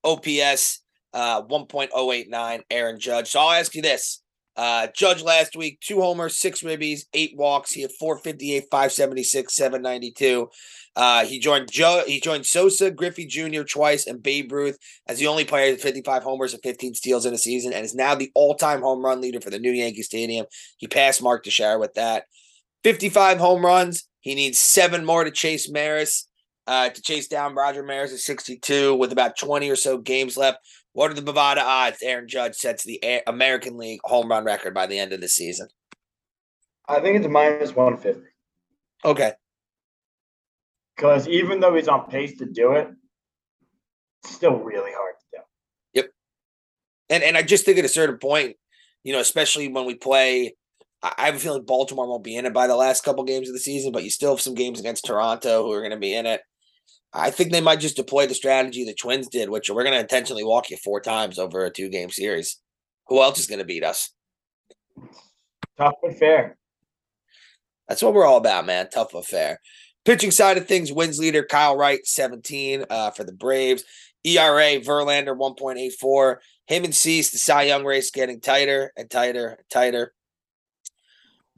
OPS 0.05 0.83
uh 1.13 1.43
1.089, 1.43 2.63
Aaron 2.71 2.99
Judge. 2.99 3.29
So 3.29 3.41
I'll 3.41 3.59
ask 3.61 3.75
you 3.75 3.83
this. 3.83 4.23
Uh 4.61 4.89
Judge 4.95 5.23
last 5.23 5.57
week, 5.57 5.81
two 5.81 6.03
homers, 6.03 6.37
six 6.37 6.61
ribbies, 6.61 7.05
eight 7.15 7.33
walks. 7.35 7.73
He 7.73 7.81
had 7.81 7.93
458, 7.99 8.65
576, 8.71 9.57
792. 9.57 10.51
Uh 10.95 11.25
he 11.25 11.39
joined 11.39 11.73
Joe 11.73 12.03
he 12.07 12.21
joined 12.21 12.45
Sosa, 12.45 12.91
Griffey 12.91 13.25
Jr. 13.25 13.63
twice, 13.63 14.07
and 14.07 14.23
Babe 14.23 14.53
Ruth 14.53 14.77
as 15.07 15.19
the 15.19 15.29
only 15.29 15.47
player 15.47 15.73
with 15.73 15.81
55 15.81 16.23
homers 16.23 16.53
and 16.53 16.63
15 16.63 16.93
steals 16.93 17.25
in 17.25 17.33
a 17.33 17.39
season, 17.39 17.73
and 17.73 17.87
is 17.87 17.95
now 17.95 18.15
the 18.15 18.31
all-time 18.35 18.83
home 18.83 19.03
run 19.03 19.23
leader 19.23 19.41
for 19.41 19.49
the 19.49 19.59
new 19.59 19.73
Yankee 19.73 20.03
Stadium. 20.03 20.45
He 20.77 20.87
passed 20.87 21.23
Mark 21.23 21.43
Teixeira 21.43 21.79
with 21.79 21.95
that. 21.95 22.25
55 22.85 23.39
home 23.39 23.65
runs. 23.65 24.05
He 24.21 24.35
needs 24.35 24.59
seven 24.59 25.07
more 25.07 25.25
to 25.25 25.31
chase 25.31 25.71
Maris, 25.71 26.29
uh, 26.71 26.89
to 26.89 27.03
chase 27.03 27.27
down 27.27 27.57
Roger 27.57 27.83
Maris 27.83 28.13
at 28.13 28.21
62 28.21 28.95
with 28.95 29.11
about 29.11 29.37
20 29.37 29.69
or 29.69 29.75
so 29.75 29.99
games 29.99 30.37
left. 30.37 30.59
What 30.93 31.11
are 31.11 31.15
the 31.15 31.21
Bovada 31.21 31.59
odds? 31.59 31.99
Aaron 32.01 32.29
Judge 32.29 32.55
sets 32.55 32.85
the 32.85 33.01
A- 33.03 33.25
American 33.27 33.77
League 33.77 33.99
home 34.05 34.29
run 34.31 34.45
record 34.45 34.73
by 34.73 34.87
the 34.87 34.97
end 34.97 35.13
of 35.13 35.21
the 35.21 35.27
season. 35.29 35.67
I 36.89 37.01
think 37.01 37.17
it's 37.19 37.27
minus 37.27 37.75
150 37.75 38.23
Okay. 39.05 39.33
because 40.95 41.27
even 41.27 41.59
though 41.59 41.75
he's 41.75 41.89
on 41.89 42.07
pace 42.09 42.39
to 42.39 42.47
do 42.47 42.73
it, 42.75 42.89
it's 44.23 44.33
still 44.33 44.55
really 44.55 44.93
hard 44.95 45.15
to 45.19 45.39
do. 45.39 45.43
Yep. 45.95 46.11
And 47.09 47.23
and 47.25 47.37
I 47.37 47.43
just 47.43 47.65
think 47.65 47.79
at 47.79 47.85
a 47.85 47.89
certain 47.89 48.19
point, 48.19 48.57
you 49.03 49.13
know, 49.13 49.19
especially 49.21 49.67
when 49.67 49.87
we 49.87 49.95
play, 49.97 50.55
I 51.03 51.15
I 51.19 51.27
have 51.27 51.35
a 51.35 51.39
feeling 51.41 51.65
Baltimore 51.65 52.07
won't 52.07 52.23
be 52.23 52.37
in 52.37 52.47
it 52.47 52.53
by 52.53 52.69
the 52.69 52.77
last 52.77 53.03
couple 53.03 53.25
games 53.25 53.49
of 53.49 53.55
the 53.55 53.61
season, 53.61 53.91
but 53.91 54.05
you 54.05 54.11
still 54.11 54.31
have 54.31 54.41
some 54.41 54.55
games 54.55 54.79
against 54.79 55.05
Toronto 55.05 55.65
who 55.65 55.73
are 55.73 55.81
going 55.81 55.91
to 55.91 55.97
be 55.97 56.15
in 56.15 56.27
it. 56.27 56.43
I 57.13 57.31
think 57.31 57.51
they 57.51 57.61
might 57.61 57.81
just 57.81 57.97
deploy 57.97 58.27
the 58.27 58.35
strategy 58.35 58.85
the 58.85 58.95
Twins 58.95 59.29
did, 59.29 59.51
which 59.51 59.69
we're 59.69 59.83
going 59.83 59.95
to 59.95 60.01
intentionally 60.01 60.45
walk 60.45 60.71
you 60.71 60.77
four 60.77 61.01
times 61.01 61.39
over 61.39 61.65
a 61.65 61.71
two 61.71 61.89
game 61.89 62.11
series. 62.11 62.61
Who 63.09 63.21
else 63.21 63.41
is 63.41 63.47
going 63.47 63.59
to 63.59 63.65
beat 63.65 63.83
us? 63.83 64.13
Tough 65.77 65.95
but 66.03 66.15
fair. 66.15 66.57
That's 67.89 68.03
what 68.03 68.15
we're 68.15 68.27
all 68.27 68.37
about, 68.37 68.67
man. 68.67 68.89
Tough 68.89 69.15
affair. 69.15 69.59
Pitching 70.05 70.31
side 70.31 70.57
of 70.57 70.69
things, 70.69 70.93
wins 70.93 71.19
leader 71.19 71.43
Kyle 71.43 71.77
Wright, 71.77 72.07
17 72.07 72.85
uh, 72.89 73.11
for 73.11 73.25
the 73.25 73.33
Braves. 73.33 73.85
ERA, 74.25 74.79
Verlander, 74.81 75.37
1.84. 75.37 76.37
Him 76.67 76.85
and 76.85 76.95
Cease, 76.95 77.31
the 77.31 77.39
Cy 77.39 77.65
Young 77.65 77.85
race 77.85 78.11
getting 78.11 78.41
tighter 78.41 78.93
and 78.97 79.11
tighter 79.11 79.49
and 79.49 79.69
tighter. 79.71 80.13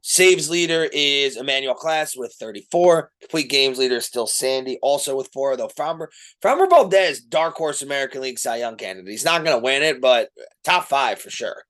Saves 0.05 0.49
leader 0.49 0.89
is 0.91 1.37
Emmanuel 1.37 1.75
Clase 1.75 2.17
with 2.17 2.35
34. 2.37 3.09
Complete 3.21 3.49
games 3.49 3.77
leader 3.77 3.95
is 3.95 4.05
still 4.05 4.27
Sandy, 4.27 4.77
also 4.81 5.15
with 5.15 5.29
four, 5.31 5.55
though 5.55 5.69
Framber, 5.69 6.07
Framber 6.43 6.69
Valdez, 6.69 7.21
dark 7.21 7.55
horse 7.55 7.81
American 7.81 8.21
League 8.21 8.37
Cy 8.37 8.57
Young 8.57 8.75
candidate. 8.75 9.09
He's 9.09 9.23
not 9.23 9.45
going 9.45 9.55
to 9.55 9.63
win 9.63 9.81
it, 9.81 10.01
but 10.01 10.27
top 10.65 10.89
five 10.89 11.21
for 11.21 11.29
sure. 11.29 11.63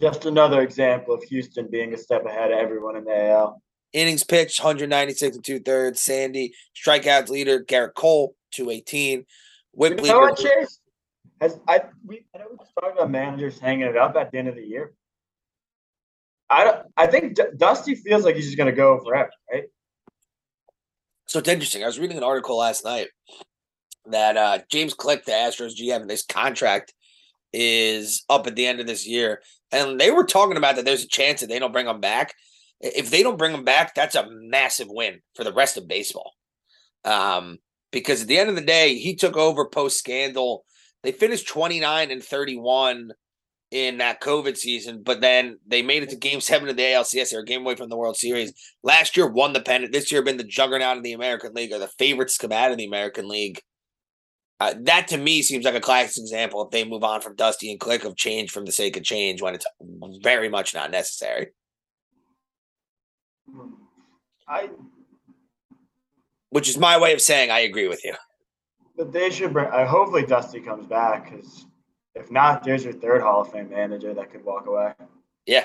Just 0.00 0.24
another 0.24 0.62
example 0.62 1.12
of 1.12 1.22
Houston 1.24 1.68
being 1.70 1.92
a 1.92 1.98
step 1.98 2.24
ahead 2.24 2.50
of 2.50 2.58
everyone 2.58 2.96
in 2.96 3.04
the 3.04 3.30
AL. 3.30 3.62
Innings 3.92 4.24
pitched 4.24 4.58
196 4.58 5.36
and 5.36 5.44
two 5.44 5.60
thirds. 5.60 6.00
Sandy 6.00 6.54
strikeouts 6.74 7.28
leader 7.28 7.62
Gerrit 7.62 7.92
Cole 7.92 8.34
218. 8.52 9.26
Whip 9.72 10.00
You 10.00 10.06
know 10.06 10.18
what, 10.20 10.38
leader. 10.38 10.60
Chase? 10.60 10.80
Has 11.42 11.60
I 11.68 11.82
we 12.06 12.24
I 12.34 12.38
know 12.38 12.46
we 12.50 12.56
just 12.56 12.72
talked 12.80 12.96
about 12.96 13.10
managers 13.10 13.58
hanging 13.58 13.86
it 13.86 13.98
up 13.98 14.16
at 14.16 14.32
the 14.32 14.38
end 14.38 14.48
of 14.48 14.54
the 14.54 14.64
year. 14.64 14.94
I 16.52 16.82
I 16.96 17.06
think 17.06 17.34
D- 17.34 17.42
Dusty 17.56 17.94
feels 17.94 18.24
like 18.24 18.36
he's 18.36 18.46
just 18.46 18.58
gonna 18.58 18.72
go 18.72 19.00
forever, 19.00 19.30
right? 19.50 19.64
So 21.26 21.38
it's 21.38 21.48
interesting. 21.48 21.82
I 21.82 21.86
was 21.86 21.98
reading 21.98 22.18
an 22.18 22.24
article 22.24 22.58
last 22.58 22.84
night 22.84 23.08
that 24.06 24.36
uh, 24.36 24.58
James 24.70 24.92
Click, 24.92 25.24
the 25.24 25.32
Astros 25.32 25.72
GM, 25.80 26.02
and 26.02 26.10
his 26.10 26.24
contract 26.24 26.92
is 27.52 28.24
up 28.28 28.46
at 28.46 28.54
the 28.54 28.66
end 28.66 28.80
of 28.80 28.86
this 28.86 29.06
year, 29.06 29.40
and 29.70 29.98
they 29.98 30.10
were 30.10 30.24
talking 30.24 30.58
about 30.58 30.76
that 30.76 30.84
there's 30.84 31.04
a 31.04 31.08
chance 31.08 31.40
that 31.40 31.48
they 31.48 31.58
don't 31.58 31.72
bring 31.72 31.86
him 31.86 32.00
back. 32.00 32.34
If 32.80 33.10
they 33.10 33.22
don't 33.22 33.38
bring 33.38 33.54
him 33.54 33.64
back, 33.64 33.94
that's 33.94 34.14
a 34.14 34.28
massive 34.30 34.88
win 34.90 35.20
for 35.34 35.44
the 35.44 35.52
rest 35.52 35.76
of 35.76 35.88
baseball. 35.88 36.32
Um, 37.04 37.58
because 37.92 38.22
at 38.22 38.28
the 38.28 38.38
end 38.38 38.50
of 38.50 38.56
the 38.56 38.62
day, 38.62 38.96
he 38.96 39.14
took 39.14 39.36
over 39.36 39.66
post 39.66 39.98
scandal. 39.98 40.64
They 41.02 41.12
finished 41.12 41.48
29 41.48 42.10
and 42.10 42.22
31 42.22 43.12
in 43.72 43.98
that 43.98 44.20
COVID 44.20 44.58
season, 44.58 45.02
but 45.02 45.22
then 45.22 45.58
they 45.66 45.80
made 45.80 46.02
it 46.02 46.10
to 46.10 46.16
game 46.16 46.42
seven 46.42 46.68
of 46.68 46.76
the 46.76 46.82
ALCS. 46.82 47.30
They 47.30 47.36
were 47.36 47.42
game 47.42 47.62
away 47.62 47.74
from 47.74 47.88
the 47.88 47.96
World 47.96 48.18
Series. 48.18 48.52
Last 48.82 49.16
year 49.16 49.26
won 49.26 49.54
the 49.54 49.62
pennant. 49.62 49.92
This 49.92 50.12
year 50.12 50.22
been 50.22 50.36
the 50.36 50.44
juggernaut 50.44 50.98
of 50.98 51.02
the 51.02 51.14
American 51.14 51.54
League 51.54 51.72
or 51.72 51.78
the 51.78 51.88
favorites 51.98 52.36
to 52.36 52.46
come 52.46 52.52
out 52.52 52.70
of 52.70 52.76
the 52.76 52.84
American 52.84 53.28
League. 53.28 53.62
Uh, 54.60 54.74
that 54.82 55.08
to 55.08 55.16
me 55.16 55.40
seems 55.40 55.64
like 55.64 55.74
a 55.74 55.80
classic 55.80 56.20
example 56.20 56.62
if 56.62 56.70
they 56.70 56.84
move 56.84 57.02
on 57.02 57.22
from 57.22 57.34
Dusty 57.34 57.70
and 57.70 57.80
Click 57.80 58.04
of 58.04 58.14
change 58.14 58.50
from 58.50 58.66
the 58.66 58.72
sake 58.72 58.96
of 58.98 59.02
change 59.02 59.40
when 59.40 59.54
it's 59.54 59.66
very 60.22 60.50
much 60.50 60.74
not 60.74 60.90
necessary. 60.90 61.48
I 64.46 64.68
which 66.50 66.68
is 66.68 66.76
my 66.76 67.00
way 67.00 67.14
of 67.14 67.22
saying 67.22 67.50
I 67.50 67.60
agree 67.60 67.88
with 67.88 68.04
you. 68.04 68.14
But 68.98 69.12
they 69.12 69.30
should 69.30 69.54
bring. 69.54 69.68
Uh, 69.68 69.86
hopefully, 69.86 70.26
Dusty 70.26 70.60
comes 70.60 70.86
back 70.86 71.30
because 71.30 71.64
if 72.14 72.30
not, 72.30 72.64
there's 72.64 72.84
your 72.84 72.92
third 72.92 73.22
Hall 73.22 73.42
of 73.42 73.52
Fame 73.52 73.70
manager 73.70 74.14
that 74.14 74.30
could 74.30 74.44
walk 74.44 74.66
away. 74.66 74.92
Yeah. 75.46 75.64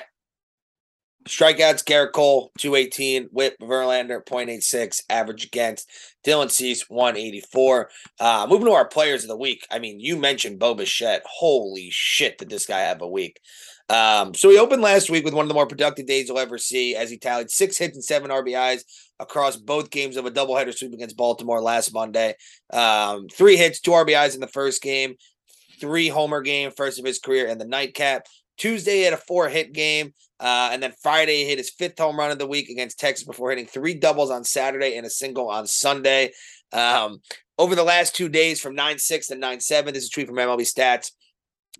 Strikeouts, 1.26 1.84
Gerrit 1.84 2.12
Cole, 2.12 2.50
218. 2.58 3.28
Whip, 3.32 3.56
Verlander, 3.60 4.24
0.86. 4.24 5.02
Average 5.10 5.44
against. 5.46 5.90
Dylan 6.26 6.50
Cease, 6.50 6.88
184. 6.88 7.90
Uh, 8.18 8.46
moving 8.48 8.66
to 8.66 8.72
our 8.72 8.88
players 8.88 9.24
of 9.24 9.28
the 9.28 9.36
week. 9.36 9.66
I 9.70 9.78
mean, 9.78 10.00
you 10.00 10.16
mentioned 10.16 10.58
Bo 10.58 10.74
Bichette. 10.74 11.22
Holy 11.26 11.90
shit, 11.90 12.38
did 12.38 12.48
this 12.48 12.66
guy 12.66 12.80
have 12.80 13.02
a 13.02 13.08
week. 13.08 13.40
Um, 13.90 14.34
so 14.34 14.50
he 14.50 14.58
opened 14.58 14.82
last 14.82 15.08
week 15.08 15.24
with 15.24 15.34
one 15.34 15.44
of 15.44 15.48
the 15.48 15.54
more 15.54 15.66
productive 15.66 16.06
days 16.06 16.28
you'll 16.28 16.38
ever 16.38 16.58
see 16.58 16.94
as 16.94 17.10
he 17.10 17.16
tallied 17.16 17.50
six 17.50 17.78
hits 17.78 17.96
and 17.96 18.04
seven 18.04 18.30
RBIs 18.30 18.82
across 19.18 19.56
both 19.56 19.90
games 19.90 20.16
of 20.16 20.26
a 20.26 20.30
doubleheader 20.30 20.74
sweep 20.74 20.92
against 20.92 21.16
Baltimore 21.16 21.62
last 21.62 21.92
Monday. 21.94 22.34
Um, 22.70 23.28
three 23.28 23.56
hits, 23.56 23.80
two 23.80 23.92
RBIs 23.92 24.34
in 24.34 24.40
the 24.40 24.46
first 24.46 24.82
game, 24.82 25.14
three 25.80 26.08
homer 26.08 26.40
game, 26.40 26.70
first 26.70 26.98
of 26.98 27.04
his 27.04 27.18
career 27.18 27.46
in 27.46 27.58
the 27.58 27.64
nightcap. 27.64 28.26
Tuesday 28.56 28.98
he 28.98 29.02
had 29.02 29.14
a 29.14 29.18
four 29.18 29.48
hit 29.48 29.72
game. 29.72 30.12
Uh, 30.40 30.70
and 30.72 30.82
then 30.82 30.92
Friday 31.02 31.38
he 31.38 31.46
hit 31.46 31.58
his 31.58 31.70
fifth 31.70 31.98
home 31.98 32.16
run 32.16 32.30
of 32.30 32.38
the 32.38 32.46
week 32.46 32.68
against 32.68 33.00
Texas 33.00 33.26
before 33.26 33.50
hitting 33.50 33.66
three 33.66 33.94
doubles 33.94 34.30
on 34.30 34.44
Saturday 34.44 34.96
and 34.96 35.04
a 35.04 35.10
single 35.10 35.48
on 35.48 35.66
Sunday. 35.66 36.32
Um, 36.72 37.20
over 37.58 37.74
the 37.74 37.82
last 37.82 38.14
two 38.14 38.28
days 38.28 38.60
from 38.60 38.74
9 38.74 38.98
6 38.98 39.26
to 39.28 39.34
9 39.34 39.60
7, 39.60 39.92
this 39.92 40.04
is 40.04 40.08
a 40.08 40.12
tweet 40.12 40.28
from 40.28 40.36
MLB 40.36 40.60
Stats. 40.60 41.10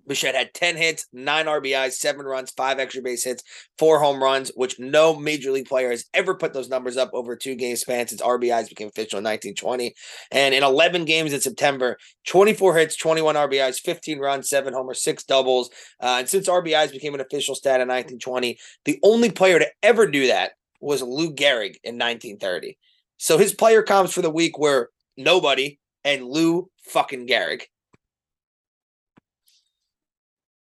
Bichette 0.08 0.34
had 0.34 0.54
10 0.54 0.76
hits, 0.76 1.06
nine 1.12 1.46
RBIs, 1.46 1.92
seven 1.92 2.26
runs, 2.26 2.50
five 2.50 2.78
extra 2.78 3.02
base 3.02 3.24
hits, 3.24 3.42
four 3.78 4.00
home 4.00 4.22
runs, 4.22 4.50
which 4.56 4.78
no 4.78 5.14
major 5.14 5.52
league 5.52 5.68
player 5.68 5.90
has 5.90 6.06
ever 6.14 6.34
put 6.34 6.52
those 6.52 6.68
numbers 6.68 6.96
up 6.96 7.10
over 7.12 7.36
two 7.36 7.54
game 7.54 7.76
span 7.76 8.08
since 8.08 8.22
RBIs 8.22 8.68
became 8.68 8.88
official 8.88 9.18
in 9.18 9.24
1920. 9.24 9.94
And 10.32 10.54
in 10.54 10.62
11 10.62 11.04
games 11.04 11.32
in 11.32 11.40
September, 11.40 11.98
24 12.26 12.76
hits, 12.76 12.96
21 12.96 13.34
RBIs, 13.34 13.80
15 13.80 14.18
runs, 14.18 14.48
seven 14.48 14.74
homers, 14.74 15.02
six 15.02 15.22
doubles. 15.24 15.70
Uh, 16.00 16.16
and 16.20 16.28
since 16.28 16.48
RBIs 16.48 16.92
became 16.92 17.14
an 17.14 17.20
official 17.20 17.54
stat 17.54 17.80
in 17.80 17.88
1920, 17.88 18.58
the 18.84 18.98
only 19.02 19.30
player 19.30 19.58
to 19.58 19.68
ever 19.82 20.06
do 20.06 20.26
that 20.26 20.52
was 20.80 21.02
Lou 21.02 21.34
Gehrig 21.34 21.76
in 21.84 21.98
1930. 21.98 22.78
So 23.18 23.36
his 23.36 23.52
player 23.52 23.82
comps 23.82 24.12
for 24.12 24.22
the 24.22 24.30
week 24.30 24.58
were 24.58 24.90
nobody 25.16 25.78
and 26.04 26.24
Lou 26.24 26.70
fucking 26.84 27.26
Gehrig. 27.26 27.62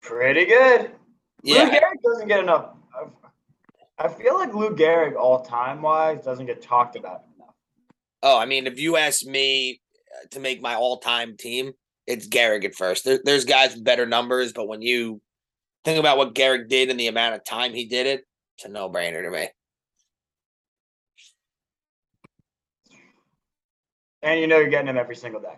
Pretty 0.02 0.46
good. 0.46 0.90
Yeah. 1.42 1.64
Lou 1.64 1.70
Gehrig 1.70 2.02
doesn't 2.04 2.28
get 2.28 2.40
enough. 2.40 2.74
I 3.98 4.08
feel 4.08 4.34
like 4.34 4.52
Lou 4.52 4.74
Gehrig, 4.74 5.16
all 5.16 5.42
time 5.42 5.80
wise, 5.80 6.24
doesn't 6.24 6.46
get 6.46 6.60
talked 6.60 6.96
about 6.96 7.22
enough. 7.36 7.54
Oh, 8.22 8.38
I 8.38 8.46
mean, 8.46 8.66
if 8.66 8.80
you 8.80 8.96
ask 8.96 9.24
me 9.24 9.80
uh, 10.14 10.26
to 10.32 10.40
make 10.40 10.60
my 10.60 10.74
all 10.74 10.98
time 10.98 11.36
team, 11.36 11.72
it's 12.06 12.28
Gehrig 12.28 12.64
at 12.64 12.74
first. 12.74 13.04
There, 13.04 13.20
there's 13.24 13.44
guys 13.44 13.74
with 13.74 13.84
better 13.84 14.06
numbers, 14.06 14.52
but 14.52 14.66
when 14.66 14.82
you 14.82 15.20
think 15.84 16.00
about 16.00 16.18
what 16.18 16.34
Gehrig 16.34 16.68
did 16.68 16.90
and 16.90 16.98
the 16.98 17.06
amount 17.06 17.36
of 17.36 17.44
time 17.44 17.72
he 17.72 17.84
did 17.84 18.06
it, 18.06 18.24
it's 18.56 18.64
a 18.64 18.68
no 18.68 18.90
brainer 18.90 19.22
to 19.22 19.30
me. 19.30 19.48
And 24.22 24.40
you 24.40 24.46
know 24.46 24.58
you're 24.58 24.68
getting 24.68 24.88
him 24.88 24.98
every 24.98 25.16
single 25.16 25.40
day. 25.40 25.54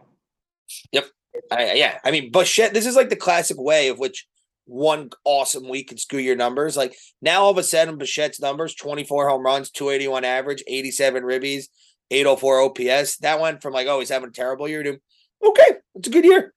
Yep. 0.92 1.06
I, 1.50 1.72
yeah. 1.74 1.98
I 2.04 2.10
mean, 2.10 2.30
Bichette, 2.30 2.72
this 2.72 2.86
is 2.86 2.96
like 2.96 3.10
the 3.10 3.16
classic 3.16 3.58
way 3.58 3.88
of 3.88 3.98
which 3.98 4.26
one 4.66 5.10
awesome 5.24 5.68
week 5.68 5.88
can 5.88 5.98
screw 5.98 6.18
your 6.18 6.36
numbers. 6.36 6.76
Like 6.76 6.96
now, 7.20 7.42
all 7.42 7.50
of 7.50 7.58
a 7.58 7.62
sudden, 7.62 7.98
Bichette's 7.98 8.40
numbers 8.40 8.74
24 8.74 9.28
home 9.28 9.42
runs, 9.42 9.70
281 9.70 10.24
average, 10.24 10.62
87 10.66 11.22
ribbies, 11.22 11.66
804 12.10 12.62
OPS. 12.62 13.18
That 13.18 13.40
went 13.40 13.62
from 13.62 13.72
like, 13.72 13.86
oh, 13.86 14.00
he's 14.00 14.08
having 14.08 14.28
a 14.28 14.32
terrible 14.32 14.68
year 14.68 14.82
to, 14.82 14.98
okay, 15.44 15.78
it's 15.94 16.08
a 16.08 16.10
good 16.10 16.24
year. 16.24 16.54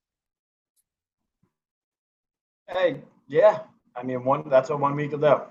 Hey, 2.67 3.01
yeah. 3.27 3.59
I 3.95 4.03
mean, 4.03 4.23
one 4.23 4.49
that's 4.49 4.69
what 4.69 4.79
one 4.79 4.95
week 4.95 5.11
will 5.11 5.19
do. 5.19 5.41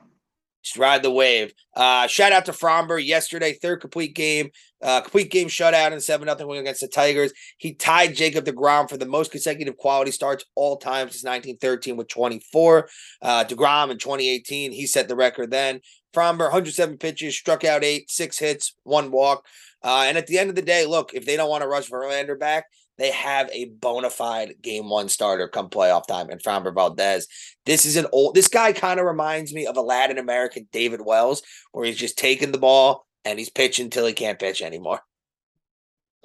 Just 0.66 0.79
ride 0.79 1.05
the 1.05 1.12
wave. 1.12 1.55
Uh, 1.76 2.09
shout 2.09 2.33
out 2.33 2.46
to 2.46 2.52
Framber 2.52 3.02
yesterday, 3.05 3.52
third 3.52 3.81
complete 3.81 4.16
game, 4.16 4.50
uh, 4.83 5.00
complete 5.00 5.31
game 5.31 5.46
shutout 5.46 5.92
and 5.92 6.02
7 6.02 6.26
0 6.26 6.48
win 6.48 6.59
against 6.59 6.81
the 6.81 6.88
Tigers. 6.88 7.33
He 7.57 7.74
tied 7.74 8.16
Jacob 8.16 8.44
DeGrom 8.44 8.90
for 8.90 8.96
the 8.96 9.07
most 9.07 9.31
consecutive 9.31 9.76
quality 9.76 10.11
starts 10.11 10.44
all 10.57 10.76
time 10.76 11.07
since 11.09 11.22
1913 11.22 11.96
with 11.96 12.09
24. 12.09 12.88
Uh, 13.22 13.44
DeGrom 13.44 13.92
in 13.92 13.98
2018, 13.98 14.72
he 14.72 14.88
set 14.88 15.07
the 15.07 15.14
record 15.14 15.52
then. 15.52 15.81
Framber, 16.12 16.50
107 16.50 16.98
pitches, 16.98 17.38
struck 17.38 17.62
out 17.62 17.85
eight, 17.85 18.11
six 18.11 18.37
hits, 18.37 18.74
one 18.83 19.12
walk. 19.12 19.46
Uh, 19.85 20.02
and 20.09 20.18
at 20.18 20.26
the 20.26 20.37
end 20.37 20.50
of 20.50 20.57
the 20.57 20.62
day, 20.62 20.85
look, 20.85 21.14
if 21.14 21.24
they 21.24 21.37
don't 21.37 21.50
want 21.50 21.62
to 21.62 21.68
rush 21.68 21.88
Verlander 21.88 22.37
back, 22.37 22.64
they 22.98 23.11
have 23.11 23.50
a 23.52 23.66
bona 23.66 24.11
fide 24.11 24.54
game 24.62 24.88
one 24.88 25.09
starter 25.09 25.48
come 25.48 25.68
playoff 25.68 26.06
time 26.06 26.30
in 26.30 26.38
Framber 26.38 26.74
Valdez. 26.74 27.26
This 27.64 27.85
is 27.85 27.96
an 27.96 28.06
old, 28.12 28.35
this 28.35 28.48
guy 28.48 28.72
kind 28.72 28.98
of 28.98 29.06
reminds 29.06 29.52
me 29.52 29.66
of 29.66 29.76
a 29.76 29.82
Latin 29.82 30.18
American 30.18 30.68
David 30.72 31.00
Wells, 31.04 31.42
where 31.72 31.85
he's 31.85 31.98
just 31.98 32.18
taking 32.18 32.52
the 32.52 32.59
ball 32.59 33.06
and 33.24 33.38
he's 33.38 33.50
pitching 33.50 33.85
until 33.85 34.06
he 34.06 34.12
can't 34.12 34.38
pitch 34.38 34.62
anymore. 34.62 35.00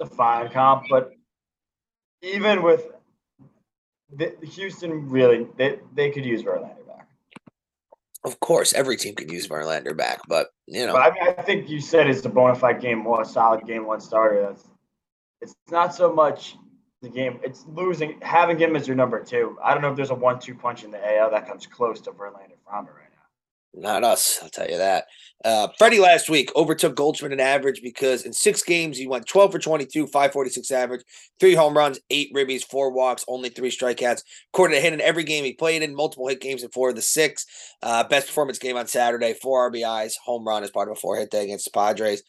It's 0.00 0.10
a 0.10 0.14
fine 0.14 0.50
comp, 0.50 0.84
but 0.88 1.12
even 2.22 2.62
with 2.62 2.86
the, 4.14 4.34
Houston, 4.42 5.08
really, 5.08 5.46
they, 5.56 5.80
they 5.94 6.10
could 6.10 6.24
use 6.24 6.42
Verlander 6.42 6.86
back. 6.86 7.08
Of 8.24 8.38
course, 8.40 8.72
every 8.72 8.96
team 8.96 9.14
could 9.14 9.30
use 9.30 9.48
Verlander 9.48 9.96
back, 9.96 10.20
but 10.28 10.48
you 10.66 10.86
know, 10.86 10.92
but 10.92 11.02
I 11.02 11.10
mean, 11.10 11.34
I 11.38 11.42
think 11.42 11.68
you 11.68 11.80
said 11.80 12.08
it's 12.08 12.24
a 12.24 12.28
bona 12.28 12.54
fide 12.54 12.80
game 12.80 13.04
one, 13.04 13.24
solid 13.24 13.66
game 13.66 13.84
one 13.84 14.00
starter. 14.00 14.40
That's 14.42 14.68
it's 15.42 15.54
not 15.70 15.94
so 15.94 16.12
much 16.12 16.56
the 17.02 17.08
game. 17.08 17.40
It's 17.42 17.66
losing 17.66 18.18
having 18.22 18.58
him 18.58 18.76
as 18.76 18.86
your 18.86 18.96
number 18.96 19.22
two. 19.22 19.58
I 19.62 19.74
don't 19.74 19.82
know 19.82 19.90
if 19.90 19.96
there's 19.96 20.10
a 20.10 20.14
one-two 20.14 20.54
punch 20.54 20.84
in 20.84 20.90
the 20.90 21.18
AL 21.18 21.32
that 21.32 21.46
comes 21.46 21.66
close 21.66 22.00
to 22.02 22.12
Verlander 22.12 22.56
Framber 22.66 22.94
right 22.94 23.08
now. 23.74 23.90
Not 23.90 24.04
us, 24.04 24.38
I'll 24.42 24.50
tell 24.50 24.68
you 24.68 24.78
that. 24.78 25.06
Uh, 25.44 25.66
Freddie 25.78 25.98
last 25.98 26.28
week 26.28 26.52
overtook 26.54 26.94
Goldschmidt 26.94 27.32
in 27.32 27.40
average 27.40 27.82
because 27.82 28.22
in 28.22 28.32
six 28.32 28.62
games 28.62 28.96
he 28.96 29.08
went 29.08 29.26
12 29.26 29.50
for 29.50 29.58
22, 29.58 30.06
546 30.06 30.70
average, 30.70 31.04
three 31.40 31.54
home 31.54 31.76
runs, 31.76 31.98
eight 32.10 32.32
ribbies, 32.32 32.62
four 32.62 32.92
walks, 32.92 33.24
only 33.26 33.48
three 33.48 33.70
strikeouts. 33.70 34.22
Recorded 34.52 34.76
a 34.76 34.80
hit 34.80 34.92
in 34.92 35.00
every 35.00 35.24
game 35.24 35.44
he 35.44 35.54
played 35.54 35.82
in, 35.82 35.96
multiple 35.96 36.28
hit 36.28 36.40
games 36.40 36.62
in 36.62 36.70
four 36.70 36.90
of 36.90 36.96
the 36.96 37.02
six. 37.02 37.46
Uh, 37.82 38.04
best 38.04 38.28
performance 38.28 38.58
game 38.58 38.76
on 38.76 38.86
Saturday, 38.86 39.34
four 39.34 39.68
RBIs, 39.70 40.12
home 40.24 40.46
run 40.46 40.62
as 40.62 40.70
part 40.70 40.88
of 40.88 40.96
a 40.96 41.00
four 41.00 41.16
hit 41.16 41.30
day 41.30 41.42
against 41.42 41.64
the 41.64 41.72
Padres. 41.72 42.22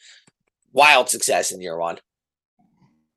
Wild 0.72 1.08
success 1.08 1.52
in 1.52 1.60
year 1.60 1.78
one. 1.78 1.98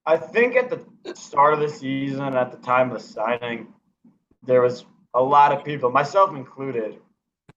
I 0.08 0.16
think 0.16 0.56
at 0.56 0.70
the 0.70 1.16
start 1.16 1.54
of 1.54 1.60
the 1.60 1.68
season, 1.68 2.34
at 2.34 2.52
the 2.54 2.58
time 2.66 2.90
of 2.90 2.98
the 2.98 3.04
signing, 3.06 3.68
there 4.42 4.62
was 4.62 4.86
a 5.14 5.22
lot 5.22 5.52
of 5.52 5.66
people, 5.66 5.92
myself 5.92 6.34
included, 6.34 6.98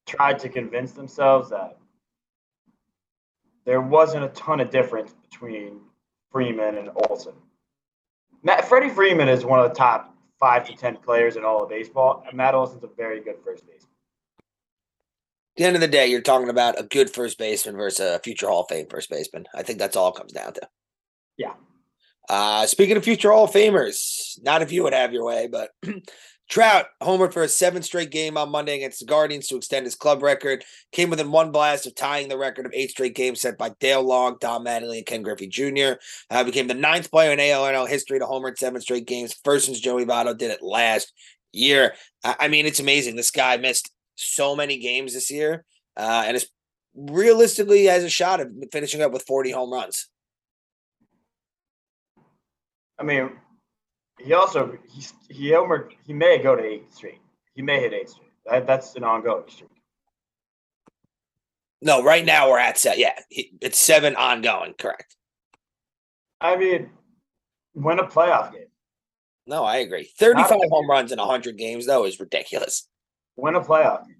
tried 0.05 0.41
to 0.41 0.49
convince 0.49 0.91
themselves 0.91 1.51
that 1.51 1.79
there 3.65 3.81
wasn't 3.81 4.25
a 4.25 4.29
ton 4.31 4.59
of 4.59 4.69
difference 4.71 5.15
between 5.31 5.79
Freeman 6.33 6.77
and 6.77 6.91
Olson. 6.97 7.35
Matt, 8.43 8.69
Freddie 8.69 8.91
Freeman 8.91 9.29
is 9.29 9.45
one 9.45 9.61
of 9.61 9.69
the 9.69 9.75
top 9.77 10.13
five 10.41 10.67
to 10.67 10.75
ten 10.75 10.97
players 10.97 11.37
in 11.37 11.45
all 11.45 11.63
of 11.63 11.69
baseball, 11.69 12.25
and 12.27 12.37
Matt 12.37 12.57
Olson's 12.57 12.83
a 12.83 12.89
very 12.89 13.21
good 13.21 13.37
first 13.45 13.65
baseman. 13.65 13.93
At 14.41 15.57
the 15.57 15.65
end 15.67 15.77
of 15.77 15.83
the 15.83 15.89
day, 15.89 16.09
you're 16.09 16.21
talking 16.21 16.49
about 16.49 16.81
a 16.81 16.83
good 16.83 17.11
first 17.11 17.39
baseman 17.39 17.77
versus 17.77 18.01
a 18.01 18.19
future 18.19 18.49
Hall 18.49 18.63
of 18.63 18.69
Fame 18.69 18.87
first 18.91 19.09
baseman. 19.09 19.47
I 19.55 19.63
think 19.63 19.79
that's 19.79 19.95
all 19.95 20.09
it 20.09 20.17
comes 20.17 20.33
down 20.33 20.55
to. 20.55 20.69
Yeah. 21.37 21.53
Uh, 22.31 22.64
speaking 22.64 22.97
of 22.97 23.03
future 23.03 23.33
Hall 23.33 23.43
of 23.43 23.51
Famers, 23.51 24.40
not 24.45 24.62
if 24.62 24.71
you 24.71 24.85
would 24.85 24.93
have 24.93 25.12
your 25.12 25.25
way, 25.25 25.49
but 25.49 25.71
Trout 26.49 26.87
homered 27.03 27.33
for 27.33 27.43
a 27.43 27.49
seven 27.49 27.83
straight 27.83 28.12
game 28.12 28.37
on 28.37 28.53
Monday 28.53 28.77
against 28.77 29.01
the 29.01 29.07
Guardians 29.07 29.49
to 29.49 29.57
extend 29.57 29.85
his 29.85 29.97
club 29.97 30.23
record. 30.23 30.64
Came 30.93 31.11
within 31.11 31.33
one 31.33 31.51
blast 31.51 31.88
of 31.88 31.97
tying 31.97 32.29
the 32.29 32.38
record 32.38 32.66
of 32.66 32.73
eight 32.73 32.90
straight 32.90 33.16
games 33.16 33.40
set 33.40 33.59
by 33.59 33.71
Dale 33.81 34.05
Long, 34.05 34.37
Don 34.40 34.64
Mattingly, 34.64 34.99
and 34.99 35.07
Ken 35.07 35.23
Griffey 35.25 35.49
Jr. 35.49 35.99
Uh, 36.31 36.45
became 36.45 36.69
the 36.69 36.75
ninth 36.75 37.11
player 37.11 37.33
in 37.33 37.40
ALNL 37.40 37.88
history 37.88 38.21
to 38.21 38.27
homer 38.27 38.51
in 38.51 38.57
seven 38.57 38.81
straight 38.81 39.09
games, 39.09 39.35
first 39.43 39.66
since 39.66 39.81
Joey 39.81 40.05
Votto 40.05 40.38
did 40.38 40.53
it 40.53 40.62
last 40.62 41.12
year. 41.51 41.95
I, 42.23 42.37
I 42.43 42.49
mean, 42.49 42.64
it's 42.64 42.79
amazing. 42.79 43.16
This 43.16 43.33
guy 43.33 43.57
missed 43.57 43.90
so 44.14 44.55
many 44.55 44.79
games 44.79 45.14
this 45.14 45.33
year, 45.33 45.64
uh, 45.97 46.23
and 46.27 46.35
his 46.35 46.49
realistically 46.95 47.87
has 47.87 48.05
a 48.05 48.09
shot 48.09 48.38
of 48.38 48.53
finishing 48.71 49.03
up 49.03 49.11
with 49.11 49.27
40 49.27 49.51
home 49.51 49.73
runs. 49.73 50.07
I 53.01 53.03
mean, 53.03 53.31
he 54.19 54.35
also 54.35 54.77
he 54.93 55.03
he 55.29 55.51
homered, 55.51 55.93
he 56.07 56.13
may 56.13 56.39
go 56.39 56.55
to 56.55 56.63
eighth 56.63 56.95
street. 56.95 57.19
He 57.55 57.63
may 57.63 57.81
hit 57.81 57.95
eighth 57.95 58.11
street. 58.11 58.31
That, 58.45 58.67
that's 58.67 58.95
an 58.95 59.05
ongoing 59.05 59.45
streak. 59.49 59.71
No, 61.83 62.03
right 62.03 62.25
now 62.25 62.51
we're 62.51 62.59
at 62.59 62.77
set. 62.77 62.99
Yeah, 62.99 63.19
it's 63.31 63.79
seven 63.79 64.15
ongoing. 64.17 64.75
Correct. 64.79 65.17
I 66.41 66.57
mean, 66.57 66.91
win 67.75 67.99
a 67.99 68.05
playoff 68.05 68.53
game. 68.53 68.65
No, 69.47 69.65
I 69.65 69.79
agree. 69.79 70.11
Thirty-five 70.19 70.69
home 70.71 70.91
runs 70.91 71.11
in 71.11 71.19
hundred 71.19 71.57
games, 71.57 71.87
though, 71.87 72.05
is 72.05 72.21
ridiculous. 72.21 72.87
Win 73.37 73.55
a 73.55 73.63
playoff 73.63 74.07
game. 74.07 74.17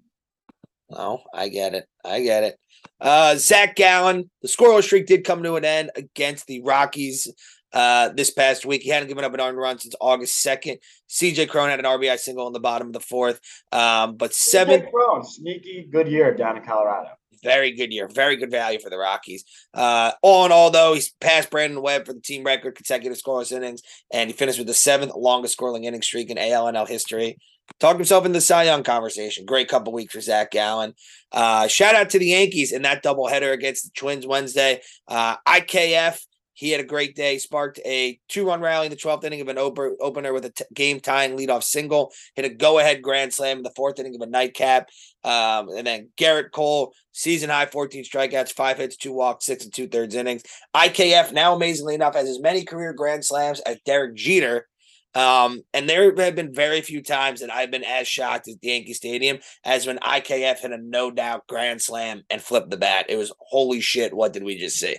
Oh, 0.91 1.21
I 1.33 1.49
get 1.49 1.75
it. 1.75 1.85
I 2.03 2.21
get 2.21 2.43
it. 2.43 2.57
Uh, 2.99 3.35
Zach 3.35 3.75
Gallen, 3.75 4.29
the 4.41 4.47
scoreless 4.47 4.83
streak 4.83 5.05
did 5.05 5.23
come 5.23 5.43
to 5.43 5.55
an 5.55 5.63
end 5.63 5.91
against 5.95 6.47
the 6.47 6.61
Rockies 6.63 7.31
uh, 7.73 8.09
this 8.09 8.31
past 8.31 8.65
week. 8.65 8.81
He 8.81 8.89
hadn't 8.89 9.07
given 9.07 9.23
up 9.23 9.33
an 9.33 9.41
earned 9.41 9.57
run 9.57 9.79
since 9.79 9.95
August 9.99 10.45
2nd. 10.45 10.77
CJ 11.09 11.49
Cron 11.49 11.69
had 11.69 11.79
an 11.79 11.85
RBI 11.85 12.17
single 12.17 12.47
in 12.47 12.53
the 12.53 12.59
bottom 12.59 12.87
of 12.87 12.93
the 12.93 12.99
fourth. 12.99 13.39
Um, 13.71 14.15
but 14.15 14.33
seven. 14.33 14.87
Cron, 14.91 15.23
sneaky 15.23 15.87
good 15.91 16.07
year 16.07 16.33
down 16.35 16.57
in 16.57 16.63
Colorado. 16.63 17.09
Very 17.43 17.71
good 17.71 17.91
year. 17.91 18.07
Very 18.07 18.35
good 18.35 18.51
value 18.51 18.79
for 18.79 18.89
the 18.89 18.97
Rockies. 18.97 19.45
Uh, 19.73 20.11
all 20.21 20.45
in 20.45 20.51
all, 20.51 20.69
though, 20.69 20.93
he's 20.93 21.11
passed 21.19 21.49
Brandon 21.49 21.81
Webb 21.81 22.05
for 22.05 22.13
the 22.13 22.21
team 22.21 22.43
record 22.43 22.75
consecutive 22.75 23.17
scoreless 23.17 23.51
innings, 23.51 23.81
and 24.13 24.29
he 24.29 24.35
finished 24.35 24.59
with 24.59 24.67
the 24.67 24.73
seventh 24.73 25.13
longest 25.15 25.53
scoring 25.53 25.85
inning 25.85 26.03
streak 26.03 26.29
in 26.29 26.37
ALNL 26.37 26.87
history. 26.87 27.37
Talked 27.79 27.99
himself 27.99 28.25
into 28.25 28.37
the 28.37 28.41
Cy 28.41 28.63
Young 28.63 28.83
conversation. 28.83 29.45
Great 29.45 29.69
couple 29.69 29.93
weeks 29.93 30.13
for 30.13 30.21
Zach 30.21 30.51
Gallen. 30.51 30.93
Uh, 31.31 31.67
shout 31.67 31.95
out 31.95 32.09
to 32.11 32.19
the 32.19 32.27
Yankees 32.27 32.71
in 32.71 32.81
that 32.81 33.03
doubleheader 33.03 33.53
against 33.53 33.85
the 33.85 33.91
Twins 33.95 34.27
Wednesday. 34.27 34.81
Uh, 35.07 35.37
IKF 35.47 36.19
he 36.61 36.69
had 36.69 36.79
a 36.79 36.83
great 36.85 37.15
day, 37.15 37.39
sparked 37.39 37.79
a 37.85 38.19
two 38.29 38.45
run 38.45 38.61
rally 38.61 38.85
in 38.85 38.91
the 38.91 38.95
12th 38.95 39.23
inning 39.23 39.41
of 39.41 39.47
an 39.47 39.57
opener 39.57 40.31
with 40.31 40.45
a 40.45 40.51
t- 40.51 40.63
game 40.75 40.99
tying 40.99 41.35
leadoff 41.35 41.63
single, 41.63 42.13
hit 42.35 42.45
a 42.45 42.49
go 42.49 42.77
ahead 42.77 43.01
grand 43.01 43.33
slam 43.33 43.57
in 43.57 43.63
the 43.63 43.73
fourth 43.75 43.97
inning 43.97 44.13
of 44.13 44.21
a 44.21 44.27
nightcap. 44.27 44.87
Um, 45.23 45.69
and 45.69 45.87
then 45.87 46.09
Garrett 46.17 46.51
Cole, 46.51 46.93
season 47.13 47.49
high 47.49 47.65
14 47.65 48.03
strikeouts, 48.03 48.51
five 48.51 48.77
hits, 48.77 48.95
two 48.95 49.11
walks, 49.11 49.47
six 49.47 49.63
and 49.63 49.73
two 49.73 49.87
thirds 49.87 50.13
innings. 50.13 50.43
IKF 50.75 51.33
now, 51.33 51.55
amazingly 51.55 51.95
enough, 51.95 52.13
has 52.13 52.29
as 52.29 52.39
many 52.39 52.63
career 52.63 52.93
grand 52.93 53.25
slams 53.25 53.59
as 53.61 53.77
Derek 53.83 54.15
Jeter. 54.15 54.67
Um, 55.15 55.63
and 55.73 55.89
there 55.89 56.15
have 56.15 56.35
been 56.35 56.53
very 56.53 56.81
few 56.81 57.01
times 57.01 57.39
that 57.39 57.51
I've 57.51 57.71
been 57.71 57.83
as 57.83 58.07
shocked 58.07 58.47
at 58.47 58.57
Yankee 58.61 58.93
Stadium 58.93 59.39
as 59.65 59.87
when 59.87 59.97
IKF 59.97 60.59
hit 60.59 60.71
a 60.71 60.77
no 60.77 61.09
doubt 61.09 61.47
grand 61.47 61.81
slam 61.81 62.21
and 62.29 62.39
flipped 62.39 62.69
the 62.69 62.77
bat. 62.77 63.07
It 63.09 63.17
was 63.17 63.33
holy 63.39 63.81
shit. 63.81 64.13
What 64.13 64.31
did 64.31 64.43
we 64.43 64.59
just 64.59 64.77
see? 64.77 64.97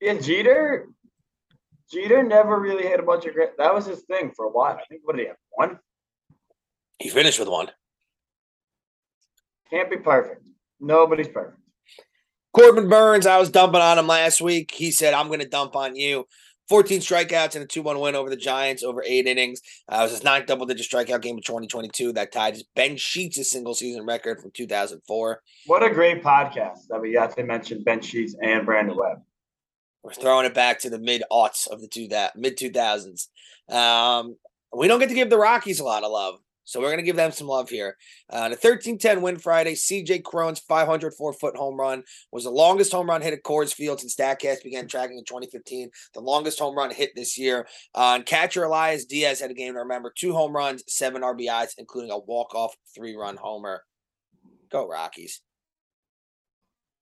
Yeah, 0.00 0.14
Jeter. 0.14 0.88
Jeter 1.90 2.22
never 2.22 2.60
really 2.60 2.84
hit 2.84 3.00
a 3.00 3.02
bunch 3.02 3.24
of 3.24 3.34
great. 3.34 3.56
That 3.58 3.74
was 3.74 3.86
his 3.86 4.02
thing 4.02 4.32
for 4.36 4.44
a 4.44 4.50
while. 4.50 4.76
I 4.76 4.84
think 4.88 5.02
what 5.04 5.16
did 5.16 5.22
he 5.22 5.28
have? 5.28 5.36
One. 5.50 5.78
He 6.98 7.08
finished 7.08 7.38
with 7.38 7.48
one. 7.48 7.70
Can't 9.70 9.90
be 9.90 9.96
perfect. 9.96 10.42
Nobody's 10.80 11.28
perfect. 11.28 11.58
Corbin 12.52 12.88
Burnes, 12.88 13.26
I 13.26 13.38
was 13.38 13.50
dumping 13.50 13.80
on 13.80 13.98
him 13.98 14.06
last 14.06 14.40
week. 14.40 14.70
He 14.72 14.90
said, 14.90 15.14
I'm 15.14 15.28
going 15.28 15.40
to 15.40 15.48
dump 15.48 15.76
on 15.76 15.94
you. 15.96 16.26
14 16.68 17.00
strikeouts 17.00 17.54
and 17.54 17.64
a 17.64 17.66
2 17.66 17.82
1 17.82 17.98
win 17.98 18.14
over 18.14 18.28
the 18.28 18.36
Giants 18.36 18.82
over 18.82 19.02
eight 19.06 19.26
innings. 19.26 19.60
Uh, 19.90 19.98
it 20.00 20.02
was 20.02 20.10
his 20.12 20.24
ninth 20.24 20.46
double 20.46 20.66
digit 20.66 20.86
strikeout 20.86 21.22
game 21.22 21.38
of 21.38 21.44
2022 21.44 22.12
that 22.12 22.30
tied 22.30 22.58
Ben 22.74 22.96
Sheets' 22.96 23.50
single 23.50 23.74
season 23.74 24.04
record 24.04 24.40
from 24.40 24.50
2004. 24.52 25.42
What 25.66 25.82
a 25.82 25.90
great 25.90 26.22
podcast 26.22 26.88
that 26.88 27.00
we 27.00 27.12
got 27.12 27.34
to 27.36 27.44
mention 27.44 27.82
Ben 27.84 28.02
Sheets 28.02 28.34
and 28.42 28.66
Brandon 28.66 28.96
Webb. 28.96 29.22
We're 30.02 30.14
throwing 30.14 30.46
it 30.46 30.54
back 30.54 30.80
to 30.80 30.90
the 30.90 30.98
mid 30.98 31.22
aughts 31.30 31.68
of 31.68 31.80
the 31.80 31.88
two 31.88 32.08
that 32.08 32.36
mid 32.36 32.56
two 32.56 32.70
thousands. 32.70 33.28
Um, 33.68 34.36
we 34.72 34.88
don't 34.88 35.00
get 35.00 35.08
to 35.08 35.14
give 35.14 35.30
the 35.30 35.38
Rockies 35.38 35.80
a 35.80 35.84
lot 35.84 36.04
of 36.04 36.12
love, 36.12 36.36
so 36.64 36.80
we're 36.80 36.90
gonna 36.90 37.02
give 37.02 37.16
them 37.16 37.32
some 37.32 37.48
love 37.48 37.68
here. 37.68 37.96
Uh, 38.30 38.48
the 38.50 38.56
13-10 38.56 39.20
win 39.22 39.38
Friday, 39.38 39.74
CJ 39.74 40.22
Cron's 40.22 40.60
504 40.60 41.32
foot 41.32 41.56
home 41.56 41.78
run 41.78 42.04
was 42.30 42.44
the 42.44 42.50
longest 42.50 42.92
home 42.92 43.08
run 43.08 43.22
hit 43.22 43.32
at 43.32 43.42
Coors 43.42 43.74
Field 43.74 44.00
since 44.00 44.14
Statcast 44.14 44.62
began 44.62 44.86
tracking 44.86 45.18
in 45.18 45.24
2015. 45.24 45.90
The 46.14 46.20
longest 46.20 46.58
home 46.58 46.76
run 46.76 46.90
hit 46.90 47.10
this 47.16 47.36
year. 47.36 47.66
Uh, 47.94 48.14
and 48.16 48.26
catcher 48.26 48.64
Elias 48.64 49.04
Diaz 49.04 49.40
had 49.40 49.50
a 49.50 49.54
game 49.54 49.74
to 49.74 49.80
remember: 49.80 50.12
two 50.16 50.32
home 50.32 50.54
runs, 50.54 50.84
seven 50.86 51.22
RBIs, 51.22 51.70
including 51.78 52.10
a 52.10 52.18
walk-off 52.18 52.74
three-run 52.94 53.36
homer. 53.36 53.82
Go 54.70 54.86
Rockies! 54.86 55.40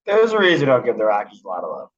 There's 0.05 0.31
a 0.31 0.39
reason 0.39 0.69
I 0.69 0.77
don't 0.77 0.85
give 0.85 0.97
the 0.97 1.03
Rockies 1.03 1.43
a 1.43 1.47
lot 1.47 1.63
of 1.65 1.69
love. 1.69 1.89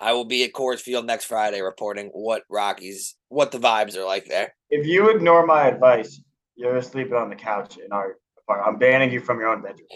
I 0.00 0.12
will 0.12 0.24
be 0.24 0.44
at 0.44 0.52
Coors 0.52 0.80
Field 0.80 1.06
next 1.06 1.24
Friday 1.24 1.60
reporting 1.60 2.10
what 2.12 2.42
Rockies, 2.50 3.16
what 3.28 3.52
the 3.52 3.58
vibes 3.58 3.96
are 3.96 4.04
like 4.04 4.26
there. 4.26 4.54
If 4.70 4.86
you 4.86 5.10
ignore 5.10 5.46
my 5.46 5.66
advice, 5.68 6.20
you're 6.54 6.80
sleeping 6.82 7.14
on 7.14 7.30
the 7.30 7.36
couch 7.36 7.78
in 7.78 7.92
our 7.92 8.16
apartment. 8.38 8.74
I'm 8.74 8.78
banning 8.78 9.12
you 9.12 9.20
from 9.20 9.38
your 9.38 9.48
own 9.48 9.62
bedroom. 9.62 9.88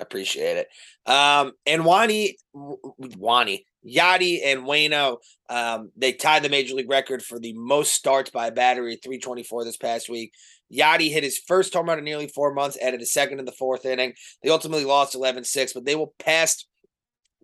Appreciate 0.00 0.56
it. 0.56 0.68
Um, 1.10 1.52
and 1.66 1.84
Wani, 1.84 2.36
Wani, 2.52 3.66
Yadi, 3.86 4.40
and 4.44 4.62
Wayno, 4.62 5.18
um, 5.48 5.90
they 5.96 6.12
tied 6.12 6.42
the 6.42 6.48
major 6.48 6.74
league 6.74 6.90
record 6.90 7.22
for 7.22 7.38
the 7.38 7.52
most 7.54 7.92
starts 7.92 8.30
by 8.30 8.48
a 8.48 8.52
battery, 8.52 8.96
324 9.02 9.64
this 9.64 9.76
past 9.76 10.08
week. 10.08 10.32
Yadi 10.72 11.10
hit 11.10 11.24
his 11.24 11.38
first 11.38 11.74
home 11.74 11.86
run 11.86 11.98
in 11.98 12.04
nearly 12.04 12.28
four 12.28 12.52
months, 12.52 12.78
added 12.80 13.00
a 13.00 13.06
second 13.06 13.38
in 13.38 13.44
the 13.44 13.52
fourth 13.52 13.84
inning. 13.84 14.12
They 14.42 14.50
ultimately 14.50 14.84
lost 14.84 15.14
11 15.14 15.44
6, 15.44 15.72
but 15.72 15.84
they 15.84 15.96
will 15.96 16.14
pass 16.18 16.64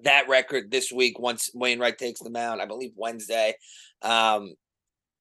that 0.03 0.29
record 0.29 0.71
this 0.71 0.93
week 0.93 1.19
once 1.19 1.51
Wainwright 1.55 1.99
takes 1.99 2.21
the 2.21 2.31
mound, 2.31 2.61
I 2.61 2.67
believe 2.67 2.93
Wednesday. 2.97 3.55
Um, 4.03 4.55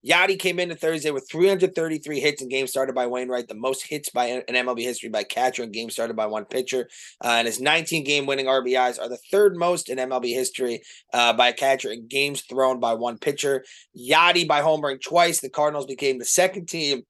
Yadi 0.05 0.37
came 0.37 0.59
into 0.59 0.75
Thursday 0.75 1.11
with 1.11 1.29
333 1.31 2.19
hits 2.19 2.41
in 2.41 2.49
games 2.49 2.69
started 2.69 2.93
by 2.93 3.07
Wainwright, 3.07 3.47
the 3.47 3.55
most 3.55 3.87
hits 3.87 4.09
by 4.09 4.25
an 4.25 4.43
MLB 4.49 4.81
history 4.81 5.09
by 5.09 5.23
catcher 5.23 5.63
in 5.63 5.71
games 5.71 5.93
started 5.93 6.15
by 6.15 6.25
one 6.25 6.43
pitcher. 6.43 6.89
Uh, 7.23 7.35
and 7.37 7.47
his 7.47 7.61
19 7.61 8.03
game 8.03 8.25
winning 8.25 8.47
RBIs 8.47 8.99
are 8.99 9.07
the 9.07 9.19
third 9.31 9.55
most 9.55 9.89
in 9.89 9.97
MLB 9.97 10.33
history 10.33 10.81
uh, 11.13 11.31
by 11.31 11.49
a 11.49 11.53
catcher 11.53 11.89
in 11.89 12.07
games 12.07 12.41
thrown 12.41 12.81
by 12.81 12.93
one 12.93 13.17
pitcher. 13.17 13.63
Yadi 13.97 14.45
by 14.45 14.61
homering 14.61 15.01
twice. 15.01 15.39
The 15.39 15.49
Cardinals 15.49 15.85
became 15.85 16.19
the 16.19 16.25
second 16.25 16.67
team 16.67 17.03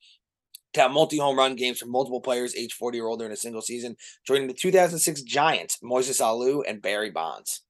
to 0.73 0.81
have 0.81 0.91
multi 0.91 1.17
home 1.17 1.37
run 1.37 1.55
games 1.55 1.79
for 1.79 1.85
multiple 1.85 2.21
players 2.21 2.55
age 2.55 2.73
40 2.73 2.99
or 2.99 3.07
older 3.07 3.25
in 3.25 3.31
a 3.31 3.37
single 3.37 3.61
season, 3.61 3.95
joining 4.25 4.47
the 4.47 4.53
2006 4.53 5.21
Giants, 5.21 5.77
Moises 5.83 6.21
Alou, 6.21 6.63
and 6.67 6.81
Barry 6.81 7.11
Bonds. 7.11 7.61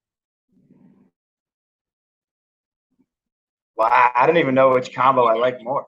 Wow, 3.76 4.12
I 4.16 4.28
don't 4.28 4.38
even 4.38 4.56
know 4.56 4.70
which 4.70 4.94
combo 4.94 5.26
I 5.26 5.34
like 5.34 5.62
more. 5.62 5.86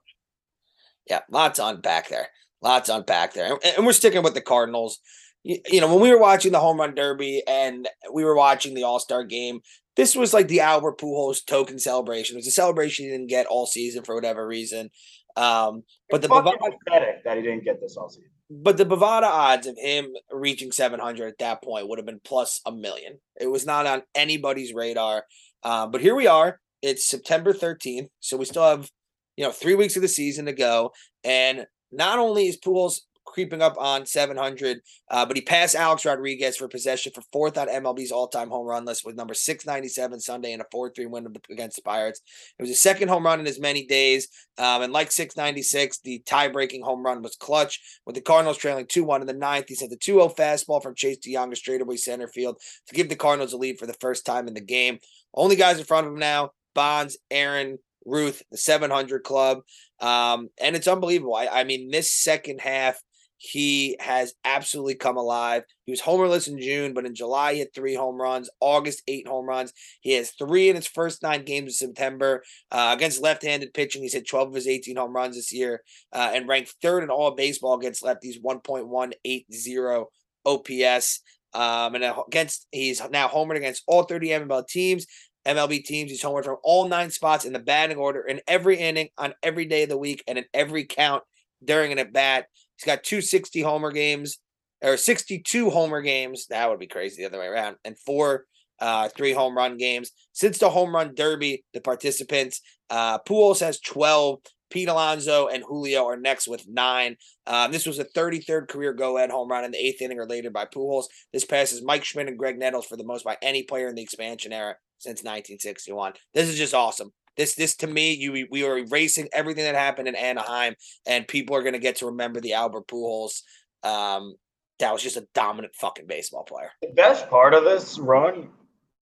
Yeah, 1.08 1.20
lots 1.30 1.58
on 1.58 1.80
back 1.80 2.08
there. 2.08 2.28
Lots 2.62 2.90
on 2.90 3.02
back 3.02 3.32
there. 3.32 3.58
And 3.76 3.86
we're 3.86 3.92
sticking 3.92 4.22
with 4.22 4.34
the 4.34 4.40
Cardinals. 4.40 4.98
You 5.44 5.80
know, 5.80 5.86
when 5.86 6.00
we 6.00 6.10
were 6.10 6.18
watching 6.18 6.50
the 6.50 6.58
home 6.58 6.80
run 6.80 6.96
derby 6.96 7.42
and 7.46 7.88
we 8.12 8.24
were 8.24 8.34
watching 8.34 8.74
the 8.74 8.82
All 8.82 8.98
Star 8.98 9.22
game, 9.22 9.60
this 9.94 10.16
was 10.16 10.34
like 10.34 10.48
the 10.48 10.60
Albert 10.60 10.98
Pujols 10.98 11.44
token 11.44 11.78
celebration. 11.78 12.36
It 12.36 12.40
was 12.40 12.48
a 12.48 12.52
celebration 12.52 13.04
he 13.04 13.10
didn't 13.10 13.28
get 13.28 13.46
all 13.46 13.66
season 13.66 14.02
for 14.02 14.14
whatever 14.14 14.46
reason. 14.46 14.90
Um, 15.36 15.82
but 16.10 16.22
the 16.22 16.28
Bovada, 16.28 16.56
pathetic 16.58 17.24
that 17.24 17.36
he 17.36 17.42
didn't 17.42 17.64
get 17.64 17.80
this 17.80 17.96
all 17.96 18.08
season. 18.08 18.30
But 18.48 18.76
the 18.76 18.86
Bovada 18.86 19.24
odds 19.24 19.66
of 19.66 19.76
him 19.76 20.06
reaching 20.30 20.72
700 20.72 21.28
at 21.28 21.38
that 21.38 21.62
point 21.62 21.88
would 21.88 21.98
have 21.98 22.06
been 22.06 22.20
plus 22.24 22.60
a 22.64 22.72
million. 22.72 23.18
It 23.40 23.48
was 23.48 23.66
not 23.66 23.86
on 23.86 24.02
anybody's 24.14 24.72
radar. 24.72 25.24
Uh, 25.62 25.86
but 25.86 26.00
here 26.00 26.14
we 26.14 26.26
are. 26.26 26.60
It's 26.80 27.06
September 27.06 27.52
13th, 27.52 28.08
so 28.20 28.36
we 28.36 28.44
still 28.44 28.62
have 28.62 28.90
you 29.36 29.44
know 29.44 29.52
three 29.52 29.74
weeks 29.74 29.96
of 29.96 30.02
the 30.02 30.08
season 30.08 30.46
to 30.46 30.52
go. 30.52 30.92
And 31.24 31.66
not 31.92 32.18
only 32.18 32.46
is 32.46 32.58
Pujols 32.58 33.00
creeping 33.26 33.60
up 33.60 33.74
on 33.78 34.06
700. 34.06 34.80
Uh, 35.10 35.26
but 35.26 35.36
he 35.36 35.42
passed 35.42 35.74
Alex 35.74 36.04
Rodriguez 36.04 36.56
for 36.56 36.68
possession 36.68 37.12
for 37.14 37.22
fourth 37.32 37.58
on 37.58 37.68
MLB's 37.68 38.12
all-time 38.12 38.48
home 38.48 38.66
run 38.66 38.84
list 38.84 39.04
with 39.04 39.16
number 39.16 39.34
697 39.34 40.20
Sunday 40.20 40.52
and 40.52 40.62
a 40.62 40.66
4-3 40.74 41.10
win 41.10 41.26
against 41.50 41.76
the 41.76 41.82
Pirates. 41.82 42.20
It 42.58 42.62
was 42.62 42.70
his 42.70 42.80
second 42.80 43.08
home 43.08 43.26
run 43.26 43.40
in 43.40 43.46
as 43.46 43.60
many 43.60 43.86
days. 43.86 44.28
Um, 44.58 44.82
and 44.82 44.92
like 44.92 45.12
696, 45.12 46.00
the 46.00 46.20
tie-breaking 46.20 46.82
home 46.82 47.04
run 47.04 47.22
was 47.22 47.36
clutch 47.36 47.80
with 48.06 48.14
the 48.14 48.22
Cardinals 48.22 48.56
trailing 48.56 48.86
2-1 48.86 49.20
in 49.20 49.26
the 49.26 49.34
ninth. 49.34 49.66
He 49.68 49.74
sent 49.74 49.90
the 49.90 49.98
2-0 49.98 50.36
fastball 50.36 50.82
from 50.82 50.94
Chase 50.94 51.18
De 51.18 51.34
Jong 51.34 51.50
to 51.50 51.56
straightaway 51.56 51.96
center 51.96 52.28
field 52.28 52.60
to 52.88 52.94
give 52.94 53.08
the 53.08 53.16
Cardinals 53.16 53.52
a 53.52 53.56
lead 53.56 53.78
for 53.78 53.86
the 53.86 53.96
first 54.00 54.24
time 54.24 54.48
in 54.48 54.54
the 54.54 54.60
game. 54.60 54.98
Only 55.34 55.56
guys 55.56 55.78
in 55.78 55.84
front 55.84 56.06
of 56.06 56.12
him 56.12 56.18
now, 56.18 56.52
Bonds, 56.74 57.18
Aaron, 57.30 57.78
Ruth, 58.06 58.42
the 58.50 58.56
700 58.56 59.22
club. 59.24 59.58
Um, 60.00 60.48
and 60.60 60.76
it's 60.76 60.88
unbelievable. 60.88 61.34
I, 61.34 61.48
I 61.48 61.64
mean, 61.64 61.90
this 61.90 62.12
second 62.12 62.60
half 62.60 62.98
he 63.38 63.96
has 64.00 64.34
absolutely 64.44 64.94
come 64.94 65.16
alive. 65.16 65.62
He 65.84 65.92
was 65.92 66.00
homerless 66.00 66.48
in 66.48 66.60
June, 66.60 66.94
but 66.94 67.04
in 67.04 67.14
July 67.14 67.52
he 67.52 67.58
hit 67.60 67.74
three 67.74 67.94
home 67.94 68.20
runs. 68.20 68.48
August 68.60 69.02
eight 69.08 69.28
home 69.28 69.46
runs. 69.46 69.72
He 70.00 70.12
has 70.14 70.30
three 70.30 70.68
in 70.68 70.76
his 70.76 70.86
first 70.86 71.22
nine 71.22 71.44
games 71.44 71.72
of 71.72 71.76
September 71.76 72.42
uh, 72.70 72.94
against 72.96 73.22
left-handed 73.22 73.74
pitching. 73.74 74.02
He's 74.02 74.14
hit 74.14 74.28
twelve 74.28 74.48
of 74.48 74.54
his 74.54 74.66
eighteen 74.66 74.96
home 74.96 75.14
runs 75.14 75.36
this 75.36 75.52
year, 75.52 75.82
uh, 76.12 76.30
and 76.34 76.48
ranked 76.48 76.74
third 76.82 77.02
in 77.02 77.10
all 77.10 77.34
baseball 77.34 77.78
against 77.78 78.02
lefties, 78.02 78.36
one 78.40 78.60
point 78.60 78.88
one 78.88 79.12
eight 79.24 79.46
zero 79.52 80.08
OPS. 80.44 81.20
Um, 81.52 81.94
and 81.94 82.04
against 82.04 82.66
he's 82.70 83.02
now 83.10 83.28
homered 83.28 83.56
against 83.56 83.82
all 83.86 84.02
30 84.02 84.28
MLB 84.28 84.66
teams. 84.68 85.06
MLB 85.46 85.84
teams. 85.84 86.10
He's 86.10 86.22
homered 86.22 86.44
from 86.44 86.58
all 86.62 86.88
nine 86.88 87.10
spots 87.10 87.44
in 87.44 87.52
the 87.52 87.58
batting 87.58 87.96
order 87.96 88.20
in 88.20 88.40
every 88.46 88.78
inning 88.78 89.08
on 89.16 89.32
every 89.42 89.64
day 89.64 89.84
of 89.84 89.88
the 89.88 89.96
week 89.96 90.22
and 90.26 90.38
in 90.38 90.44
every 90.52 90.84
count 90.84 91.22
during 91.64 91.92
an 91.92 91.98
at 91.98 92.12
bat. 92.12 92.46
He's 92.76 92.86
got 92.86 93.04
two 93.04 93.20
60 93.20 93.62
homer 93.62 93.92
games 93.92 94.38
or 94.82 94.96
62 94.96 95.70
homer 95.70 96.02
games. 96.02 96.46
That 96.50 96.68
would 96.68 96.78
be 96.78 96.86
crazy 96.86 97.22
the 97.22 97.28
other 97.28 97.38
way 97.38 97.46
around. 97.46 97.76
And 97.84 97.98
four 97.98 98.44
uh, 98.80 99.08
three 99.08 99.32
home 99.32 99.56
run 99.56 99.76
games. 99.76 100.12
Since 100.32 100.58
the 100.58 100.70
home 100.70 100.94
run 100.94 101.14
derby, 101.14 101.64
the 101.72 101.80
participants, 101.80 102.60
uh, 102.90 103.18
Pujols 103.20 103.60
has 103.60 103.80
12. 103.80 104.40
Pete 104.68 104.88
Alonso 104.88 105.46
and 105.46 105.62
Julio 105.62 106.04
are 106.06 106.16
next 106.16 106.48
with 106.48 106.66
nine. 106.68 107.16
Um, 107.46 107.70
this 107.70 107.86
was 107.86 108.00
a 108.00 108.04
33rd 108.04 108.68
career 108.68 108.92
go-ahead 108.92 109.30
home 109.30 109.48
run 109.48 109.64
in 109.64 109.70
the 109.70 109.78
eighth 109.78 110.02
inning 110.02 110.18
or 110.18 110.26
later 110.26 110.50
by 110.50 110.64
Pujols. 110.64 111.04
This 111.32 111.44
passes 111.44 111.84
Mike 111.84 112.04
Schmidt 112.04 112.26
and 112.26 112.38
Graig 112.38 112.58
Nettles 112.58 112.86
for 112.86 112.96
the 112.96 113.04
most 113.04 113.24
by 113.24 113.36
any 113.40 113.62
player 113.62 113.88
in 113.88 113.94
the 113.94 114.02
expansion 114.02 114.52
era 114.52 114.74
since 114.98 115.20
1961. 115.20 116.14
This 116.34 116.48
is 116.48 116.58
just 116.58 116.74
awesome. 116.74 117.12
This, 117.36 117.54
this 117.54 117.76
to 117.76 117.86
me, 117.86 118.14
you 118.14 118.46
we 118.50 118.64
are 118.64 118.78
erasing 118.78 119.28
everything 119.32 119.64
that 119.64 119.74
happened 119.74 120.08
in 120.08 120.14
Anaheim, 120.14 120.74
and 121.06 121.28
people 121.28 121.54
are 121.56 121.62
going 121.62 121.74
to 121.74 121.78
get 121.78 121.96
to 121.96 122.06
remember 122.06 122.40
the 122.40 122.54
Albert 122.54 122.88
Pujols. 122.88 123.42
Um, 123.82 124.34
that 124.78 124.92
was 124.92 125.02
just 125.02 125.16
a 125.16 125.26
dominant 125.34 125.74
fucking 125.74 126.06
baseball 126.06 126.44
player. 126.44 126.70
The 126.82 126.88
best 126.88 127.28
part 127.30 127.54
of 127.54 127.64
this 127.64 127.98
run, 127.98 128.48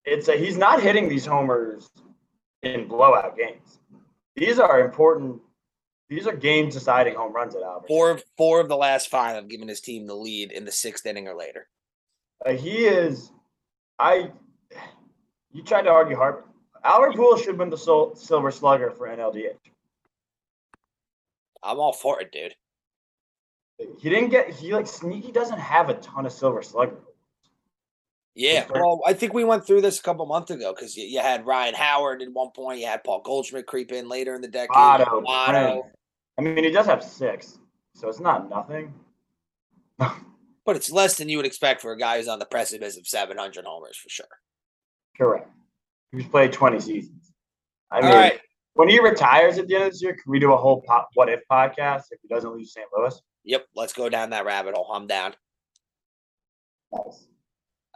it's 0.05 0.27
a, 0.27 0.37
he's 0.37 0.57
not 0.57 0.81
hitting 0.81 1.09
these 1.09 1.25
homers 1.25 1.89
in 2.63 2.87
blowout 2.87 3.37
games. 3.37 3.79
These 4.35 4.59
are 4.59 4.79
important. 4.81 5.41
These 6.09 6.27
are 6.27 6.35
game 6.35 6.69
deciding 6.69 7.15
home 7.15 7.33
runs 7.33 7.55
at 7.55 7.63
Albert. 7.63 7.87
Four 7.87 8.11
of 8.11 8.23
four 8.37 8.59
of 8.59 8.69
the 8.69 8.77
last 8.77 9.09
five 9.09 9.35
have 9.35 9.47
given 9.47 9.67
his 9.67 9.81
team 9.81 10.07
the 10.07 10.15
lead 10.15 10.51
in 10.51 10.65
the 10.65 10.71
sixth 10.71 11.05
inning 11.05 11.27
or 11.27 11.35
later. 11.35 11.67
Uh, 12.45 12.51
he 12.51 12.85
is. 12.85 13.31
I. 13.97 14.31
You 15.51 15.63
tried 15.63 15.83
to 15.83 15.89
argue 15.89 16.17
hard. 16.17 16.43
Albert 16.85 17.13
Pujols 17.13 17.43
should 17.43 17.57
win 17.57 17.69
the 17.69 18.11
Silver 18.15 18.51
Slugger 18.51 18.91
for 18.91 19.07
NLDH. 19.07 19.57
I'm 21.63 21.79
all 21.79 21.93
for 21.93 22.21
it, 22.21 22.31
dude. 22.31 22.53
He 23.97 24.09
didn't 24.09 24.29
get. 24.29 24.51
He 24.51 24.71
like 24.71 24.87
sneaky 24.87 25.31
doesn't 25.31 25.59
have 25.59 25.89
a 25.89 25.95
ton 25.95 26.25
of 26.25 26.31
Silver 26.31 26.61
Slugger. 26.61 26.97
Yeah, 28.35 28.65
well, 28.69 29.01
I 29.05 29.13
think 29.13 29.33
we 29.33 29.45
went 29.45 29.65
through 29.65 29.81
this 29.81 29.97
a 29.97 30.03
couple 30.03 30.25
months 30.25 30.51
ago 30.51 30.73
because 30.73 30.97
you, 30.97 31.05
you, 31.05 31.21
had 31.21 31.45
Ryan 31.45 31.73
Howard 31.73 32.21
at 32.21 32.31
one 32.33 32.51
point. 32.51 32.81
You 32.81 32.85
had 32.85 33.01
Paul 33.03 33.21
Goldschmidt 33.21 33.65
creep 33.65 33.93
in 33.93 34.09
later 34.09 34.35
in 34.35 34.41
the 34.41 34.49
decade. 34.49 34.75
Otto, 34.75 35.23
Otto. 35.25 35.89
I 36.37 36.41
mean, 36.41 36.61
he 36.61 36.69
does 36.69 36.85
have 36.85 37.01
six, 37.01 37.59
so 37.93 38.09
it's 38.09 38.19
not 38.19 38.49
nothing. 38.49 38.93
but 39.97 40.75
it's 40.75 40.91
less 40.91 41.17
than 41.17 41.29
you 41.29 41.37
would 41.37 41.45
expect 41.45 41.81
for 41.81 41.93
a 41.93 41.97
guy 41.97 42.17
who's 42.17 42.27
on 42.27 42.39
the 42.39 42.45
precipice 42.45 42.97
of 42.97 43.07
700 43.07 43.63
homers 43.63 43.95
for 43.95 44.09
sure. 44.09 44.25
Correct. 45.17 45.49
He's 46.15 46.27
played 46.27 46.53
20 46.53 46.79
seasons. 46.79 47.33
I 47.91 48.01
mean, 48.01 48.11
right. 48.11 48.39
when 48.73 48.89
he 48.89 48.99
retires 48.99 49.57
at 49.57 49.67
the 49.67 49.75
end 49.75 49.85
of 49.85 49.91
this 49.91 50.01
year, 50.01 50.13
can 50.13 50.31
we 50.31 50.39
do 50.39 50.53
a 50.53 50.57
whole 50.57 50.81
po- 50.81 51.05
what 51.13 51.29
if 51.29 51.41
podcast 51.51 52.03
if 52.11 52.19
he 52.21 52.27
doesn't 52.27 52.55
leave 52.55 52.67
St. 52.67 52.87
Louis? 52.95 53.19
Yep, 53.43 53.67
let's 53.75 53.93
go 53.93 54.09
down 54.09 54.31
that 54.31 54.45
rabbit 54.45 54.75
hole. 54.75 54.91
I'm 54.91 55.07
down. 55.07 55.35
Nice. 56.91 57.27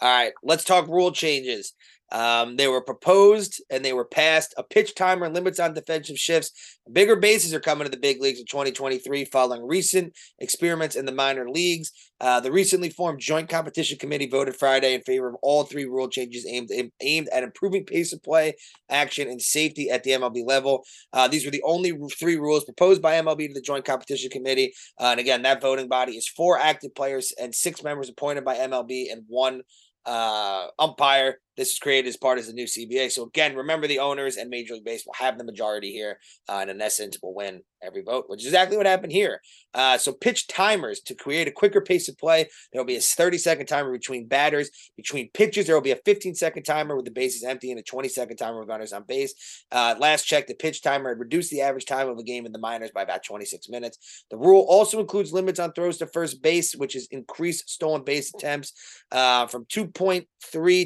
All 0.01 0.17
right, 0.17 0.31
let's 0.43 0.63
talk 0.63 0.87
rule 0.87 1.11
changes. 1.11 1.73
Um, 2.11 2.55
they 2.55 2.67
were 2.67 2.81
proposed 2.81 3.61
and 3.69 3.83
they 3.83 3.93
were 3.93 4.05
passed. 4.05 4.53
A 4.57 4.63
pitch 4.63 4.95
timer 4.95 5.29
limits 5.29 5.59
on 5.59 5.73
defensive 5.73 6.17
shifts. 6.17 6.79
Bigger 6.91 7.15
bases 7.15 7.53
are 7.53 7.59
coming 7.59 7.85
to 7.85 7.91
the 7.91 7.97
big 7.97 8.21
leagues 8.21 8.39
in 8.39 8.45
2023 8.45 9.25
following 9.25 9.65
recent 9.65 10.13
experiments 10.39 10.95
in 10.95 11.05
the 11.05 11.11
minor 11.11 11.49
leagues. 11.49 11.91
Uh, 12.21 12.39
the 12.39 12.51
recently 12.51 12.89
formed 12.89 13.19
Joint 13.19 13.47
Competition 13.47 13.97
Committee 13.97 14.27
voted 14.27 14.55
Friday 14.55 14.93
in 14.93 15.01
favor 15.01 15.29
of 15.29 15.35
all 15.41 15.63
three 15.63 15.85
rule 15.85 16.09
changes 16.09 16.45
aimed 16.45 16.69
aimed 17.01 17.29
at 17.29 17.43
improving 17.43 17.85
pace 17.85 18.11
of 18.11 18.21
play, 18.21 18.55
action, 18.89 19.29
and 19.29 19.41
safety 19.41 19.89
at 19.89 20.03
the 20.03 20.11
MLB 20.11 20.45
level. 20.45 20.83
Uh, 21.13 21.27
these 21.27 21.45
were 21.45 21.51
the 21.51 21.63
only 21.63 21.93
three 22.19 22.35
rules 22.35 22.65
proposed 22.65 23.01
by 23.01 23.13
MLB 23.13 23.47
to 23.47 23.53
the 23.53 23.61
Joint 23.61 23.85
Competition 23.85 24.29
Committee. 24.29 24.73
Uh, 24.99 25.11
and 25.11 25.19
again, 25.19 25.43
that 25.43 25.61
voting 25.61 25.87
body 25.87 26.13
is 26.13 26.27
four 26.27 26.57
active 26.57 26.93
players 26.93 27.33
and 27.39 27.55
six 27.55 27.83
members 27.83 28.09
appointed 28.09 28.43
by 28.43 28.57
MLB 28.57 29.11
and 29.11 29.23
one 29.27 29.61
uh, 30.05 30.67
umpire. 30.77 31.37
This 31.59 31.73
is 31.73 31.79
created 31.79 32.07
as 32.07 32.15
part 32.15 32.39
of 32.39 32.47
the 32.47 32.53
new 32.53 32.63
CBA. 32.63 33.11
So 33.11 33.23
again, 33.23 33.53
remember 33.53 33.85
the 33.85 33.99
owners 33.99 34.37
and 34.37 34.49
Major 34.49 34.75
League 34.75 34.85
Baseball 34.85 35.13
have 35.17 35.37
the 35.37 35.43
majority 35.43 35.91
here, 35.91 36.17
uh, 36.47 36.59
and 36.61 36.69
in 36.69 36.81
essence, 36.81 37.17
will 37.21 37.35
win 37.35 37.63
every 37.83 38.01
vote, 38.01 38.25
which 38.27 38.41
is 38.41 38.47
exactly 38.47 38.77
what 38.77 38.85
happened 38.85 39.11
here. 39.11 39.41
Uh, 39.73 39.97
so 39.97 40.13
pitch 40.13 40.47
timers 40.47 41.01
to 41.01 41.15
create 41.15 41.49
a 41.49 41.51
quicker 41.51 41.81
pace 41.81 42.07
of 42.07 42.17
play. 42.17 42.47
There 42.71 42.81
will 42.81 42.87
be 42.87 42.95
a 42.95 43.01
30 43.01 43.37
second 43.37 43.65
timer 43.65 43.91
between 43.91 44.25
batters. 44.25 44.69
Between 44.95 45.29
pitches, 45.33 45.65
there 45.65 45.75
will 45.75 45.81
be 45.81 45.91
a 45.91 45.99
15 46.05 46.33
second 46.35 46.63
timer 46.63 46.95
with 46.95 47.03
the 47.03 47.11
bases 47.11 47.43
empty 47.43 47.71
and 47.71 47.79
a 47.79 47.83
20 47.83 48.07
second 48.07 48.37
timer 48.37 48.61
with 48.61 48.69
runners 48.69 48.93
on 48.93 49.03
base. 49.03 49.65
Uh, 49.69 49.95
last 49.99 50.23
check, 50.23 50.47
the 50.47 50.55
pitch 50.55 50.81
timer 50.81 51.09
had 51.09 51.19
reduced 51.19 51.51
the 51.51 51.61
average 51.61 51.85
time 51.85 52.07
of 52.07 52.17
a 52.17 52.23
game 52.23 52.45
in 52.45 52.53
the 52.53 52.59
minors 52.59 52.91
by 52.95 53.01
about 53.01 53.23
26 53.25 53.67
minutes. 53.67 54.23
The 54.31 54.37
rule 54.37 54.65
also 54.69 55.01
includes 55.01 55.33
limits 55.33 55.59
on 55.59 55.73
throws 55.73 55.97
to 55.97 56.07
first 56.07 56.41
base, 56.41 56.73
which 56.73 56.95
is 56.95 57.09
increased 57.11 57.69
stolen 57.69 58.05
base 58.05 58.33
attempts 58.33 58.71
uh, 59.11 59.47
from 59.47 59.65
2.3 59.65 60.25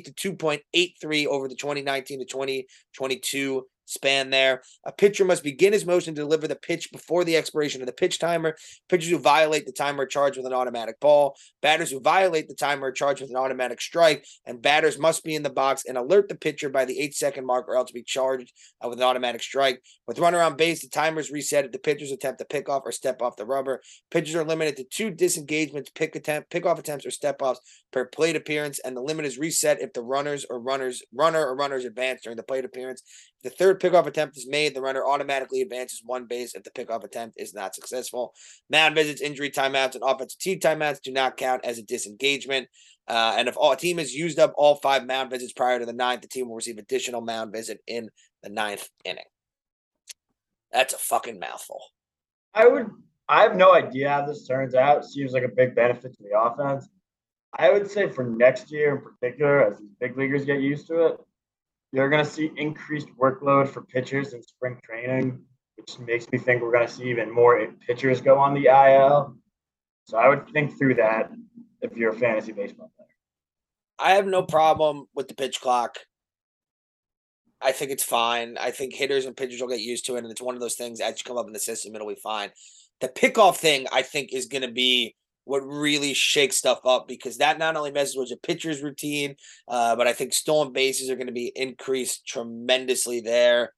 to 0.04 0.14
2.83 0.76 1.28
over 1.28 1.48
the 1.48 1.56
2019 1.56 2.20
to 2.20 2.26
2022 2.26 3.66
span 3.86 4.30
there. 4.30 4.62
A 4.86 4.92
pitcher 4.92 5.26
must 5.26 5.44
begin 5.44 5.74
his 5.74 5.86
motion 5.86 6.16
to 6.16 6.22
deliver 6.22 6.48
the 6.48 6.56
pitch 6.56 6.92
before 6.92 7.24
the 7.24 7.38
expiration 7.38 7.82
of 7.82 7.88
the 7.88 7.94
pitch 7.94 8.20
timer. 8.20 8.56
Pitchers 8.90 9.10
who 9.10 9.20
violate 9.20 9.66
the 9.66 9.72
timer 9.72 10.04
are 10.04 10.08
charged 10.08 10.38
with 10.38 10.46
an 10.46 10.54
automatic 10.54 11.00
ball. 11.00 11.36
Batters 11.62 11.92
who 11.92 12.00
violate 12.00 12.48
the 12.48 12.56
timer 12.56 12.88
are 12.88 12.92
charged 12.92 13.22
with 13.22 13.30
an 13.30 13.36
automatic 13.36 13.82
strike. 13.82 14.26
And 14.46 14.62
batters 14.62 15.00
must 15.00 15.24
be 15.24 15.36
in 15.36 15.44
the 15.44 15.50
box 15.50 15.84
and 15.88 15.98
alert 15.98 16.30
the 16.30 16.36
pitcher 16.36 16.70
by 16.70 16.86
the 16.86 17.00
eight 17.00 17.16
second 17.16 17.46
mark 17.46 17.68
or 17.68 17.76
else 17.76 17.92
be 17.92 18.04
charged 18.04 18.54
uh, 18.84 18.90
with 18.90 19.00
an 19.00 19.06
automatic 19.06 19.42
strike. 19.42 19.82
With 20.08 20.20
runner 20.20 20.42
on 20.42 20.56
base, 20.56 20.82
the 20.82 20.90
timer 20.90 21.20
is 21.20 21.32
reset 21.32 21.66
if 21.66 21.72
the 21.72 21.80
pitchers 21.80 22.12
attempt 22.12 22.40
to 22.40 22.46
pick 22.46 22.70
off 22.70 22.84
or 22.86 22.92
step 22.92 23.22
off 23.22 23.36
the 23.36 23.46
rubber. 23.46 23.82
Pitchers 24.12 24.36
are 24.36 24.44
limited 24.44 24.78
to 24.78 24.84
two 24.84 25.12
disengagements, 25.12 25.92
pick 25.94 26.16
attempt, 26.16 26.50
pick 26.50 26.66
off 26.66 26.80
attempts 26.80 27.06
or 27.06 27.12
step 27.12 27.42
offs 27.42 27.60
per 27.92 28.06
plate 28.06 28.36
appearance, 28.36 28.80
and 28.80 28.96
the 28.96 29.02
limit 29.02 29.26
is 29.26 29.38
reset 29.38 29.82
if 29.82 29.94
the 29.94 30.02
runners 30.02 30.46
or 30.50 30.60
runners 30.60 31.02
runner 31.14 31.46
or 31.46 31.56
runners 31.56 31.86
advance 31.86 32.22
during 32.22 32.38
the 32.38 32.44
plate 32.44 32.66
appearance. 32.66 33.04
The 33.44 33.50
third 33.50 33.82
pickoff 33.82 34.06
attempt 34.06 34.38
is 34.38 34.48
made, 34.48 34.74
the 34.74 34.82
runner 34.82 35.06
automatically 35.06 35.62
advances 35.62 36.02
one 36.04 36.26
base 36.26 36.56
if 36.56 36.64
the 36.64 36.72
pickoff 36.72 37.04
attempt 37.04 37.36
is 37.38 37.54
not 37.54 37.76
successful. 37.76 38.34
Mound 38.70 38.96
visits, 38.96 39.22
injury 39.22 39.52
timeouts, 39.52 39.96
and 39.96 40.04
offensive 40.04 40.40
team 40.40 40.60
timeouts 40.60 41.02
do 41.02 41.12
not 41.12 41.36
count 41.36 41.66
as 41.66 41.78
a 41.78 41.84
disengagement. 41.84 42.70
Uh, 43.06 43.36
and 43.38 43.50
if 43.50 43.58
all, 43.58 43.74
a 43.74 43.78
team 43.78 43.98
has 43.98 44.16
used 44.16 44.40
up 44.40 44.54
all 44.56 44.76
five 44.76 45.06
mound 45.06 45.30
visits 45.30 45.52
prior 45.52 45.78
to 45.78 45.86
the 45.86 45.92
ninth, 45.92 46.22
the 46.22 46.28
team 46.30 46.48
will 46.48 46.56
receive 46.56 46.78
additional 46.78 47.20
mound 47.20 47.52
visit 47.52 47.80
in 47.86 48.10
the 48.44 48.50
ninth 48.50 48.88
inning. 49.04 49.26
That's 50.72 50.94
a 50.94 50.98
fucking 50.98 51.38
mouthful. 51.38 51.82
I 52.54 52.68
would. 52.68 52.90
I 53.28 53.44
have 53.44 53.56
no 53.56 53.74
idea 53.74 54.10
how 54.10 54.26
this 54.26 54.48
turns 54.48 54.76
out. 54.76 55.00
It 55.00 55.06
seems 55.06 55.34
like 55.34 55.44
a 55.44 55.50
big 55.50 55.76
benefit 55.76 56.16
to 56.18 56.24
the 56.24 56.40
offense. 56.40 56.88
I 57.58 57.72
would 57.72 57.90
say 57.90 58.10
for 58.10 58.24
next 58.24 58.72
year 58.72 58.96
in 58.96 59.02
particular, 59.02 59.66
as 59.66 59.80
these 59.80 59.94
big 60.00 60.18
leaguers 60.18 60.46
get 60.46 60.60
used 60.60 60.88
to 60.88 61.06
it, 61.06 61.18
you're 61.94 62.10
going 62.10 62.26
to 62.26 62.30
see 62.30 62.52
increased 62.58 63.08
workload 63.22 63.70
for 63.70 63.84
pitchers 63.84 64.34
in 64.34 64.42
spring 64.42 64.80
training, 64.84 65.40
which 65.78 66.00
makes 66.00 66.30
me 66.32 66.40
think 66.40 66.62
we're 66.62 66.72
going 66.72 66.88
to 66.88 66.92
see 66.92 67.04
even 67.04 67.32
more 67.32 67.66
pitchers 67.88 68.20
go 68.20 68.40
on 68.40 68.56
the 68.56 68.66
IL. 68.66 69.38
So 70.06 70.18
I 70.18 70.28
would 70.28 70.50
think 70.50 70.78
through 70.78 70.96
that 70.96 71.32
if 71.82 71.96
you're 71.96 72.12
a 72.12 72.18
fantasy 72.18 72.52
baseball 72.52 72.92
player. 72.98 73.08
I 74.00 74.16
have 74.16 74.26
no 74.26 74.42
problem 74.42 75.06
with 75.14 75.28
the 75.28 75.36
pitch 75.36 75.62
clock. 75.62 76.00
I 77.62 77.72
think 77.72 77.92
it's 77.92 78.04
fine. 78.04 78.58
I 78.60 78.72
think 78.72 78.94
hitters 78.94 79.26
and 79.26 79.38
pitchers 79.38 79.62
will 79.62 79.70
get 79.70 79.80
used 79.80 80.06
to 80.08 80.16
it, 80.16 80.24
and 80.24 80.32
it's 80.32 80.42
one 80.42 80.56
of 80.56 80.62
those 80.62 80.76
things 80.76 81.00
as 81.00 81.20
you 81.20 81.24
come 81.24 81.38
up 81.38 81.48
in 81.48 81.54
the 81.54 81.60
system, 81.60 81.96
it'll 81.96 82.10
be 82.10 82.16
fine. 82.16 82.50
The 83.02 83.08
pickoff 83.08 83.58
thing, 83.58 83.86
I 83.94 84.02
think, 84.02 84.34
is 84.34 84.48
going 84.48 84.64
to 84.64 84.72
be 84.72 85.16
what 85.46 85.62
really 85.62 86.14
shakes 86.14 86.58
stuff 86.58 86.80
up 86.86 87.08
because 87.08 87.38
that 87.38 87.60
not 87.60 87.76
only 87.76 87.92
messes 87.92 88.16
with 88.16 88.30
your 88.30 88.40
pitcher's 88.40 88.82
routine, 88.82 89.36
uh, 89.68 89.96
but 89.96 90.08
I 90.08 90.14
think 90.14 90.34
stolen 90.34 90.74
bases 90.74 91.10
are 91.10 91.16
going 91.16 91.28
to 91.28 91.34
be 91.34 91.52
increased 91.56 92.26
tremendously 92.26 93.20
there. 93.20 93.74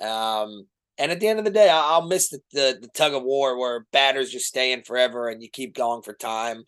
Um, 0.00 0.66
and 0.98 1.10
at 1.10 1.20
the 1.20 1.28
end 1.28 1.38
of 1.38 1.44
the 1.44 1.50
day, 1.50 1.68
I'll 1.70 2.06
miss 2.06 2.28
the, 2.28 2.40
the, 2.52 2.78
the 2.80 2.88
tug 2.88 3.14
of 3.14 3.22
war 3.22 3.58
where 3.58 3.86
batters 3.92 4.30
just 4.30 4.46
stay 4.46 4.72
in 4.72 4.82
forever 4.82 5.28
and 5.28 5.42
you 5.42 5.48
keep 5.50 5.74
going 5.74 6.02
for 6.02 6.14
time. 6.14 6.64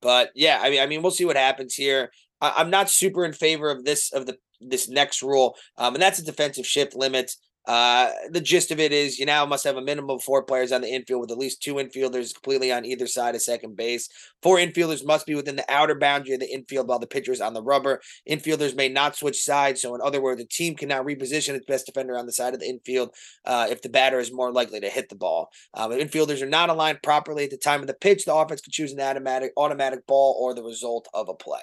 But 0.00 0.30
yeah, 0.34 0.60
I 0.62 0.70
mean, 0.70 0.80
I 0.80 0.86
mean, 0.86 1.02
we'll 1.02 1.10
see 1.10 1.24
what 1.24 1.36
happens 1.36 1.74
here. 1.74 2.10
I, 2.40 2.60
am 2.60 2.70
not 2.70 2.90
super 2.90 3.24
in 3.24 3.32
favor 3.32 3.70
of 3.70 3.84
this 3.84 4.12
of 4.12 4.26
the 4.26 4.36
this 4.60 4.88
next 4.88 5.22
rule, 5.22 5.56
um, 5.76 5.94
and 5.94 6.02
that's 6.02 6.18
a 6.18 6.24
defensive 6.24 6.66
shift 6.66 6.94
limit. 6.94 7.32
Uh, 7.66 8.10
the 8.30 8.40
gist 8.40 8.70
of 8.70 8.78
it 8.78 8.92
is 8.92 9.18
you 9.18 9.26
now 9.26 9.44
must 9.44 9.64
have 9.64 9.76
a 9.76 9.82
minimum 9.82 10.10
of 10.10 10.22
four 10.22 10.42
players 10.42 10.72
on 10.72 10.80
the 10.80 10.88
infield 10.88 11.20
with 11.20 11.30
at 11.30 11.38
least 11.38 11.62
two 11.62 11.74
infielders 11.74 12.32
completely 12.32 12.70
on 12.72 12.84
either 12.84 13.06
side 13.06 13.34
of 13.34 13.42
second 13.42 13.76
base. 13.76 14.08
Four 14.42 14.58
infielders 14.58 15.04
must 15.04 15.26
be 15.26 15.34
within 15.34 15.56
the 15.56 15.64
outer 15.68 15.94
boundary 15.94 16.34
of 16.34 16.40
the 16.40 16.52
infield 16.52 16.88
while 16.88 16.98
the 16.98 17.06
pitcher 17.06 17.32
is 17.32 17.40
on 17.40 17.54
the 17.54 17.62
rubber. 17.62 18.00
Infielders 18.28 18.76
may 18.76 18.88
not 18.88 19.16
switch 19.16 19.42
sides. 19.42 19.82
So, 19.82 19.94
in 19.94 20.00
other 20.00 20.22
words, 20.22 20.40
the 20.40 20.46
team 20.46 20.76
cannot 20.76 21.04
reposition 21.04 21.54
its 21.54 21.66
best 21.66 21.86
defender 21.86 22.16
on 22.16 22.26
the 22.26 22.32
side 22.32 22.54
of 22.54 22.60
the 22.60 22.68
infield 22.68 23.10
uh, 23.44 23.66
if 23.70 23.82
the 23.82 23.88
batter 23.88 24.20
is 24.20 24.32
more 24.32 24.52
likely 24.52 24.80
to 24.80 24.88
hit 24.88 25.08
the 25.08 25.16
ball. 25.16 25.50
Um, 25.74 25.92
if 25.92 26.10
infielders 26.10 26.42
are 26.42 26.46
not 26.46 26.70
aligned 26.70 27.02
properly 27.02 27.44
at 27.44 27.50
the 27.50 27.56
time 27.56 27.80
of 27.80 27.86
the 27.86 27.94
pitch, 27.94 28.24
the 28.24 28.34
offense 28.34 28.60
can 28.60 28.72
choose 28.72 28.92
an 28.92 29.00
automatic 29.00 29.52
automatic 29.56 30.06
ball 30.06 30.36
or 30.40 30.54
the 30.54 30.62
result 30.62 31.08
of 31.14 31.28
a 31.28 31.34
play. 31.34 31.60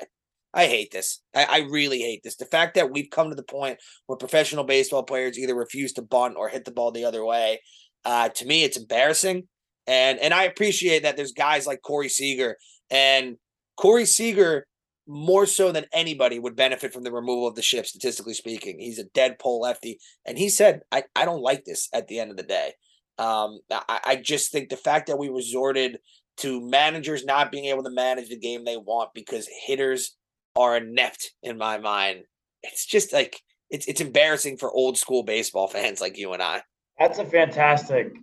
I 0.54 0.68
hate 0.68 0.91
this. 0.91 1.22
I, 1.36 1.45
I, 1.45 1.58
really 1.70 1.99
hate 1.99 2.22
this. 2.24 2.36
The 2.36 2.45
fact 2.45 2.76
that 2.76 2.91
we've 2.91 3.10
come 3.10 3.30
to 3.30 3.36
the 3.36 3.43
point 3.43 3.80
where 4.06 4.18
professional 4.18 4.64
baseball 4.64 5.04
players 5.04 5.39
either 5.39 5.56
refuse 5.56 5.93
to 5.93 6.04
bunt 6.04 6.36
or 6.38 6.47
hit 6.47 6.64
the 6.66 6.72
ball 6.72 6.91
the 6.91 7.06
other 7.06 7.26
way. 7.26 7.60
Uh, 8.06 8.30
to 8.30 8.45
me, 8.45 8.64
it's 8.64 8.78
embarrassing. 8.78 9.47
And 9.88 10.20
and 10.20 10.34
I 10.34 10.43
appreciate 10.43 11.04
that 11.04 11.18
there's 11.18 11.34
guys 11.34 11.68
like 11.68 11.82
Corey 11.82 12.10
Seager 12.10 12.58
and 12.89 13.38
Corey 13.78 14.06
Seager 14.06 14.66
more 15.08 15.45
so 15.45 15.72
than 15.72 15.86
anybody 15.91 16.39
would 16.39 16.56
benefit 16.56 16.93
from 16.93 17.04
the 17.04 17.12
removal 17.12 17.47
of 17.47 17.56
the 17.56 17.62
shift, 17.62 17.89
statistically 17.89 18.34
speaking. 18.34 18.80
He's 18.80 18.99
a 18.99 19.04
dead 19.04 19.38
pull 19.39 19.62
lefty. 19.62 19.99
And 20.26 20.38
he 20.38 20.49
said, 20.49 20.82
I, 20.91 21.04
I 21.16 21.26
don't 21.26 21.41
like 21.41 21.66
this 21.66 21.89
at 21.93 22.08
the 22.08 22.20
end 22.20 22.32
of 22.32 22.38
the 22.38 22.43
day. 22.43 22.74
Um, 23.18 23.60
I, 23.70 23.99
I 24.06 24.16
just 24.16 24.51
think 24.51 24.70
the 24.70 24.78
fact 24.78 25.08
that 25.08 25.20
we 25.20 25.30
resorted 25.30 25.99
to 26.38 26.62
managers 26.62 27.26
not 27.26 27.51
being 27.51 27.66
able 27.66 27.84
to 27.84 27.91
manage 27.91 28.30
the 28.30 28.39
game 28.39 28.64
they 28.64 28.78
want 28.78 29.10
because 29.14 29.47
hitters 29.66 30.16
are 30.56 30.78
inept 30.78 31.32
in 31.41 31.58
my 31.58 31.78
mind. 31.78 32.24
It's 32.62 32.86
just 32.86 33.14
like 33.14 33.39
it's 33.70 33.88
it's 33.88 34.01
embarrassing 34.01 34.58
for 34.58 34.72
old 34.72 34.97
school 34.97 35.24
baseball 35.24 35.68
fans 35.68 36.01
like 36.01 36.18
you 36.18 36.34
and 36.34 36.41
I. 36.41 36.62
That's 36.99 37.20
a 37.20 37.26
fantastic. 37.26 38.14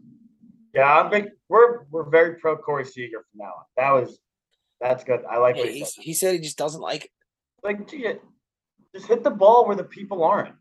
Yeah, 0.74 1.01
I'm 1.01 1.11
big. 1.11 1.31
We're 1.49 1.85
we're 1.91 2.09
very 2.09 2.37
pro 2.37 2.57
Corey 2.57 2.85
Seager 2.85 3.18
from 3.18 3.39
now 3.39 3.47
on. 3.47 3.64
That 3.76 3.91
was 3.91 4.18
that's 4.81 5.05
good. 5.05 5.20
I 5.31 5.39
like. 5.39 5.57
Yeah, 5.57 5.66
he, 5.66 5.85
said. 5.85 6.03
he 6.03 6.14
said 6.14 6.35
he 6.35 6.41
just 6.41 6.59
doesn't 6.59 6.81
like 6.81 7.05
it. 7.05 7.11
Like, 7.62 7.89
just 8.95 9.07
hit 9.07 9.22
the 9.22 9.31
ball 9.31 9.66
where 9.66 9.76
the 9.76 9.85
people 9.85 10.24
aren't. 10.24 10.55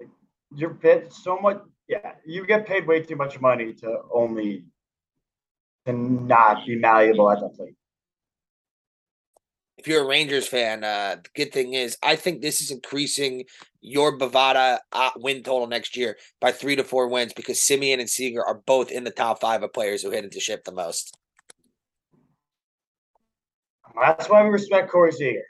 Like, 0.00 0.08
you're 0.54 0.74
paid 0.74 1.12
so 1.12 1.38
much. 1.38 1.60
Yeah, 1.88 2.12
you 2.24 2.46
get 2.46 2.66
paid 2.66 2.86
way 2.86 3.02
too 3.02 3.16
much 3.16 3.40
money 3.40 3.74
to 3.74 4.00
only 4.12 4.64
to 5.84 5.92
not 5.92 6.66
be 6.66 6.76
malleable 6.76 7.30
at 7.30 7.40
the 7.40 7.48
plate. 7.50 7.75
If 9.78 9.86
you're 9.86 10.04
a 10.04 10.06
Rangers 10.06 10.48
fan, 10.48 10.84
uh, 10.84 11.16
the 11.22 11.28
good 11.34 11.52
thing 11.52 11.74
is 11.74 11.98
I 12.02 12.16
think 12.16 12.40
this 12.40 12.60
is 12.60 12.70
increasing 12.70 13.44
your 13.82 14.18
Bovada 14.18 14.78
uh, 14.92 15.10
win 15.16 15.42
total 15.42 15.66
next 15.66 15.96
year 15.96 16.16
by 16.40 16.50
three 16.52 16.76
to 16.76 16.84
four 16.84 17.08
wins 17.08 17.34
because 17.34 17.58
Semien 17.58 18.00
and 18.00 18.08
Seager 18.08 18.44
are 18.44 18.62
both 18.66 18.90
in 18.90 19.04
the 19.04 19.10
top 19.10 19.40
five 19.40 19.62
of 19.62 19.72
players 19.72 20.02
who 20.02 20.10
hit 20.10 20.24
into 20.24 20.40
ship 20.40 20.64
the 20.64 20.72
most. 20.72 21.16
That's 24.00 24.28
why 24.28 24.42
we 24.42 24.50
respect 24.50 24.90
Corey 24.90 25.12
Seager. 25.12 25.44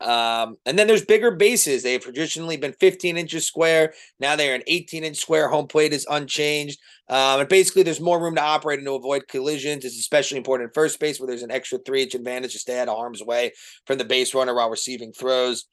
Um, 0.00 0.56
and 0.66 0.78
then 0.78 0.86
there's 0.86 1.04
bigger 1.04 1.30
bases. 1.30 1.82
They 1.82 1.92
have 1.92 2.02
traditionally 2.02 2.56
been 2.56 2.74
15 2.74 3.16
inches 3.16 3.46
square. 3.46 3.94
Now 4.20 4.36
they're 4.36 4.54
an 4.54 4.62
18 4.66 5.04
inch 5.04 5.16
square. 5.16 5.48
Home 5.48 5.66
plate 5.66 5.92
is 5.92 6.06
unchanged. 6.10 6.78
Um, 7.08 7.40
and 7.40 7.48
basically, 7.48 7.82
there's 7.82 8.00
more 8.00 8.20
room 8.20 8.34
to 8.34 8.42
operate 8.42 8.78
and 8.78 8.86
to 8.86 8.94
avoid 8.94 9.28
collisions. 9.28 9.84
It's 9.84 9.98
especially 9.98 10.38
important 10.38 10.68
in 10.68 10.74
first 10.74 11.00
base 11.00 11.18
where 11.18 11.28
there's 11.28 11.42
an 11.42 11.50
extra 11.50 11.78
three 11.78 12.02
inch 12.02 12.14
advantage 12.14 12.52
to 12.52 12.58
stay 12.58 12.78
out 12.78 12.88
of 12.88 12.96
harm's 12.96 13.22
way 13.22 13.52
from 13.86 13.98
the 13.98 14.04
base 14.04 14.34
runner 14.34 14.54
while 14.54 14.70
receiving 14.70 15.12
throws. 15.12 15.66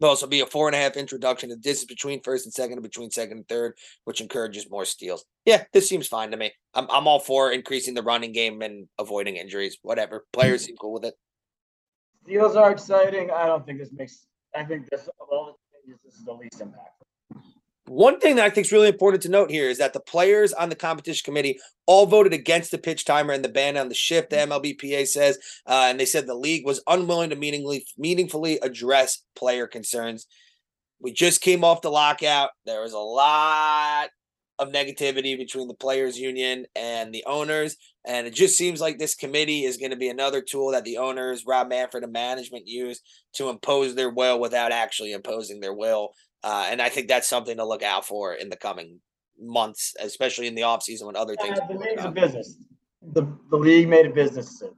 There'll 0.00 0.10
also 0.10 0.26
be 0.26 0.40
a 0.40 0.46
four 0.46 0.66
and 0.66 0.74
a 0.74 0.78
half 0.78 0.96
introduction 0.96 1.50
to 1.50 1.56
distance 1.56 1.86
between 1.86 2.20
first 2.22 2.44
and 2.44 2.52
second 2.52 2.74
and 2.74 2.82
between 2.82 3.10
second 3.10 3.38
and 3.38 3.48
third, 3.48 3.74
which 4.04 4.20
encourages 4.20 4.68
more 4.68 4.84
steals. 4.84 5.24
Yeah, 5.46 5.64
this 5.72 5.88
seems 5.88 6.08
fine 6.08 6.32
to 6.32 6.36
me. 6.36 6.52
I'm, 6.74 6.90
I'm 6.90 7.06
all 7.06 7.20
for 7.20 7.52
increasing 7.52 7.94
the 7.94 8.02
running 8.02 8.32
game 8.32 8.60
and 8.60 8.88
avoiding 8.98 9.36
injuries. 9.36 9.78
Whatever. 9.82 10.26
Players 10.32 10.64
seem 10.64 10.76
cool 10.76 10.92
with 10.92 11.04
it. 11.04 11.14
Deals 12.26 12.56
are 12.56 12.70
exciting. 12.70 13.30
I 13.30 13.46
don't 13.46 13.66
think 13.66 13.78
this 13.78 13.92
makes. 13.92 14.26
I 14.56 14.64
think 14.64 14.88
this 14.88 15.08
of 15.20 15.28
all 15.30 15.46
the 15.46 15.78
changes, 15.78 16.00
this 16.04 16.14
is 16.14 16.24
the 16.24 16.32
least 16.32 16.60
impactful. 16.60 17.04
One 17.86 18.18
thing 18.18 18.36
that 18.36 18.46
I 18.46 18.50
think 18.50 18.66
is 18.66 18.72
really 18.72 18.88
important 18.88 19.22
to 19.24 19.28
note 19.28 19.50
here 19.50 19.68
is 19.68 19.76
that 19.76 19.92
the 19.92 20.00
players 20.00 20.54
on 20.54 20.70
the 20.70 20.74
competition 20.74 21.22
committee 21.22 21.60
all 21.84 22.06
voted 22.06 22.32
against 22.32 22.70
the 22.70 22.78
pitch 22.78 23.04
timer 23.04 23.34
and 23.34 23.44
the 23.44 23.50
ban 23.50 23.76
on 23.76 23.90
the 23.90 23.94
shift. 23.94 24.30
The 24.30 24.36
MLBPA 24.36 25.06
says, 25.06 25.38
uh, 25.66 25.88
and 25.90 26.00
they 26.00 26.06
said 26.06 26.26
the 26.26 26.34
league 26.34 26.64
was 26.64 26.82
unwilling 26.86 27.28
to 27.30 27.36
meaningfully 27.36 27.84
meaningfully 27.98 28.58
address 28.60 29.22
player 29.36 29.66
concerns. 29.66 30.26
We 30.98 31.12
just 31.12 31.42
came 31.42 31.62
off 31.62 31.82
the 31.82 31.90
lockout. 31.90 32.50
There 32.64 32.80
was 32.80 32.94
a 32.94 32.98
lot 32.98 34.08
of 34.58 34.68
negativity 34.68 35.36
between 35.36 35.68
the 35.68 35.74
players 35.74 36.18
union 36.18 36.66
and 36.76 37.12
the 37.12 37.24
owners 37.26 37.76
and 38.06 38.26
it 38.26 38.34
just 38.34 38.56
seems 38.56 38.80
like 38.80 38.98
this 38.98 39.14
committee 39.14 39.64
is 39.64 39.76
going 39.76 39.90
to 39.90 39.96
be 39.96 40.08
another 40.08 40.40
tool 40.40 40.70
that 40.70 40.84
the 40.84 40.96
owners 40.96 41.44
rob 41.46 41.68
manfred 41.68 42.04
and 42.04 42.12
management 42.12 42.66
use 42.66 43.00
to 43.32 43.48
impose 43.48 43.94
their 43.94 44.10
will 44.10 44.38
without 44.38 44.72
actually 44.72 45.12
imposing 45.12 45.60
their 45.60 45.74
will 45.74 46.10
uh, 46.44 46.66
and 46.70 46.80
i 46.80 46.88
think 46.88 47.08
that's 47.08 47.28
something 47.28 47.56
to 47.56 47.66
look 47.66 47.82
out 47.82 48.06
for 48.06 48.34
in 48.34 48.48
the 48.48 48.56
coming 48.56 49.00
months 49.40 49.94
especially 50.00 50.46
in 50.46 50.54
the 50.54 50.62
off 50.62 50.82
season 50.82 51.06
when 51.06 51.16
other 51.16 51.34
things 51.36 51.58
uh, 51.58 52.02
the 52.02 52.10
business 52.10 52.56
the, 53.12 53.26
the 53.50 53.56
league 53.56 53.88
made 53.88 54.06
a 54.06 54.10
business 54.10 54.46
decision 54.46 54.74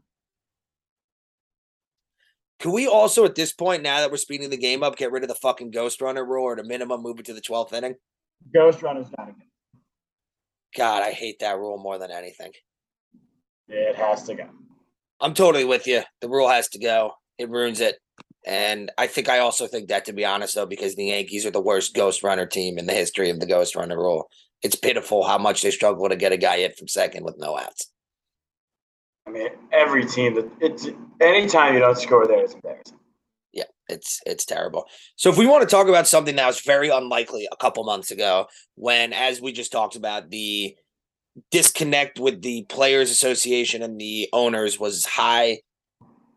can 2.59 2.73
we 2.73 2.87
also, 2.87 3.27
at 3.27 3.35
this 3.35 3.53
point, 3.53 3.83
now 3.83 4.01
that 4.01 4.11
we're 4.11 4.17
speeding 4.17 4.49
the 4.49 4.57
game 4.57 4.83
up, 4.83 4.97
get 4.97 5.13
rid 5.13 5.23
of 5.23 5.29
the 5.29 5.35
fucking 5.35 5.73
ghost 5.73 6.01
runner 6.01 6.25
rule 6.25 6.45
or 6.45 6.53
at 6.55 6.59
a 6.59 6.65
minimum 6.65 7.03
move 7.03 7.21
it 7.21 7.27
to 7.27 7.35
the 7.35 7.43
12th 7.43 7.75
inning? 7.75 7.97
Ghost 8.55 8.83
runner's 8.83 9.09
not 9.19 9.29
a 9.29 9.33
good. 9.33 9.43
God, 10.77 11.03
I 11.03 11.13
hate 11.13 11.41
that 11.41 11.59
rule 11.59 11.79
more 11.79 11.99
than 11.99 12.11
anything. 12.11 12.53
It 13.69 13.97
has 13.97 14.25
to 14.25 14.35
go. 14.35 14.45
I'm 15.21 15.35
totally 15.35 15.65
with 15.65 15.87
you. 15.87 16.03
The 16.21 16.29
rule 16.29 16.49
has 16.49 16.69
to 16.71 16.79
go. 16.79 17.13
It 17.39 17.49
ruins 17.49 17.81
it. 17.81 17.97
And 18.47 18.93
I 18.97 19.09
think 19.09 19.29
I 19.29 19.41
also 19.41 19.67
think 19.67 19.89
that 19.89 20.05
to 20.05 20.13
be 20.13 20.25
honest 20.25 20.55
though, 20.55 20.67
because 20.67 20.95
the 20.95 21.07
Yankees 21.07 21.45
are 21.45 21.51
the 21.51 21.61
worst 21.61 21.95
ghost 21.95 22.23
runner 22.23 22.47
team 22.47 22.79
in 22.79 22.87
the 22.87 22.93
history 22.93 23.31
of 23.31 23.41
the 23.41 23.47
ghost 23.47 23.75
runner 23.75 23.97
rule. 23.97 24.29
It's 24.63 24.77
pitiful 24.77 25.25
how 25.25 25.39
much 25.39 25.63
they 25.63 25.71
struggle 25.71 26.09
to 26.09 26.17
get 26.17 26.33
a 26.33 26.37
guy 26.37 26.59
hit 26.59 26.79
from 26.79 26.89
second 26.89 27.25
with 27.25 27.37
no 27.39 27.59
outs. 27.59 27.91
I 29.27 29.31
mean, 29.31 29.49
every 29.73 30.05
team 30.07 30.35
that 30.37 30.49
it's 30.61 30.89
anytime 31.21 31.75
you 31.75 31.81
don't 31.81 31.99
score 31.99 32.27
there, 32.27 32.45
it's 32.45 32.55
embarrassing. 32.55 32.99
It's 33.89 34.21
it's 34.27 34.45
terrible. 34.45 34.87
So 35.17 35.31
if 35.31 35.39
we 35.39 35.47
want 35.47 35.63
to 35.63 35.69
talk 35.69 35.89
about 35.89 36.07
something 36.07 36.37
that 36.37 36.47
was 36.47 36.61
very 36.61 36.89
unlikely 36.89 37.49
a 37.51 37.57
couple 37.57 37.85
months 37.85 38.11
ago, 38.11 38.47
when 38.75 39.13
as 39.13 39.41
we 39.41 39.53
just 39.53 39.73
talked 39.73 39.97
about 39.97 40.31
the 40.31 40.77
disconnect 41.51 42.19
with 42.19 42.43
the 42.43 42.65
players 42.69 43.11
association 43.11 43.83
and 43.83 44.01
the 44.01 44.29
owners 44.33 44.81
was 44.81 45.05
high 45.05 45.61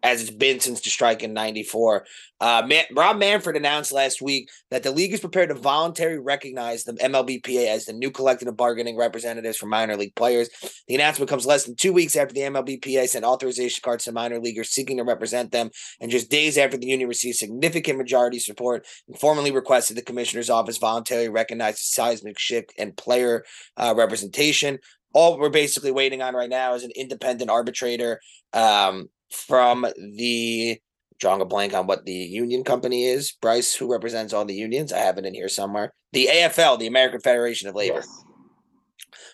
as 0.04 0.22
it's 0.22 0.32
been 0.32 0.60
since 0.60 0.82
the 0.82 0.90
strike 0.90 1.24
in 1.24 1.34
94. 1.34 2.06
Uh, 2.42 2.64
Man- 2.66 2.86
Rob 2.96 3.18
Manfred 3.18 3.58
announced 3.58 3.92
last 3.92 4.22
week 4.22 4.50
that 4.72 4.84
the 4.84 4.92
league 4.92 5.14
is 5.14 5.20
prepared 5.20 5.50
to 5.50 5.56
voluntarily 5.56 6.20
recognize 6.20 6.84
the 6.84 6.94
MLBPA 6.94 7.68
as 7.68 7.86
the 7.86 7.94
new 7.94 8.10
collective 8.10 8.56
bargaining 8.56 8.98
representatives 8.98 9.58
for 9.58 9.66
minor 9.66 9.98
league 9.98 10.16
players. 10.16 10.50
The 10.88 10.96
announcement 10.96 11.30
comes 11.30 11.46
less 11.46 11.66
than 11.66 11.76
two 11.76 11.92
weeks 11.92 12.16
after 12.16 12.34
the 12.34 12.42
MLBPA 12.42 13.10
sent 13.10 13.26
authorization 13.26 13.82
cards 13.84 14.06
to 14.06 14.14
minor 14.14 14.40
leaguers 14.40 14.70
seeking 14.70 14.98
to 14.98 15.04
represent 15.04 15.52
them, 15.52 15.70
and 16.00 16.10
just 16.10 16.30
days 16.30 16.58
after 16.58 16.78
the 16.78 16.88
union 16.88 17.10
received 17.10 17.38
significant 17.38 17.98
majority 17.98 18.40
support 18.40 18.88
and 19.08 19.20
formally 19.20 19.52
requested 19.52 19.98
the 19.98 20.02
commissioner's 20.02 20.50
office 20.50 20.78
voluntarily 20.78 21.30
recognize 21.30 21.76
the 21.76 21.84
seismic 21.84 22.40
shift 22.40 22.72
and 22.78 22.96
player 22.96 23.44
uh, 23.76 23.94
representation. 23.98 24.80
All 25.14 25.38
we're 25.40 25.50
basically 25.50 25.92
waiting 25.92 26.22
on 26.22 26.36
right 26.36 26.50
now 26.50 26.74
is 26.76 26.84
an 26.84 26.92
independent 26.96 27.50
arbitrator 27.50 28.22
um, 28.54 29.10
from 29.32 29.86
the 29.98 30.80
drawing 31.20 31.42
a 31.42 31.46
blank 31.46 31.74
on 31.74 31.86
what 31.86 32.06
the 32.06 32.14
union 32.14 32.64
company 32.64 33.06
is. 33.06 33.34
Bryce, 33.34 33.76
who 33.76 33.92
represents 33.92 34.34
all 34.34 34.46
the 34.46 34.56
unions, 34.56 34.94
I 34.94 35.00
have 35.00 35.18
it 35.18 35.26
in 35.26 35.34
here 35.34 35.50
somewhere. 35.50 35.94
The 36.14 36.30
AFL, 36.32 36.80
the 36.80 36.88
American 36.88 37.20
Federation 37.20 37.68
of 37.68 37.76
Labor. 37.76 37.96
Yes. 37.96 38.24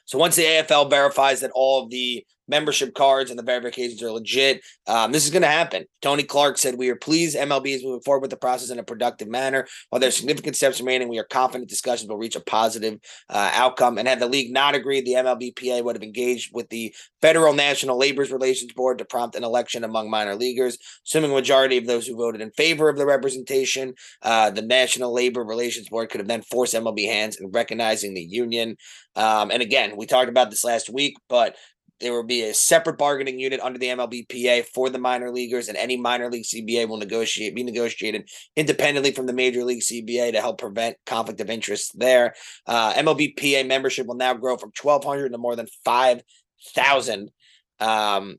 So 0.06 0.18
once 0.18 0.36
the 0.36 0.44
AFL 0.44 0.90
verifies 0.90 1.42
that 1.42 1.52
all 1.54 1.84
of 1.84 1.90
the 1.90 2.26
membership 2.48 2.94
cards 2.94 3.30
and 3.30 3.40
the 3.40 3.44
verifications 3.44 4.02
are 4.04 4.12
legit. 4.12 4.62
Um, 4.88 5.12
this 5.12 5.26
is 5.26 5.32
going 5.32 5.42
to 5.42 5.48
happen. 5.48 5.86
Tony 6.02 6.24
Clark 6.24 6.58
said, 6.58 6.78
We 6.78 6.90
are 6.90 6.96
pleased 6.96 7.36
MLB 7.36 7.68
is 7.68 7.84
moving 7.84 8.02
forward 8.02 8.22
with 8.22 8.32
the 8.32 8.38
process 8.38 8.70
in 8.70 8.80
a 8.80 8.84
productive 8.84 9.28
manner. 9.28 9.68
While 9.90 10.00
there 10.00 10.10
are 10.10 10.12
significant 10.12 10.56
steps 10.56 10.80
remaining, 10.80 11.10
we 11.10 11.20
are 11.20 11.26
confident 11.26 11.70
discussions 11.70 12.10
will 12.10 12.18
reach 12.18 12.36
a 12.36 12.42
positive 12.42 13.00
uh, 13.30 13.52
outcome. 13.54 13.98
And 13.98 14.08
had 14.08 14.20
the 14.20 14.28
league 14.28 14.52
not 14.52 14.76
agreed, 14.76 15.06
the 15.06 15.14
MLBPA 15.14 15.84
would 15.84 15.96
have 15.96 16.04
engaged 16.04 16.52
with 16.54 16.70
the 16.70 16.94
Federal 17.22 17.54
National 17.54 17.98
Labor 17.98 18.24
Relations 18.24 18.74
Board 18.74 18.98
to 19.00 19.06
prompt 19.06 19.36
an 19.36 19.44
election 19.44 19.84
among 19.84 20.10
minor 20.10 20.36
leaguers. 20.36 20.78
Assuming 21.06 21.32
a 21.32 21.36
majority 21.36 21.78
of 21.78 21.88
those 21.88 22.06
who 22.06 22.16
voted 22.16 22.42
in 22.42 22.52
favor 22.52 22.90
of 22.90 22.98
the 22.98 23.06
representation, 23.06 23.94
uh, 24.22 24.52
the 24.52 24.62
National 24.62 25.14
Labor 25.14 25.44
Relations 25.44 25.90
Board 25.90 26.10
could 26.10 26.20
have 26.20 26.28
then 26.28 26.42
forced 26.44 26.74
MLB 26.74 27.06
hands 27.06 27.38
in 27.38 27.50
recognizing 27.52 28.14
the 28.14 28.22
union. 28.22 28.78
Um, 29.16 29.50
and 29.52 29.62
again, 29.62 29.96
we 29.98 30.06
talked 30.06 30.30
about 30.30 30.50
this 30.50 30.64
last 30.64 30.90
week, 30.90 31.16
but 31.30 31.56
there 32.00 32.14
will 32.14 32.24
be 32.24 32.44
a 32.44 32.54
separate 32.54 32.98
bargaining 32.98 33.40
unit 33.40 33.60
under 33.62 33.80
the 33.80 33.88
MLBPA 33.88 34.66
for 34.74 34.90
the 34.90 35.00
minor 35.00 35.32
leaguers, 35.32 35.68
and 35.68 35.78
any 35.78 35.98
minor 35.98 36.30
league 36.30 36.46
CBA 36.46 36.88
will 36.88 36.98
negotiate 36.98 37.56
be 37.56 37.64
negotiated 37.64 38.28
independently 38.56 39.12
from 39.12 39.26
the 39.26 39.34
major 39.34 39.64
league 39.64 39.82
CBA 39.82 40.34
to 40.34 40.42
help 40.42 40.60
prevent 40.60 40.98
conflict 41.06 41.40
of 41.42 41.50
interest 41.50 41.98
there. 41.98 42.34
Uh, 42.68 42.94
MLBPA 42.94 43.68
membership 43.68 44.08
will 44.08 44.16
now 44.16 44.34
grow 44.34 44.58
from 44.58 44.72
1,200 44.82 45.30
to 45.30 45.38
more 45.38 45.56
than 45.56 45.68
5,000. 45.86 47.32
Um, 47.80 48.38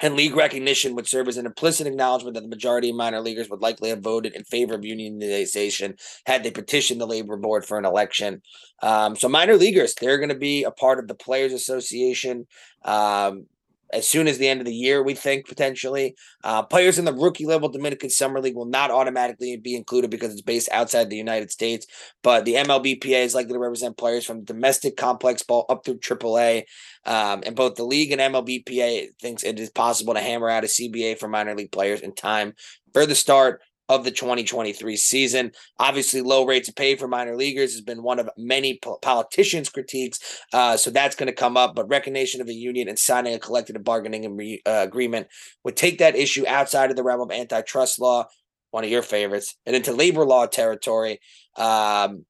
and 0.00 0.16
league 0.16 0.34
recognition 0.34 0.94
would 0.94 1.06
serve 1.06 1.28
as 1.28 1.36
an 1.36 1.46
implicit 1.46 1.86
acknowledgement 1.86 2.34
that 2.34 2.42
the 2.42 2.48
majority 2.48 2.90
of 2.90 2.96
minor 2.96 3.20
leaguers 3.20 3.48
would 3.48 3.62
likely 3.62 3.90
have 3.90 4.00
voted 4.00 4.34
in 4.34 4.44
favor 4.44 4.74
of 4.74 4.80
unionization 4.80 5.98
had 6.26 6.42
they 6.42 6.50
petitioned 6.50 7.00
the 7.00 7.06
labor 7.06 7.36
board 7.36 7.64
for 7.64 7.78
an 7.78 7.84
election. 7.84 8.42
Um, 8.82 9.14
so 9.14 9.28
minor 9.28 9.56
leaguers, 9.56 9.94
they're 9.94 10.18
going 10.18 10.30
to 10.30 10.34
be 10.34 10.64
a 10.64 10.70
part 10.70 10.98
of 10.98 11.06
the 11.06 11.14
Players 11.14 11.52
Association. 11.52 12.46
Um, 12.84 13.46
as 13.94 14.08
soon 14.08 14.28
as 14.28 14.38
the 14.38 14.48
end 14.48 14.60
of 14.60 14.66
the 14.66 14.74
year, 14.74 15.02
we 15.02 15.14
think 15.14 15.46
potentially. 15.46 16.16
Uh, 16.42 16.62
players 16.62 16.98
in 16.98 17.04
the 17.04 17.14
rookie 17.14 17.46
level 17.46 17.68
Dominican 17.68 18.10
Summer 18.10 18.40
League 18.40 18.56
will 18.56 18.66
not 18.66 18.90
automatically 18.90 19.56
be 19.56 19.76
included 19.76 20.10
because 20.10 20.32
it's 20.32 20.42
based 20.42 20.68
outside 20.72 21.08
the 21.08 21.16
United 21.16 21.50
States. 21.50 21.86
But 22.22 22.44
the 22.44 22.54
MLBPA 22.54 23.24
is 23.24 23.34
likely 23.34 23.52
to 23.52 23.58
represent 23.58 23.96
players 23.96 24.24
from 24.24 24.44
domestic 24.44 24.96
complex 24.96 25.42
ball 25.42 25.64
up 25.68 25.84
through 25.84 25.98
AAA. 25.98 26.64
Um, 27.06 27.42
and 27.46 27.54
both 27.54 27.76
the 27.76 27.84
league 27.84 28.12
and 28.12 28.20
MLBPA 28.20 29.08
thinks 29.20 29.44
it 29.44 29.60
is 29.60 29.70
possible 29.70 30.14
to 30.14 30.20
hammer 30.20 30.50
out 30.50 30.64
a 30.64 30.68
CBA 30.68 31.18
for 31.18 31.28
minor 31.28 31.54
league 31.54 31.72
players 31.72 32.00
in 32.00 32.14
time 32.14 32.54
for 32.92 33.06
the 33.06 33.14
start 33.14 33.60
of 33.88 34.04
the 34.04 34.10
2023 34.10 34.96
season. 34.96 35.52
Obviously, 35.78 36.22
low 36.22 36.46
rates 36.46 36.68
of 36.68 36.74
pay 36.74 36.96
for 36.96 37.06
minor 37.06 37.36
leaguers 37.36 37.72
has 37.72 37.82
been 37.82 38.02
one 38.02 38.18
of 38.18 38.30
many 38.36 38.78
po- 38.82 38.98
politicians' 38.98 39.68
critiques. 39.68 40.42
Uh, 40.52 40.76
so 40.76 40.90
that's 40.90 41.16
going 41.16 41.26
to 41.26 41.34
come 41.34 41.56
up. 41.56 41.74
But 41.74 41.88
recognition 41.88 42.40
of 42.40 42.48
a 42.48 42.54
union 42.54 42.88
and 42.88 42.98
signing 42.98 43.34
a 43.34 43.38
collective 43.38 43.82
bargaining 43.84 44.36
re- 44.36 44.62
uh, 44.66 44.84
agreement 44.86 45.28
would 45.64 45.76
take 45.76 45.98
that 45.98 46.16
issue 46.16 46.46
outside 46.46 46.90
of 46.90 46.96
the 46.96 47.02
realm 47.02 47.20
of 47.20 47.30
antitrust 47.30 48.00
law, 48.00 48.26
one 48.70 48.84
of 48.84 48.90
your 48.90 49.02
favorites, 49.02 49.56
and 49.66 49.76
into 49.76 49.92
labor 49.92 50.24
law 50.24 50.46
territory. 50.46 51.20
Um, 51.56 52.24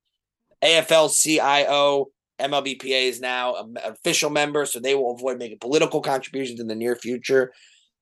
AFL 0.62 1.14
CIO. 1.14 2.06
MLBPA 2.40 3.08
is 3.08 3.20
now 3.20 3.54
an 3.54 3.76
official 3.84 4.28
member, 4.28 4.66
so 4.66 4.80
they 4.80 4.96
will 4.96 5.14
avoid 5.14 5.38
making 5.38 5.58
political 5.60 6.00
contributions 6.00 6.58
in 6.58 6.66
the 6.66 6.74
near 6.74 6.96
future. 6.96 7.52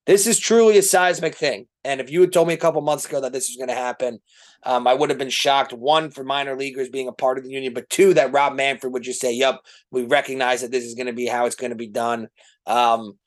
This 0.07 0.27
is 0.27 0.39
truly 0.39 0.79
a 0.79 0.83
seismic 0.83 1.37
thing. 1.37 1.67
And 1.85 2.01
if 2.01 2.11
you 2.11 2.21
had 2.21 2.33
told 2.33 2.49
me 2.49 2.55
a 2.55 2.59
couple 2.59 2.81
months 2.81 3.07
ago 3.07 3.21
that 3.21 3.33
this 3.33 3.49
was 3.49 3.57
going 3.57 3.69
to 3.69 3.83
happen, 3.83 4.21
um, 4.65 4.87
I 4.87 4.95
would 4.95 5.11
have 5.11 5.19
been 5.19 5.31
shocked. 5.31 5.73
One, 5.73 6.11
for 6.11 6.25
minor 6.25 6.57
leaguers 6.57 6.89
being 6.89 7.09
a 7.09 7.13
part 7.13 7.39
of 7.39 7.45
the 7.45 7.51
union, 7.51 7.73
but 7.73 7.89
two, 7.89 8.15
that 8.15 8.33
Rob 8.33 8.55
Manfred 8.55 8.93
would 8.93 9.03
just 9.03 9.21
say, 9.21 9.33
Yep, 9.33 9.61
we 9.91 10.05
recognize 10.05 10.63
that 10.63 10.71
this 10.71 10.85
is 10.85 10.95
going 10.95 11.07
to 11.07 11.13
be 11.13 11.27
how 11.27 11.47
it's 11.47 11.57
going 11.57 11.71
to 11.71 11.77
be 11.77 11.89
done. 11.89 12.29
Um, 12.67 13.19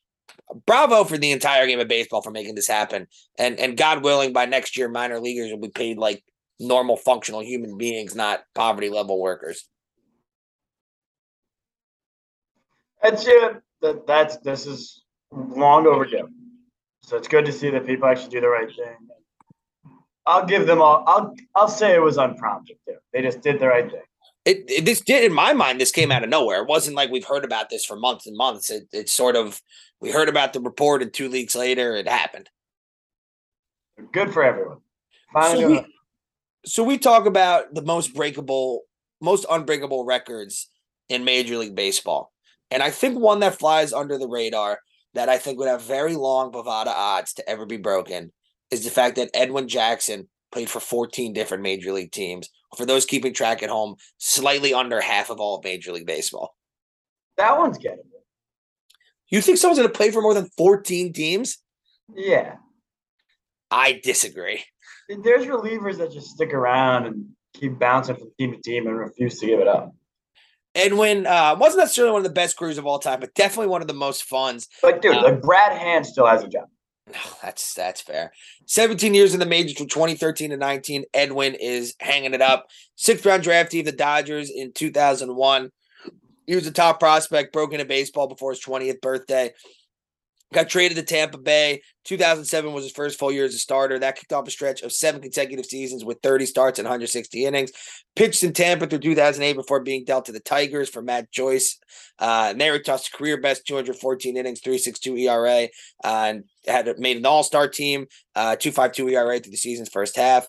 bravo 0.65 1.03
for 1.03 1.17
the 1.17 1.31
entire 1.31 1.67
game 1.67 1.79
of 1.79 1.87
baseball 1.87 2.21
for 2.21 2.31
making 2.31 2.55
this 2.55 2.67
happen. 2.67 3.07
And 3.37 3.59
and 3.59 3.77
God 3.77 4.03
willing, 4.03 4.33
by 4.33 4.45
next 4.45 4.77
year, 4.77 4.89
minor 4.89 5.19
leaguers 5.19 5.51
will 5.51 5.59
be 5.59 5.69
paid 5.69 5.97
like 5.97 6.23
normal 6.59 6.97
functional 6.97 7.43
human 7.43 7.77
beings, 7.77 8.15
not 8.15 8.43
poverty 8.53 8.89
level 8.89 9.19
workers. 9.19 9.67
That's 13.01 13.27
yeah, 13.27 13.53
that, 13.81 14.07
that's 14.07 14.37
this 14.37 14.65
is 14.65 15.03
long 15.31 15.85
overdue. 15.87 16.29
So 17.05 17.17
it's 17.17 17.27
good 17.27 17.45
to 17.45 17.51
see 17.51 17.69
that 17.69 17.85
people 17.85 18.07
actually 18.07 18.29
do 18.29 18.41
the 18.41 18.49
right 18.49 18.67
thing. 18.67 18.95
I'll 20.25 20.45
give 20.45 20.65
them 20.65 20.81
all. 20.81 21.03
I'll 21.05 21.35
I'll 21.53 21.67
say 21.67 21.93
it 21.93 22.01
was 22.01 22.17
unprompted 22.17 22.77
too. 22.87 22.95
They 23.13 23.21
just 23.21 23.41
did 23.41 23.59
the 23.59 23.67
right 23.67 23.89
thing. 23.89 24.01
It, 24.43 24.63
it, 24.67 24.85
this 24.85 25.01
did 25.01 25.23
in 25.23 25.31
my 25.31 25.53
mind. 25.53 25.79
This 25.79 25.91
came 25.91 26.11
out 26.11 26.23
of 26.23 26.29
nowhere. 26.29 26.63
It 26.63 26.67
wasn't 26.67 26.95
like 26.95 27.11
we've 27.11 27.25
heard 27.25 27.45
about 27.45 27.69
this 27.69 27.85
for 27.85 27.95
months 27.95 28.25
and 28.25 28.35
months. 28.35 28.71
It 28.71 28.87
it's 28.91 29.13
sort 29.13 29.35
of 29.35 29.61
we 30.01 30.11
heard 30.11 30.29
about 30.29 30.53
the 30.53 30.59
report, 30.59 31.03
and 31.03 31.13
two 31.13 31.29
weeks 31.29 31.55
later, 31.55 31.95
it 31.95 32.07
happened. 32.07 32.49
Good 34.11 34.33
for 34.33 34.43
everyone. 34.43 34.79
So 35.43 35.67
we, 35.67 35.85
so 36.65 36.83
we 36.83 36.97
talk 36.97 37.27
about 37.27 37.75
the 37.75 37.83
most 37.83 38.15
breakable, 38.15 38.81
most 39.21 39.45
unbreakable 39.49 40.05
records 40.05 40.69
in 41.07 41.23
Major 41.23 41.57
League 41.57 41.75
Baseball, 41.75 42.31
and 42.71 42.81
I 42.81 42.89
think 42.89 43.19
one 43.19 43.41
that 43.41 43.59
flies 43.59 43.93
under 43.93 44.17
the 44.17 44.27
radar 44.27 44.79
that 45.15 45.29
I 45.29 45.37
think 45.37 45.57
would 45.57 45.67
have 45.67 45.81
very 45.81 46.15
long 46.15 46.51
Bovada 46.51 46.87
odds 46.87 47.33
to 47.33 47.49
ever 47.49 47.65
be 47.65 47.77
broken 47.77 48.31
is 48.69 48.83
the 48.83 48.91
fact 48.91 49.15
that 49.15 49.31
Edwin 49.33 49.67
Jackson 49.67 50.27
played 50.51 50.69
for 50.69 50.79
14 50.79 51.33
different 51.33 51.63
major 51.63 51.91
league 51.91 52.11
teams. 52.11 52.49
For 52.77 52.85
those 52.85 53.05
keeping 53.05 53.33
track 53.33 53.63
at 53.63 53.69
home, 53.69 53.95
slightly 54.17 54.73
under 54.73 55.01
half 55.01 55.29
of 55.29 55.39
all 55.39 55.57
of 55.57 55.63
Major 55.63 55.93
League 55.93 56.05
Baseball. 56.05 56.55
That 57.37 57.57
one's 57.57 57.77
getting 57.77 57.99
it. 57.99 58.23
You 59.29 59.41
think 59.41 59.57
someone's 59.57 59.79
going 59.79 59.89
to 59.89 59.97
play 59.97 60.11
for 60.11 60.21
more 60.21 60.33
than 60.33 60.49
14 60.57 61.13
teams? 61.13 61.57
Yeah. 62.13 62.55
I 63.71 63.99
disagree. 64.03 64.63
There's 65.09 65.45
relievers 65.45 65.97
that 65.97 66.11
just 66.11 66.31
stick 66.31 66.53
around 66.53 67.05
and 67.05 67.29
keep 67.53 67.79
bouncing 67.79 68.15
from 68.15 68.31
team 68.37 68.51
to 68.51 68.61
team 68.61 68.87
and 68.87 68.97
refuse 68.97 69.39
to 69.39 69.45
give 69.45 69.59
it 69.59 69.67
up. 69.67 69.93
Edwin 70.75 71.25
uh, 71.25 71.55
wasn't 71.57 71.79
necessarily 71.79 72.11
one 72.11 72.19
of 72.19 72.27
the 72.27 72.33
best 72.33 72.57
crews 72.57 72.77
of 72.77 72.85
all 72.85 72.99
time, 72.99 73.21
but 73.21 73.33
definitely 73.33 73.67
one 73.67 73.81
of 73.81 73.87
the 73.87 73.93
most 73.93 74.23
funs. 74.25 74.67
But 74.81 75.01
dude, 75.01 75.15
uh, 75.15 75.23
like 75.23 75.41
Brad 75.41 75.77
Hand 75.77 76.05
still 76.05 76.27
has 76.27 76.43
a 76.43 76.47
job. 76.47 76.67
No, 77.07 77.19
that's 77.41 77.73
that's 77.73 78.01
fair. 78.01 78.31
17 78.67 79.13
years 79.13 79.33
in 79.33 79.39
the 79.39 79.45
majors 79.45 79.77
from 79.77 79.87
2013 79.87 80.51
to 80.51 80.57
19. 80.57 81.05
Edwin 81.13 81.55
is 81.55 81.95
hanging 81.99 82.33
it 82.33 82.41
up. 82.41 82.67
Sixth 82.95 83.25
round 83.25 83.43
draftee 83.43 83.79
of 83.79 83.85
the 83.85 83.91
Dodgers 83.91 84.49
in 84.49 84.73
2001. 84.73 85.71
He 86.45 86.55
was 86.55 86.67
a 86.67 86.71
top 86.71 86.99
prospect, 86.99 87.53
broke 87.53 87.73
into 87.73 87.85
baseball 87.85 88.27
before 88.27 88.51
his 88.51 88.63
20th 88.63 89.01
birthday. 89.01 89.51
Got 90.53 90.69
traded 90.69 90.97
to 90.97 91.03
Tampa 91.03 91.37
Bay. 91.37 91.81
2007 92.05 92.71
was 92.71 92.83
his 92.83 92.93
first 92.93 93.17
full 93.17 93.31
year 93.31 93.45
as 93.45 93.55
a 93.55 93.57
starter. 93.57 93.97
That 93.97 94.15
kicked 94.15 94.31
off 94.31 94.47
a 94.47 94.51
stretch 94.51 94.83
of 94.83 94.91
seven 94.91 95.19
consecutive 95.21 95.65
seasons 95.65 96.05
with 96.05 96.19
30 96.21 96.45
starts 96.45 96.77
and 96.77 96.85
160 96.85 97.45
innings. 97.45 97.71
Pitched 98.15 98.43
in 98.43 98.53
Tampa 98.53 98.85
through 98.85 98.99
2008 98.99 99.53
before 99.53 99.81
being 99.81 100.05
dealt 100.05 100.25
to 100.25 100.31
the 100.31 100.39
Tigers 100.39 100.87
for 100.87 101.01
Matt 101.01 101.31
Joyce. 101.31 101.79
Uh, 102.19 102.53
tossed 102.85 103.11
career 103.11 103.41
best 103.41 103.65
214 103.65 104.37
innings, 104.37 104.61
3.62 104.61 105.21
ERA, 105.21 105.67
uh, 106.03 106.07
and 106.07 106.43
had 106.67 106.99
made 106.99 107.17
an 107.17 107.25
All 107.25 107.43
Star 107.43 107.67
team, 107.67 108.05
uh, 108.35 108.55
2.52 108.55 109.13
ERA 109.13 109.39
through 109.39 109.51
the 109.51 109.57
season's 109.57 109.89
first 109.89 110.15
half. 110.15 110.47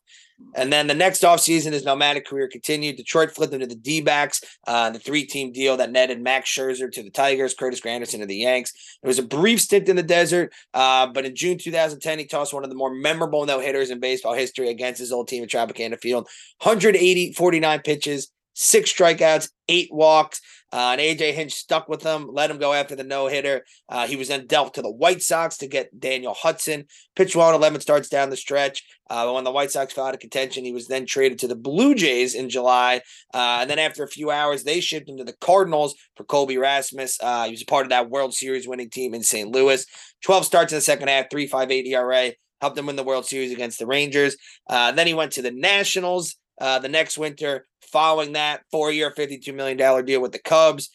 And 0.54 0.72
then 0.72 0.86
the 0.86 0.94
next 0.94 1.22
offseason, 1.22 1.72
his 1.72 1.84
nomadic 1.84 2.26
career 2.26 2.48
continued. 2.48 2.96
Detroit 2.96 3.30
flipped 3.30 3.54
him 3.54 3.60
to 3.60 3.66
the 3.66 3.74
D 3.74 4.00
backs, 4.00 4.42
uh, 4.66 4.90
the 4.90 4.98
three 4.98 5.24
team 5.24 5.52
deal 5.52 5.76
that 5.78 5.90
netted 5.90 6.20
Max 6.20 6.50
Scherzer 6.50 6.90
to 6.92 7.02
the 7.02 7.10
Tigers, 7.10 7.54
Curtis 7.54 7.80
Granderson 7.80 8.20
to 8.20 8.26
the 8.26 8.36
Yanks. 8.36 8.72
It 9.02 9.06
was 9.06 9.18
a 9.18 9.22
brief 9.22 9.60
stint 9.60 9.88
in 9.88 9.96
the 9.96 10.02
desert, 10.02 10.52
uh, 10.74 11.06
but 11.06 11.24
in 11.24 11.34
June 11.34 11.58
2010, 11.58 12.18
he 12.18 12.26
tossed 12.26 12.52
one 12.52 12.64
of 12.64 12.70
the 12.70 12.76
more 12.76 12.94
memorable 12.94 13.44
no 13.46 13.60
hitters 13.60 13.90
in 13.90 14.00
baseball 14.00 14.34
history 14.34 14.68
against 14.68 15.00
his 15.00 15.12
old 15.12 15.28
team 15.28 15.42
at 15.42 15.48
Tropicana 15.48 15.98
Field 15.98 16.28
180, 16.62 17.32
49 17.32 17.80
pitches, 17.80 18.30
six 18.54 18.92
strikeouts, 18.92 19.50
eight 19.68 19.88
walks. 19.92 20.40
Uh, 20.72 20.96
and 20.98 21.00
AJ 21.00 21.34
Hinch 21.34 21.54
stuck 21.54 21.88
with 21.88 22.02
him, 22.02 22.28
let 22.32 22.50
him 22.50 22.58
go 22.58 22.72
after 22.72 22.96
the 22.96 23.04
no 23.04 23.28
hitter. 23.28 23.64
Uh, 23.88 24.06
he 24.06 24.16
was 24.16 24.28
then 24.28 24.46
dealt 24.46 24.74
to 24.74 24.82
the 24.82 24.90
White 24.90 25.22
Sox 25.22 25.56
to 25.58 25.66
get 25.66 26.00
Daniel 26.00 26.34
Hudson. 26.34 26.84
Pitched 27.14 27.36
well 27.36 27.48
in 27.48 27.54
11 27.54 27.80
starts 27.80 28.08
down 28.08 28.30
the 28.30 28.36
stretch. 28.36 28.82
Uh, 29.08 29.30
when 29.30 29.44
the 29.44 29.52
White 29.52 29.70
Sox 29.70 29.92
fell 29.92 30.06
out 30.06 30.14
of 30.14 30.20
contention, 30.20 30.64
he 30.64 30.72
was 30.72 30.88
then 30.88 31.06
traded 31.06 31.38
to 31.38 31.48
the 31.48 31.54
Blue 31.54 31.94
Jays 31.94 32.34
in 32.34 32.50
July. 32.50 33.00
Uh, 33.32 33.58
and 33.60 33.70
then 33.70 33.78
after 33.78 34.02
a 34.02 34.08
few 34.08 34.30
hours, 34.30 34.64
they 34.64 34.80
shipped 34.80 35.08
him 35.08 35.16
to 35.18 35.24
the 35.24 35.36
Cardinals 35.40 35.94
for 36.16 36.24
Colby 36.24 36.58
Rasmus. 36.58 37.18
Uh, 37.22 37.44
he 37.44 37.52
was 37.52 37.62
a 37.62 37.66
part 37.66 37.86
of 37.86 37.90
that 37.90 38.10
World 38.10 38.34
Series 38.34 38.66
winning 38.66 38.90
team 38.90 39.14
in 39.14 39.22
St. 39.22 39.48
Louis. 39.48 39.86
12 40.24 40.44
starts 40.44 40.72
in 40.72 40.78
the 40.78 40.82
second 40.82 41.08
half, 41.08 41.28
3.58 41.28 41.86
ERA. 41.86 42.32
Helped 42.60 42.76
them 42.76 42.86
win 42.86 42.96
the 42.96 43.04
World 43.04 43.26
Series 43.26 43.52
against 43.52 43.78
the 43.78 43.86
Rangers. 43.86 44.36
Uh, 44.68 44.90
then 44.90 45.06
he 45.06 45.14
went 45.14 45.32
to 45.32 45.42
the 45.42 45.50
Nationals 45.50 46.36
the 46.58 46.88
next 46.88 47.18
winter 47.18 47.66
Following 47.92 48.32
that, 48.32 48.62
four 48.70 48.90
year, 48.90 49.12
$52 49.16 49.54
million 49.54 50.04
deal 50.04 50.20
with 50.20 50.32
the 50.32 50.38
Cubs. 50.38 50.90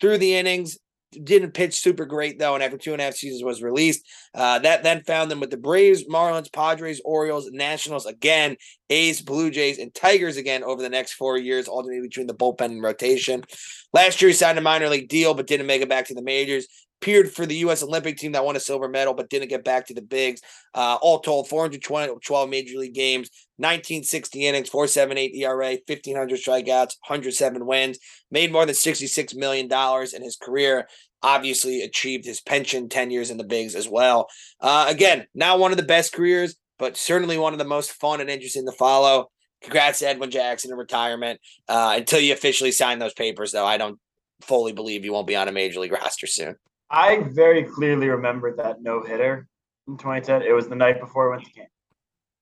Through 0.00 0.18
the 0.18 0.34
innings, 0.34 0.78
didn't 1.22 1.52
pitch 1.52 1.74
super 1.74 2.06
great 2.06 2.38
though, 2.38 2.54
and 2.54 2.62
after 2.62 2.76
two 2.76 2.92
and 2.92 3.00
a 3.00 3.04
half 3.04 3.14
seasons 3.14 3.42
was 3.42 3.62
released. 3.62 4.04
Uh, 4.34 4.58
that 4.58 4.82
then 4.82 5.04
found 5.04 5.30
them 5.30 5.40
with 5.40 5.50
the 5.50 5.56
Braves, 5.56 6.04
Marlins, 6.04 6.52
Padres, 6.52 7.00
Orioles, 7.04 7.48
Nationals 7.52 8.04
again, 8.04 8.56
A's, 8.90 9.22
Blue 9.22 9.50
Jays, 9.50 9.78
and 9.78 9.94
Tigers 9.94 10.36
again 10.36 10.64
over 10.64 10.82
the 10.82 10.88
next 10.88 11.12
four 11.12 11.38
years, 11.38 11.68
alternating 11.68 12.02
between 12.02 12.26
the 12.26 12.34
bullpen 12.34 12.66
and 12.66 12.82
rotation. 12.82 13.44
Last 13.92 14.20
year 14.20 14.30
he 14.30 14.34
signed 14.34 14.58
a 14.58 14.62
minor 14.62 14.88
league 14.88 15.08
deal, 15.08 15.34
but 15.34 15.46
didn't 15.46 15.66
make 15.66 15.82
it 15.82 15.88
back 15.88 16.06
to 16.06 16.14
the 16.14 16.22
majors. 16.22 16.66
Appeared 17.04 17.32
for 17.32 17.44
the 17.44 17.56
U.S. 17.56 17.82
Olympic 17.82 18.16
team 18.16 18.32
that 18.32 18.46
won 18.46 18.56
a 18.56 18.60
silver 18.60 18.88
medal, 18.88 19.12
but 19.12 19.28
didn't 19.28 19.50
get 19.50 19.62
back 19.62 19.86
to 19.86 19.92
the 19.92 20.00
bigs. 20.00 20.40
Uh, 20.74 20.96
all 21.02 21.20
told, 21.20 21.46
412 21.50 22.48
major 22.48 22.78
league 22.78 22.94
games, 22.94 23.28
1960 23.58 24.46
innings, 24.46 24.70
478 24.70 25.34
ERA, 25.34 25.76
1,500 25.86 26.40
strikeouts, 26.40 26.96
107 27.06 27.66
wins, 27.66 27.98
made 28.30 28.50
more 28.50 28.64
than 28.64 28.74
$66 28.74 29.36
million 29.36 29.68
in 30.14 30.22
his 30.22 30.36
career. 30.36 30.88
Obviously, 31.22 31.82
achieved 31.82 32.24
his 32.24 32.40
pension 32.40 32.88
10 32.88 33.10
years 33.10 33.30
in 33.30 33.36
the 33.36 33.44
bigs 33.44 33.74
as 33.74 33.86
well. 33.86 34.26
Uh, 34.62 34.86
again, 34.88 35.26
not 35.34 35.58
one 35.58 35.72
of 35.72 35.76
the 35.76 35.82
best 35.82 36.14
careers, 36.14 36.56
but 36.78 36.96
certainly 36.96 37.36
one 37.36 37.52
of 37.52 37.58
the 37.58 37.66
most 37.66 37.92
fun 37.92 38.22
and 38.22 38.30
interesting 38.30 38.64
to 38.64 38.72
follow. 38.72 39.28
Congrats 39.60 39.98
to 39.98 40.08
Edwin 40.08 40.30
Jackson 40.30 40.72
in 40.72 40.78
retirement. 40.78 41.38
Uh, 41.68 41.96
until 41.98 42.20
you 42.20 42.32
officially 42.32 42.72
sign 42.72 42.98
those 42.98 43.12
papers, 43.12 43.52
though, 43.52 43.66
I 43.66 43.76
don't 43.76 43.98
fully 44.40 44.72
believe 44.72 45.04
you 45.04 45.12
won't 45.12 45.26
be 45.26 45.36
on 45.36 45.48
a 45.48 45.52
major 45.52 45.80
league 45.80 45.92
roster 45.92 46.26
soon. 46.26 46.56
I 46.90 47.18
very 47.30 47.64
clearly 47.64 48.08
remember 48.08 48.54
that 48.56 48.82
no 48.82 49.02
hitter 49.02 49.48
in 49.88 49.96
2010. 49.96 50.42
It 50.42 50.52
was 50.52 50.68
the 50.68 50.76
night 50.76 51.00
before 51.00 51.28
I 51.28 51.36
went 51.36 51.46
to 51.46 51.52
camp. 51.52 51.68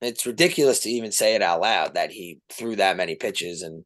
It's 0.00 0.26
ridiculous 0.26 0.80
to 0.80 0.90
even 0.90 1.12
say 1.12 1.34
it 1.34 1.42
out 1.42 1.60
loud 1.60 1.94
that 1.94 2.10
he 2.10 2.40
threw 2.50 2.76
that 2.76 2.96
many 2.96 3.14
pitches 3.14 3.62
and 3.62 3.84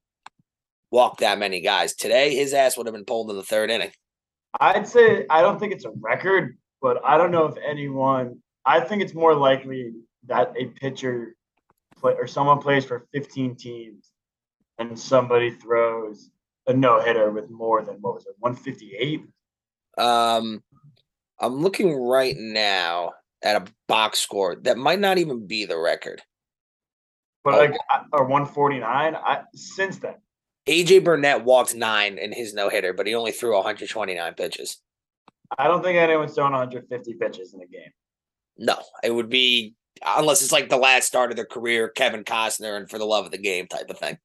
walked 0.91 1.21
that 1.21 1.39
many 1.39 1.61
guys. 1.61 1.95
Today, 1.95 2.35
his 2.35 2.55
ass 2.55 2.77
would 2.77 2.87
have 2.87 2.95
been 2.95 3.05
pulled 3.05 3.31
in 3.31 3.37
the 3.37 3.43
third 3.43 3.71
inning. 3.71 3.91
I'd 4.59 4.89
say 4.89 5.27
I 5.29 5.43
don't 5.43 5.59
think 5.59 5.73
it's 5.73 5.85
a 5.85 5.93
record, 6.01 6.57
but 6.81 7.05
I 7.05 7.19
don't 7.19 7.31
know 7.31 7.47
if 7.47 7.57
anyone. 7.59 8.39
I 8.65 8.81
think 8.81 9.03
it's 9.03 9.15
more 9.15 9.35
likely 9.35 9.93
that 10.27 10.53
a 10.57 10.67
pitcher 10.67 11.37
play 11.99 12.15
or 12.15 12.27
someone 12.27 12.59
plays 12.59 12.85
for 12.85 13.07
15 13.13 13.57
teams 13.57 14.11
and 14.79 14.99
somebody 14.99 15.51
throws 15.51 16.31
a 16.67 16.73
no 16.73 17.01
hitter 17.01 17.31
with 17.31 17.51
more 17.51 17.83
than 17.83 17.97
what 18.01 18.15
was 18.15 18.27
it 18.27 18.35
158 18.39 19.25
um, 19.97 20.62
I'm 21.40 21.55
looking 21.62 21.94
right 21.94 22.36
now 22.36 23.12
at 23.42 23.57
a 23.57 23.72
box 23.88 24.18
score 24.18 24.57
that 24.62 24.76
might 24.78 24.99
not 24.99 25.18
even 25.18 25.47
be 25.47 25.64
the 25.64 25.78
record. 25.78 26.22
But 27.44 27.55
Oh. 27.55 27.59
like, 27.59 27.74
or 28.12 28.24
149. 28.24 29.14
I 29.14 29.42
since 29.55 29.99
then. 29.99 30.16
AJ 30.66 31.05
Burnett 31.05 31.44
walked 31.44 31.74
nine 31.76 32.18
in 32.18 32.32
his 32.32 32.53
no 32.55 32.68
hitter, 32.68 32.92
but 32.92 33.07
he 33.07 33.14
only 33.14 33.30
threw 33.30 33.55
129 33.55 34.34
pitches. 34.34 34.82
I 35.57 35.68
don't 35.68 35.82
think 35.82 35.97
anyone's 35.97 36.34
thrown 36.34 36.51
150 36.53 37.14
pitches 37.14 37.55
in 37.55 37.61
a 37.61 37.66
game. 37.66 37.92
No, 38.59 38.76
it 39.05 39.14
would 39.14 39.28
be 39.28 39.76
unless 40.05 40.42
it's 40.42 40.51
like 40.51 40.68
the 40.68 40.76
last 40.76 41.07
start 41.07 41.30
of 41.30 41.36
their 41.36 41.47
career, 41.47 41.88
Kevin 41.88 42.24
Costner, 42.24 42.76
and 42.76 42.90
for 42.90 42.99
the 42.99 43.07
love 43.07 43.26
of 43.26 43.30
the 43.30 43.38
game 43.38 43.68
type 43.68 43.88
of 43.90 43.99
thing. 43.99 44.18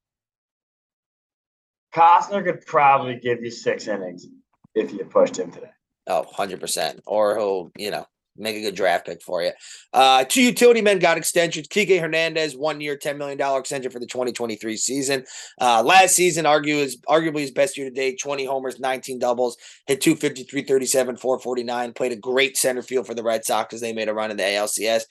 Costner 1.94 2.42
could 2.44 2.64
probably 2.66 3.16
give 3.16 3.42
you 3.42 3.50
six 3.50 3.86
innings 3.86 4.26
if 4.74 4.92
you 4.92 5.04
pushed 5.04 5.38
him 5.38 5.50
today. 5.50 5.70
Oh, 6.06 6.24
100%. 6.36 7.00
Or 7.06 7.36
he'll, 7.36 7.70
you 7.76 7.90
know, 7.90 8.06
make 8.36 8.56
a 8.56 8.62
good 8.62 8.74
draft 8.74 9.06
pick 9.06 9.22
for 9.22 9.42
you. 9.42 9.50
Uh, 9.92 10.24
two 10.24 10.42
utility 10.42 10.80
men 10.80 10.98
got 10.98 11.18
extensions. 11.18 11.68
Kike 11.68 12.00
Hernandez, 12.00 12.56
one 12.56 12.80
year, 12.80 12.96
$10 12.96 13.18
million 13.18 13.38
extension 13.58 13.90
for 13.90 13.98
the 13.98 14.06
2023 14.06 14.76
season. 14.76 15.24
Uh, 15.60 15.82
last 15.82 16.14
season, 16.14 16.46
argue 16.46 16.76
is 16.76 16.98
arguably 17.08 17.40
his 17.40 17.50
best 17.50 17.76
year 17.76 17.88
to 17.88 17.94
date 17.94 18.18
20 18.20 18.44
homers, 18.44 18.80
19 18.80 19.18
doubles, 19.18 19.56
hit 19.86 20.00
250, 20.00 20.44
337, 20.44 21.16
449. 21.16 21.92
Played 21.92 22.12
a 22.12 22.16
great 22.16 22.56
center 22.56 22.82
field 22.82 23.06
for 23.06 23.14
the 23.14 23.22
Red 23.22 23.44
Sox 23.44 23.74
as 23.74 23.80
they 23.80 23.92
made 23.92 24.08
a 24.08 24.14
run 24.14 24.30
in 24.30 24.36
the 24.36 24.42
ALCS. 24.42 25.02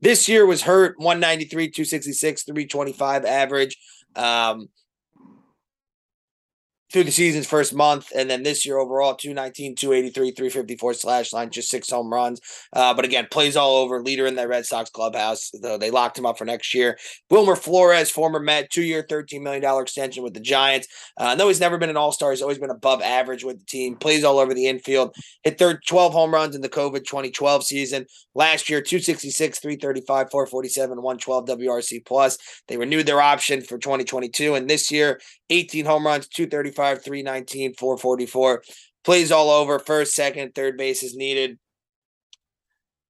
This 0.00 0.28
year 0.28 0.46
was 0.46 0.62
hurt 0.62 0.94
193, 0.98 1.70
266, 1.70 2.44
325 2.44 3.24
average. 3.26 3.76
Um, 4.16 4.68
through 6.92 7.04
the 7.04 7.12
season's 7.12 7.46
first 7.46 7.72
month, 7.72 8.10
and 8.16 8.28
then 8.28 8.42
this 8.42 8.66
year 8.66 8.78
overall 8.78 9.14
219, 9.14 9.76
283, 9.76 10.32
354 10.32 10.94
slash 10.94 11.32
line, 11.32 11.50
just 11.50 11.70
six 11.70 11.88
home 11.88 12.12
runs. 12.12 12.40
Uh, 12.72 12.92
but 12.92 13.04
again, 13.04 13.28
plays 13.30 13.56
all 13.56 13.76
over, 13.76 14.02
leader 14.02 14.26
in 14.26 14.34
the 14.34 14.48
Red 14.48 14.66
Sox 14.66 14.90
clubhouse, 14.90 15.50
though 15.62 15.78
they 15.78 15.90
locked 15.90 16.18
him 16.18 16.26
up 16.26 16.36
for 16.36 16.44
next 16.44 16.74
year. 16.74 16.98
Wilmer 17.30 17.54
Flores, 17.54 18.10
former 18.10 18.40
Met, 18.40 18.70
two 18.70 18.82
year, 18.82 19.04
$13 19.04 19.40
million 19.40 19.64
extension 19.80 20.24
with 20.24 20.34
the 20.34 20.40
Giants. 20.40 20.88
Uh, 21.16 21.34
though 21.34 21.48
he's 21.48 21.60
never 21.60 21.78
been 21.78 21.90
an 21.90 21.96
all 21.96 22.12
star, 22.12 22.32
he's 22.32 22.42
always 22.42 22.58
been 22.58 22.70
above 22.70 23.02
average 23.02 23.44
with 23.44 23.60
the 23.60 23.66
team, 23.66 23.96
plays 23.96 24.24
all 24.24 24.38
over 24.38 24.52
the 24.52 24.66
infield, 24.66 25.14
hit 25.44 25.58
third 25.58 25.80
12 25.86 26.12
home 26.12 26.34
runs 26.34 26.56
in 26.56 26.60
the 26.60 26.68
COVID 26.68 27.04
2012 27.04 27.64
season. 27.64 28.06
Last 28.34 28.68
year, 28.68 28.80
266, 28.80 29.58
335, 29.60 30.30
447, 30.30 31.02
112 31.02 31.46
WRC 31.46 32.04
plus. 32.04 32.38
They 32.68 32.76
renewed 32.76 33.06
their 33.06 33.20
option 33.20 33.60
for 33.60 33.78
2022, 33.78 34.54
and 34.54 34.68
this 34.68 34.90
year, 34.90 35.20
18 35.50 35.84
home 35.84 36.06
runs, 36.06 36.28
235, 36.28 36.79
319, 36.80 37.74
444. 37.74 38.62
Plays 39.04 39.32
all 39.32 39.50
over, 39.50 39.78
first, 39.78 40.14
second, 40.14 40.54
third 40.54 40.76
base 40.76 41.02
is 41.02 41.16
needed. 41.16 41.58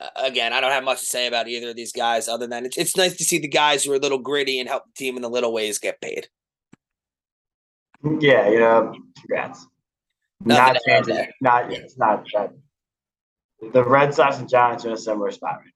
Uh, 0.01 0.09
Again, 0.16 0.53
I 0.53 0.61
don't 0.61 0.71
have 0.71 0.85
much 0.85 1.01
to 1.01 1.07
say 1.07 1.27
about 1.27 1.49
either 1.49 1.71
of 1.71 1.77
these 1.77 1.93
guys 1.93 2.29
other 2.29 2.47
than 2.47 2.66
it's, 2.66 2.79
it's 2.79 2.97
nice 2.97 3.16
to 3.16 3.25
see 3.25 3.39
the 3.39 3.49
guys 3.49 3.85
who 3.85 3.93
are 3.93 3.97
a 3.97 4.01
little 4.01 4.18
gritty 4.18 4.61
and 4.61 4.68
help 4.68 4.85
the 4.85 4.93
team 4.97 5.16
in 5.16 5.23
the 5.23 5.31
little 5.31 5.53
ways 5.53 5.79
get 5.79 6.01
paid. 6.01 6.29
Yeah, 8.03 8.49
you 8.49 8.61
know, 8.61 8.95
congrats. 9.18 9.66
Nothing 10.43 10.75
not 10.75 10.77
changing. 10.87 11.27
Not 11.43 11.73
it's 11.73 11.99
not 11.99 12.27
that. 12.33 12.53
The 13.73 13.85
Red 13.85 14.14
Sox 14.14 14.39
and 14.39 14.49
Giants 14.49 14.87
are 14.87 14.89
in 14.89 14.95
a 14.95 14.99
similar 14.99 15.31
spot 15.31 15.59
right 15.59 15.73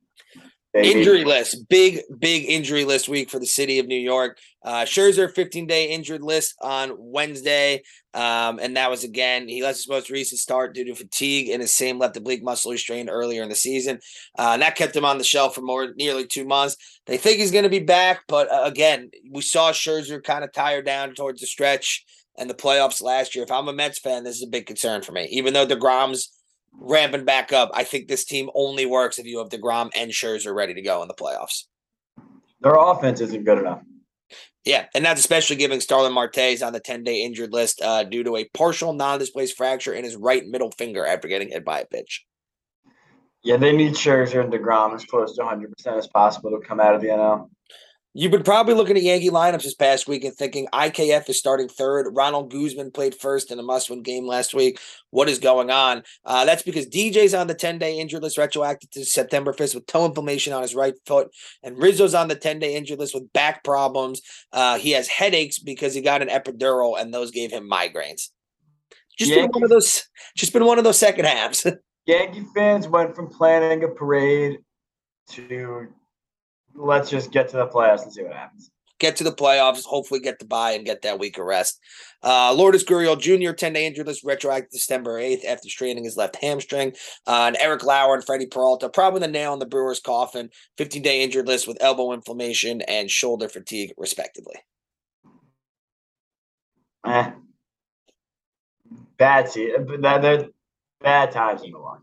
need- 0.74 0.96
Injury 0.96 1.24
list, 1.24 1.68
big, 1.68 2.00
big 2.18 2.44
injury 2.48 2.84
list 2.84 3.08
week 3.08 3.30
for 3.30 3.38
the 3.38 3.46
city 3.46 3.78
of 3.78 3.86
New 3.86 3.98
York. 3.98 4.38
Uh, 4.64 4.84
Scherzer, 4.84 5.32
15 5.32 5.66
day 5.66 5.90
injured 5.90 6.22
list 6.22 6.54
on 6.60 6.94
Wednesday. 6.98 7.82
Um, 8.14 8.58
and 8.58 8.76
that 8.76 8.90
was 8.90 9.04
again, 9.04 9.46
he 9.48 9.62
left 9.62 9.76
his 9.76 9.88
most 9.88 10.10
recent 10.10 10.40
start 10.40 10.74
due 10.74 10.84
to 10.86 10.94
fatigue 10.94 11.48
and 11.50 11.60
his 11.60 11.74
same 11.74 11.98
left 11.98 12.16
oblique 12.16 12.42
muscle 12.42 12.76
strain 12.78 13.08
earlier 13.08 13.42
in 13.42 13.48
the 13.48 13.54
season. 13.54 13.98
Uh, 14.38 14.50
and 14.54 14.62
that 14.62 14.76
kept 14.76 14.96
him 14.96 15.04
on 15.04 15.18
the 15.18 15.24
shelf 15.24 15.54
for 15.54 15.60
more 15.60 15.92
nearly 15.96 16.26
two 16.26 16.44
months. 16.44 16.76
They 17.06 17.18
think 17.18 17.38
he's 17.38 17.52
going 17.52 17.64
to 17.64 17.70
be 17.70 17.80
back, 17.80 18.22
but 18.26 18.50
uh, 18.50 18.62
again, 18.64 19.10
we 19.30 19.42
saw 19.42 19.70
Scherzer 19.72 20.22
kind 20.22 20.44
of 20.44 20.52
tire 20.52 20.82
down 20.82 21.14
towards 21.14 21.40
the 21.40 21.46
stretch 21.46 22.04
and 22.38 22.48
the 22.48 22.54
playoffs 22.54 23.02
last 23.02 23.34
year. 23.34 23.44
If 23.44 23.52
I'm 23.52 23.68
a 23.68 23.72
Mets 23.72 23.98
fan, 23.98 24.24
this 24.24 24.36
is 24.36 24.42
a 24.42 24.48
big 24.50 24.66
concern 24.66 25.02
for 25.02 25.12
me. 25.12 25.28
Even 25.30 25.52
though 25.54 25.66
DeGrom's 25.66 26.30
ramping 26.78 27.24
back 27.24 27.52
up, 27.52 27.70
I 27.74 27.84
think 27.84 28.08
this 28.08 28.24
team 28.24 28.50
only 28.54 28.86
works 28.86 29.18
if 29.18 29.26
you 29.26 29.38
have 29.38 29.48
DeGrom 29.48 29.90
and 29.96 30.10
Scherzer 30.10 30.54
ready 30.54 30.74
to 30.74 30.82
go 30.82 31.02
in 31.02 31.08
the 31.08 31.14
playoffs. 31.14 31.64
Their 32.60 32.74
offense 32.76 33.20
isn't 33.20 33.44
good 33.44 33.58
enough. 33.58 33.82
Yeah, 34.64 34.86
and 34.94 35.04
that's 35.04 35.20
especially 35.20 35.56
giving 35.56 35.80
Starling 35.80 36.14
Marte's 36.14 36.62
on 36.62 36.72
the 36.72 36.80
10 36.80 37.04
day 37.04 37.22
injured 37.22 37.52
list 37.52 37.82
uh, 37.82 38.04
due 38.04 38.24
to 38.24 38.36
a 38.36 38.48
partial 38.54 38.94
non 38.94 39.18
displaced 39.18 39.56
fracture 39.56 39.92
in 39.92 40.04
his 40.04 40.16
right 40.16 40.46
middle 40.46 40.70
finger 40.70 41.06
after 41.06 41.28
getting 41.28 41.50
hit 41.50 41.64
by 41.64 41.80
a 41.80 41.86
pitch. 41.86 42.24
Yeah, 43.42 43.58
they 43.58 43.76
need 43.76 43.92
Scherzer 43.92 44.42
and 44.42 44.50
Degrom 44.50 44.94
as 44.94 45.04
close 45.04 45.36
to 45.36 45.42
100 45.42 45.70
percent 45.72 45.98
as 45.98 46.06
possible 46.06 46.50
to 46.50 46.66
come 46.66 46.80
out 46.80 46.94
of 46.94 47.02
the 47.02 47.08
NL. 47.08 47.50
You've 48.16 48.30
been 48.30 48.44
probably 48.44 48.74
looking 48.74 48.96
at 48.96 49.02
Yankee 49.02 49.30
lineups 49.30 49.64
this 49.64 49.74
past 49.74 50.06
week 50.06 50.22
and 50.22 50.32
thinking 50.32 50.68
IKF 50.72 51.28
is 51.28 51.36
starting 51.36 51.68
third. 51.68 52.06
Ronald 52.14 52.48
Guzman 52.48 52.92
played 52.92 53.16
first 53.16 53.50
in 53.50 53.58
a 53.58 53.62
must 53.62 53.90
win 53.90 54.02
game 54.02 54.24
last 54.24 54.54
week. 54.54 54.78
What 55.10 55.28
is 55.28 55.40
going 55.40 55.72
on? 55.72 56.04
Uh, 56.24 56.44
that's 56.44 56.62
because 56.62 56.86
DJ's 56.86 57.34
on 57.34 57.48
the 57.48 57.56
10 57.56 57.78
day 57.78 57.98
injured 57.98 58.22
list, 58.22 58.38
retroactive 58.38 58.90
to 58.90 59.04
September 59.04 59.52
5th 59.52 59.74
with 59.74 59.86
toe 59.86 60.06
inflammation 60.06 60.52
on 60.52 60.62
his 60.62 60.76
right 60.76 60.94
foot. 61.06 61.34
And 61.64 61.76
Rizzo's 61.76 62.14
on 62.14 62.28
the 62.28 62.36
10 62.36 62.60
day 62.60 62.76
injured 62.76 63.00
list 63.00 63.14
with 63.14 63.32
back 63.32 63.64
problems. 63.64 64.22
Uh, 64.52 64.78
he 64.78 64.92
has 64.92 65.08
headaches 65.08 65.58
because 65.58 65.92
he 65.92 66.00
got 66.00 66.22
an 66.22 66.28
epidural 66.28 67.00
and 67.00 67.12
those 67.12 67.32
gave 67.32 67.50
him 67.50 67.68
migraines. 67.68 68.28
Just 69.18 69.34
been 69.34 69.50
one 69.50 69.64
of 69.64 69.70
those. 69.70 70.04
Just 70.36 70.52
been 70.52 70.64
one 70.64 70.78
of 70.78 70.84
those 70.84 70.98
second 70.98 71.24
halves. 71.24 71.66
Yankee 72.06 72.46
fans 72.54 72.86
went 72.86 73.16
from 73.16 73.28
planning 73.28 73.82
a 73.82 73.88
parade 73.88 74.58
to 75.30 75.88
let's 76.74 77.10
just 77.10 77.30
get 77.30 77.48
to 77.48 77.56
the 77.56 77.66
playoffs 77.66 78.02
and 78.02 78.12
see 78.12 78.22
what 78.22 78.32
happens. 78.32 78.70
get 79.00 79.16
to 79.16 79.24
the 79.24 79.32
playoffs, 79.32 79.84
hopefully 79.84 80.20
get 80.20 80.38
the 80.38 80.44
bye 80.44 80.72
and 80.72 80.86
get 80.86 81.02
that 81.02 81.18
week 81.18 81.36
of 81.38 81.44
rest. 81.44 81.80
Uh, 82.22 82.54
Lourdes 82.54 82.84
Gurriel 82.84 83.20
Jr., 83.20 83.52
10 83.52 83.72
day 83.72 83.86
injured 83.86 84.06
list, 84.06 84.24
retroactive 84.24 84.70
December 84.70 85.20
8th 85.20 85.44
after 85.44 85.68
straining 85.68 86.04
his 86.04 86.16
left 86.16 86.36
hamstring. 86.36 86.92
Uh, 87.26 87.44
and 87.48 87.56
Eric 87.60 87.84
Lauer 87.84 88.14
and 88.14 88.24
Freddie 88.24 88.46
Peralta, 88.46 88.88
probably 88.88 89.20
the 89.20 89.28
nail 89.28 89.52
in 89.52 89.58
the 89.58 89.66
Brewers' 89.66 90.00
coffin, 90.00 90.50
15 90.78 91.02
day 91.02 91.22
injured 91.22 91.46
list 91.46 91.68
with 91.68 91.76
elbow 91.80 92.12
inflammation 92.12 92.80
and 92.82 93.10
shoulder 93.10 93.48
fatigue, 93.48 93.92
respectively. 93.98 94.56
Eh. 97.06 97.30
Bad 99.18 99.50
they're 99.52 100.48
bad 101.00 101.30
times 101.30 101.62
in 101.62 101.72
the 101.72 101.78
line. 101.78 102.00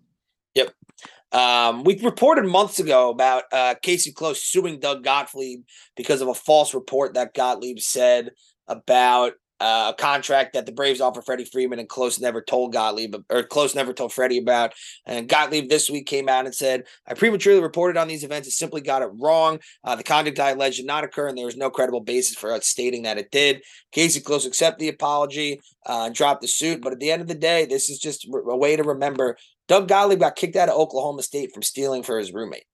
Um, 1.31 1.83
we 1.83 1.97
reported 1.99 2.45
months 2.45 2.79
ago 2.79 3.09
about 3.09 3.43
uh, 3.51 3.75
Casey 3.81 4.11
Close 4.11 4.43
suing 4.43 4.79
Doug 4.79 5.03
Gottlieb 5.03 5.63
because 5.95 6.21
of 6.21 6.27
a 6.27 6.33
false 6.33 6.73
report 6.73 7.13
that 7.13 7.33
Gottlieb 7.33 7.79
said 7.79 8.31
about 8.67 9.33
uh, 9.61 9.93
a 9.93 10.01
contract 10.01 10.53
that 10.53 10.65
the 10.65 10.71
Braves 10.71 11.01
offered 11.01 11.23
Freddie 11.23 11.45
Freeman 11.45 11.77
and 11.77 11.87
Close 11.87 12.19
never 12.19 12.41
told 12.41 12.73
Gottlieb 12.73 13.15
or 13.29 13.43
Close 13.43 13.75
never 13.75 13.93
told 13.93 14.11
Freddie 14.11 14.39
about. 14.39 14.73
And 15.05 15.29
Gottlieb 15.29 15.69
this 15.69 15.87
week 15.87 16.07
came 16.07 16.27
out 16.27 16.45
and 16.45 16.55
said, 16.55 16.85
"I 17.05 17.13
prematurely 17.13 17.61
reported 17.61 17.95
on 17.95 18.07
these 18.07 18.23
events 18.23 18.47
and 18.47 18.53
simply 18.53 18.81
got 18.81 19.03
it 19.03 19.11
wrong. 19.19 19.59
Uh, 19.83 19.95
the 19.95 20.03
conduct 20.03 20.39
I 20.39 20.51
alleged 20.51 20.77
did 20.77 20.87
not 20.87 21.03
occur, 21.03 21.27
and 21.27 21.37
there 21.37 21.45
was 21.45 21.57
no 21.57 21.69
credible 21.69 21.99
basis 22.01 22.35
for 22.35 22.51
us 22.51 22.65
stating 22.65 23.03
that 23.03 23.19
it 23.19 23.29
did." 23.29 23.61
Casey 23.91 24.19
Close 24.19 24.47
accepted 24.47 24.79
the 24.79 24.89
apology 24.89 25.61
uh, 25.85 26.05
and 26.07 26.15
dropped 26.15 26.41
the 26.41 26.47
suit. 26.47 26.81
But 26.81 26.93
at 26.93 26.99
the 26.99 27.11
end 27.11 27.21
of 27.21 27.27
the 27.27 27.35
day, 27.35 27.65
this 27.65 27.87
is 27.87 27.99
just 27.99 28.25
a 28.25 28.57
way 28.57 28.75
to 28.75 28.83
remember 28.83 29.37
Doug 29.67 29.87
Gottlieb 29.87 30.19
got 30.19 30.35
kicked 30.35 30.55
out 30.55 30.69
of 30.69 30.75
Oklahoma 30.75 31.23
State 31.23 31.51
from 31.53 31.63
stealing 31.63 32.03
for 32.03 32.17
his 32.17 32.33
roommate. 32.33 32.65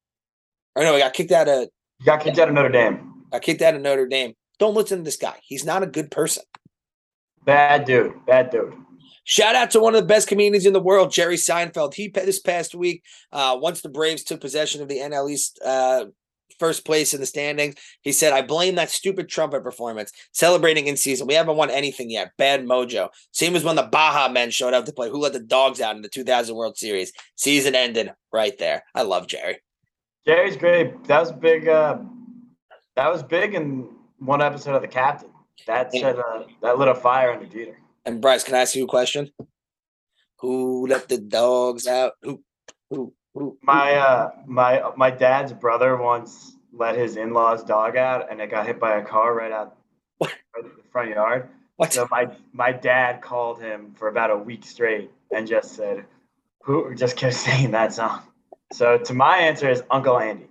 Or 0.75 0.83
no, 0.83 0.93
he 0.93 0.99
got 0.99 1.13
kicked 1.13 1.31
out 1.31 1.47
of 1.47 1.67
You 1.99 2.05
got 2.05 2.21
kicked 2.21 2.39
out 2.39 2.47
of 2.47 2.53
Notre 2.53 2.69
Dame. 2.69 3.23
got 3.31 3.41
kicked 3.41 3.61
out 3.61 3.75
of 3.75 3.81
Notre 3.81 4.07
Dame. 4.07 4.33
Don't 4.59 4.75
listen 4.75 4.99
to 4.99 5.03
this 5.03 5.17
guy. 5.17 5.35
He's 5.43 5.65
not 5.65 5.83
a 5.83 5.88
good 5.88 6.09
person. 6.11 6.43
Bad 7.45 7.85
dude. 7.85 8.13
Bad 8.25 8.49
dude. 8.49 8.73
Shout 9.23 9.55
out 9.55 9.71
to 9.71 9.79
one 9.81 9.93
of 9.93 10.01
the 10.01 10.07
best 10.07 10.27
comedians 10.27 10.65
in 10.65 10.71
the 10.73 10.79
world, 10.81 11.11
Jerry 11.11 11.35
Seinfeld. 11.35 11.93
He 11.93 12.07
this 12.07 12.39
past 12.39 12.73
week, 12.73 13.03
uh, 13.31 13.57
once 13.59 13.81
the 13.81 13.89
Braves 13.89 14.23
took 14.23 14.39
possession 14.39 14.81
of 14.81 14.88
the 14.88 14.99
NL 14.99 15.29
East 15.29 15.59
uh, 15.63 16.05
first 16.59 16.85
place 16.85 17.13
in 17.13 17.19
the 17.19 17.25
standings, 17.25 17.75
he 18.01 18.11
said, 18.11 18.33
"I 18.33 18.41
blame 18.41 18.75
that 18.75 18.89
stupid 18.89 19.29
trumpet 19.29 19.63
performance. 19.63 20.11
Celebrating 20.31 20.87
in 20.87 20.97
season, 20.97 21.27
we 21.27 21.33
haven't 21.33 21.57
won 21.57 21.69
anything 21.69 22.09
yet. 22.09 22.31
Bad 22.37 22.65
mojo. 22.65 23.09
Same 23.31 23.55
as 23.55 23.63
when 23.63 23.75
the 23.75 23.83
Baha 23.83 24.31
Men 24.31 24.51
showed 24.51 24.73
up 24.73 24.85
to 24.85 24.93
play. 24.93 25.09
Who 25.09 25.19
let 25.19 25.33
the 25.33 25.39
dogs 25.39 25.81
out 25.81 25.95
in 25.95 26.01
the 26.01 26.09
2000 26.09 26.55
World 26.55 26.77
Series? 26.77 27.11
Season 27.35 27.75
ended 27.75 28.13
right 28.31 28.57
there. 28.57 28.83
I 28.95 29.03
love 29.03 29.27
Jerry. 29.27 29.57
Jerry's 30.25 30.57
great. 30.57 31.05
That 31.05 31.21
was 31.21 31.31
big. 31.31 31.67
Uh, 31.67 31.99
that 32.95 33.11
was 33.11 33.23
big 33.23 33.53
in 33.53 33.87
one 34.19 34.41
episode 34.41 34.75
of 34.75 34.81
The 34.81 34.87
Captain. 34.87 35.29
That 35.65 35.91
said, 35.91 36.17
uh, 36.17 36.43
that 36.61 36.77
lit 36.77 36.87
a 36.87 36.95
fire 36.95 37.31
under 37.31 37.45
Jeter. 37.45 37.77
And 38.05 38.21
Bryce, 38.21 38.43
can 38.43 38.55
I 38.55 38.59
ask 38.59 38.75
you 38.75 38.85
a 38.85 38.87
question? 38.87 39.31
Who 40.39 40.87
let 40.87 41.09
the 41.09 41.17
dogs 41.17 41.87
out? 41.87 42.13
Who? 42.21 42.41
Who? 42.89 43.13
My 43.61 43.95
uh, 43.95 44.31
my 44.45 44.91
my 44.97 45.11
dad's 45.11 45.53
brother 45.53 45.97
once 45.97 46.53
let 46.73 46.95
his 46.97 47.17
in-laws 47.17 47.63
dog 47.63 47.97
out, 47.97 48.31
and 48.31 48.41
it 48.41 48.49
got 48.51 48.65
hit 48.67 48.79
by 48.79 48.97
a 48.97 49.05
car 49.05 49.33
right 49.35 49.51
out 49.51 49.77
What? 50.17 50.33
the 50.55 50.69
front 50.91 51.09
yard. 51.11 51.49
What? 51.77 51.93
So 51.93 52.07
my 52.11 52.27
my 52.53 52.71
dad 52.71 53.21
called 53.21 53.61
him 53.61 53.93
for 53.97 54.07
about 54.07 54.31
a 54.31 54.38
week 54.38 54.65
straight 54.65 55.11
and 55.31 55.47
just 55.47 55.75
said, 55.75 56.05
Who 56.63 56.95
just 56.95 57.17
kept 57.17 57.35
saying 57.47 57.71
that 57.71 57.93
song. 57.93 58.21
So 58.73 58.97
to 58.97 59.13
my 59.13 59.38
answer 59.38 59.69
is 59.69 59.83
Uncle 59.91 60.19
Andy. 60.19 60.47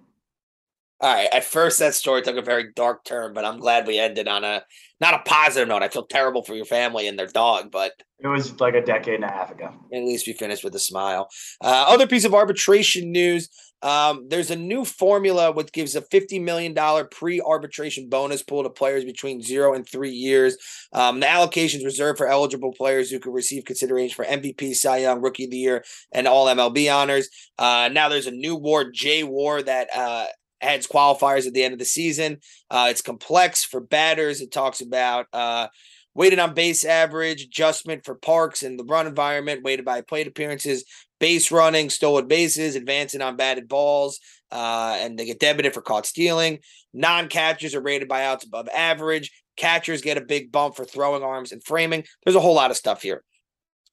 All 1.01 1.15
right. 1.15 1.29
At 1.33 1.45
first, 1.45 1.79
that 1.79 1.95
story 1.95 2.23
took 2.23 2.37
a 2.37 2.43
very 2.43 2.73
dark 2.75 3.05
turn, 3.05 3.35
but 3.35 3.45
I'm 3.45 3.59
glad 3.59 3.87
we 3.87 3.99
ended 3.99 4.29
on 4.29 4.45
a 4.45 4.63
not 4.99 5.13
a 5.13 5.19
positive 5.31 5.69
note. 5.69 5.83
I 5.83 5.89
feel 5.89 6.07
terrible 6.07 6.43
for 6.43 6.55
your 6.55 6.65
family 6.65 7.07
and 7.07 7.19
their 7.19 7.27
dog, 7.27 7.71
but 7.71 7.93
It 8.19 8.29
was 8.29 8.59
like 8.61 8.75
a 8.75 8.81
decade 8.81 9.17
and 9.17 9.25
a 9.25 9.29
half 9.29 9.51
ago. 9.51 9.69
at 9.93 10.03
least 10.05 10.27
we 10.27 10.33
finished 10.33 10.65
with 10.65 10.75
a 10.75 10.79
smile. 10.79 11.29
Uh, 11.63 11.85
other 11.89 12.07
piece 12.07 12.25
of 12.25 12.33
arbitration 12.33 13.13
news: 13.13 13.51
um, 13.83 14.27
there's 14.31 14.51
a 14.51 14.57
new 14.57 14.87
formula 14.87 15.53
which 15.53 15.71
gives 15.73 15.95
a 15.97 16.01
$50 16.01 16.43
million 16.43 16.75
pre-arbitration 17.11 18.09
bonus 18.09 18.43
pool 18.43 18.63
to 18.63 18.71
players 18.71 19.05
between 19.05 19.43
zero 19.43 19.75
and 19.75 19.87
three 19.87 20.13
years. 20.13 20.57
Um, 20.95 21.21
the 21.21 21.27
allocations 21.27 21.85
reserved 21.85 22.17
for 22.17 22.27
eligible 22.27 22.73
players 22.73 23.11
who 23.11 23.19
could 23.21 23.35
receive 23.35 23.67
consideration 23.67 24.15
for 24.15 24.25
MVP, 24.25 24.75
Cy 24.75 24.99
Young, 24.99 25.21
Rookie 25.21 25.45
of 25.45 25.51
the 25.51 25.59
Year, 25.59 25.85
and 26.11 26.27
All 26.27 26.47
MLB 26.47 26.91
honors. 26.93 27.29
Uh, 27.59 27.91
now 27.93 28.09
there's 28.09 28.27
a 28.27 28.31
new 28.31 28.55
award, 28.55 28.95
J 28.95 29.25
War, 29.25 29.63
that 29.63 29.89
uh, 29.95 30.27
adds 30.67 30.87
qualifiers 30.87 31.47
at 31.47 31.55
the 31.55 31.63
end 31.63 31.73
of 31.73 31.79
the 31.79 31.85
season. 31.85 32.39
Uh, 32.71 32.89
it's 32.91 33.03
complex 33.03 33.65
for 33.65 33.81
batters. 33.81 34.41
It 34.41 34.53
talks 34.53 34.81
about 34.81 35.27
uh, 35.33 35.69
weighted 36.15 36.39
on 36.39 36.55
base 36.55 36.85
average, 36.85 37.43
adjustment 37.43 38.05
for 38.05 38.15
parks 38.15 38.63
and 38.63 38.79
the 38.79 38.85
run 38.85 39.07
environment, 39.07 39.63
weighted 39.63 39.85
by 39.85 40.01
plate 40.01 40.27
appearances, 40.27 40.85
base 41.21 41.51
running, 41.51 41.91
stolen 41.91 42.27
bases, 42.27 42.75
advancing 42.75 43.23
on 43.23 43.37
batted 43.37 43.69
balls, 43.69 44.19
uh, 44.51 44.97
and 44.99 45.19
they 45.19 45.27
get 45.27 45.41
debited 45.41 45.75
for 45.75 45.83
caught 45.83 46.07
stealing. 46.07 46.59
Non 46.93 47.29
catchers 47.29 47.75
are 47.75 47.83
rated 47.83 48.09
by 48.09 48.25
outs 48.25 48.45
above 48.45 48.69
average. 48.75 49.31
Catchers 49.57 50.03
get 50.03 50.19
a 50.19 50.23
big 50.23 50.53
bump 50.53 50.77
for 50.77 50.85
throwing 50.85 51.23
arms 51.23 51.53
and 51.53 51.63
framing. 51.65 52.05
There's 52.25 52.37
a 52.37 52.41
whole 52.41 52.55
lot 52.55 52.71
of 52.71 52.77
stuff 52.77 53.03
here. 53.03 53.23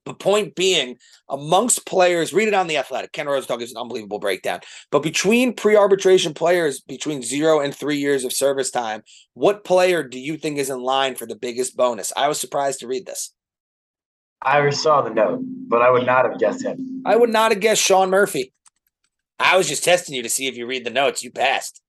The 0.05 0.13
point 0.13 0.55
being, 0.55 0.97
amongst 1.29 1.85
players, 1.85 2.33
read 2.33 2.49
it 2.49 2.53
on 2.53 2.67
the 2.67 2.77
Athletic. 2.77 3.13
Ken 3.13 3.25
Rosenthal 3.25 3.57
gives 3.57 3.71
an 3.71 3.81
unbelievable 3.81 4.19
breakdown. 4.19 4.59
But 4.91 5.01
between 5.01 5.53
pre-arbitration 5.53 6.33
players, 6.33 6.81
between 6.81 7.21
zero 7.21 7.61
and 7.61 7.73
three 7.73 7.97
years 7.97 8.25
of 8.25 8.33
service 8.33 8.69
time, 8.69 9.03
what 9.33 9.63
player 9.63 10.03
do 10.03 10.19
you 10.19 10.35
think 10.35 10.57
is 10.57 10.69
in 10.69 10.81
line 10.81 11.15
for 11.15 11.25
the 11.25 11.37
biggest 11.37 11.77
bonus? 11.77 12.11
I 12.17 12.27
was 12.27 12.39
surprised 12.39 12.81
to 12.81 12.87
read 12.87 13.05
this. 13.05 13.33
I 14.41 14.69
saw 14.71 15.01
the 15.01 15.09
note, 15.09 15.39
but 15.41 15.81
I 15.81 15.89
would 15.89 16.05
not 16.05 16.25
have 16.25 16.37
guessed 16.37 16.65
him. 16.65 17.01
I 17.05 17.15
would 17.15 17.29
not 17.29 17.51
have 17.51 17.61
guessed 17.61 17.81
Sean 17.81 18.09
Murphy. 18.09 18.51
I 19.39 19.55
was 19.55 19.69
just 19.69 19.85
testing 19.85 20.15
you 20.15 20.23
to 20.23 20.29
see 20.29 20.47
if 20.47 20.57
you 20.57 20.67
read 20.67 20.85
the 20.85 20.89
notes. 20.89 21.23
You 21.23 21.31
passed. 21.31 21.81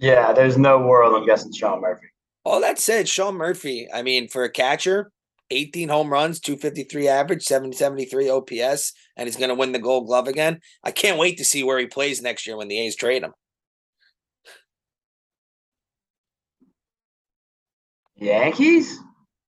Yeah, 0.00 0.32
there's 0.32 0.58
no 0.58 0.78
world 0.78 1.14
I'm 1.14 1.26
guessing 1.26 1.52
Sean 1.52 1.80
Murphy. 1.80 2.06
All 2.44 2.60
that 2.60 2.78
said, 2.78 3.08
Sean 3.08 3.34
Murphy, 3.34 3.88
I 3.92 4.02
mean, 4.02 4.28
for 4.28 4.42
a 4.42 4.50
catcher, 4.50 5.12
18 5.50 5.88
home 5.88 6.12
runs, 6.12 6.40
253 6.40 7.08
average, 7.08 7.42
773 7.44 8.28
OPS, 8.28 8.92
and 9.16 9.26
he's 9.26 9.36
going 9.36 9.48
to 9.48 9.54
win 9.54 9.72
the 9.72 9.78
gold 9.78 10.06
glove 10.06 10.28
again. 10.28 10.60
I 10.84 10.90
can't 10.90 11.18
wait 11.18 11.38
to 11.38 11.44
see 11.44 11.62
where 11.62 11.78
he 11.78 11.86
plays 11.86 12.22
next 12.22 12.46
year 12.46 12.56
when 12.56 12.68
the 12.68 12.78
A's 12.78 12.96
trade 12.96 13.22
him. 13.22 13.32
Yankees? 18.16 18.98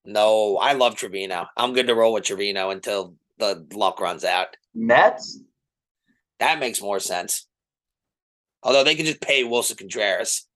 No, 0.04 0.56
I 0.56 0.72
love 0.72 0.94
Trevino. 0.94 1.46
I'm 1.56 1.74
good 1.74 1.88
to 1.88 1.94
roll 1.94 2.12
with 2.12 2.24
Trevino 2.24 2.70
until 2.70 3.14
the 3.38 3.66
luck 3.72 4.00
runs 4.00 4.24
out. 4.24 4.56
Mets? 4.74 5.40
That 6.38 6.60
makes 6.60 6.80
more 6.80 7.00
sense. 7.00 7.46
Although 8.62 8.84
they 8.84 8.94
can 8.94 9.06
just 9.06 9.20
pay 9.20 9.44
Willson 9.44 9.76
Contreras. 9.76 10.46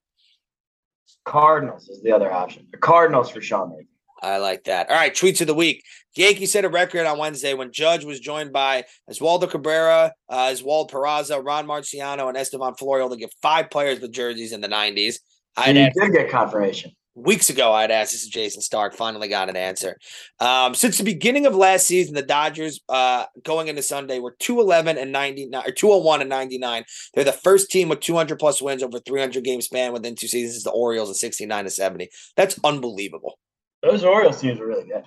Cardinals 1.25 1.89
is 1.89 2.03
the 2.03 2.13
other 2.13 2.33
option. 2.33 2.67
The 2.71 2.79
Cardinals 2.79 3.31
for 3.31 3.41
Sean 3.41 3.71
Murphy. 3.71 3.89
I 4.25 4.39
like 4.39 4.65
that. 4.65 4.89
All 4.89 4.97
right, 4.97 5.15
tweets 5.15 5.41
of 5.43 5.47
the 5.47 5.55
week. 5.55 5.85
Yankees 6.17 6.53
set 6.53 6.65
a 6.65 6.69
record 6.69 7.07
on 7.07 7.19
Wednesday 7.19 7.55
when 7.55 7.73
Judge 7.73 8.05
was 8.05 8.21
joined 8.21 8.53
by 8.53 8.85
Oswaldo 9.11 9.51
Cabrera, 9.51 10.13
uh, 10.31 10.53
Oswald 10.53 10.91
Peraza, 10.91 11.45
Ron 11.45 11.67
Marinaccio, 11.67 12.29
and 12.29 12.37
Estevan 12.37 12.75
Florial 12.75 13.11
to 13.11 13.17
get 13.17 13.35
five 13.43 13.69
players 13.69 14.01
with 14.01 14.13
jerseys 14.13 14.53
in 14.53 14.61
the 14.61 14.69
90s. 14.69 15.17
I'd 15.57 15.77
You 15.77 15.83
asked, 15.83 15.99
did 16.01 16.13
get 16.13 16.31
confirmation. 16.31 16.93
weeks 17.15 17.51
ago, 17.51 17.73
I'd 17.73 17.91
asked 17.91 18.13
this 18.13 18.23
is 18.23 18.29
Jayson 18.29 18.63
Stark. 18.63 18.95
Finally 18.95 19.29
got 19.29 19.49
an 19.49 19.57
answer. 19.57 19.97
Um, 20.41 20.75
since 20.75 20.99
the 20.99 21.05
beginning 21.05 21.47
of 21.47 21.55
last 21.55 21.87
season, 21.87 22.15
the 22.15 22.23
Dodgers 22.23 22.81
uh, 22.89 23.27
going 23.43 23.69
into 23.69 23.83
Sunday 23.83 24.21
were 24.21 24.37
211 24.39 24.97
and 24.97 25.13
99 25.13 25.63
or 25.67 25.73
201 25.73 26.21
and 26.21 26.31
99. 26.31 26.85
They're 27.15 27.25
the 27.25 27.33
first 27.33 27.71
team 27.71 27.89
with 27.89 28.01
200 28.01 28.39
plus 28.39 28.63
wins 28.63 28.83
over 28.83 29.01
300 29.01 29.45
game 29.45 29.61
span 29.61 29.93
within 29.93 30.15
two 30.15 30.29
seasons. 30.29 30.57
Is 30.57 30.63
the 30.63 30.71
Orioles 30.71 31.11
at 31.11 31.17
69 31.17 31.65
to 31.65 31.71
70. 31.71 32.09
That's 32.37 32.59
unbelievable. 32.65 33.39
Those 33.85 34.05
Orioles 34.05 34.41
teams 34.41 34.61
are 34.61 34.67
really 34.67 34.87
good. 34.87 35.05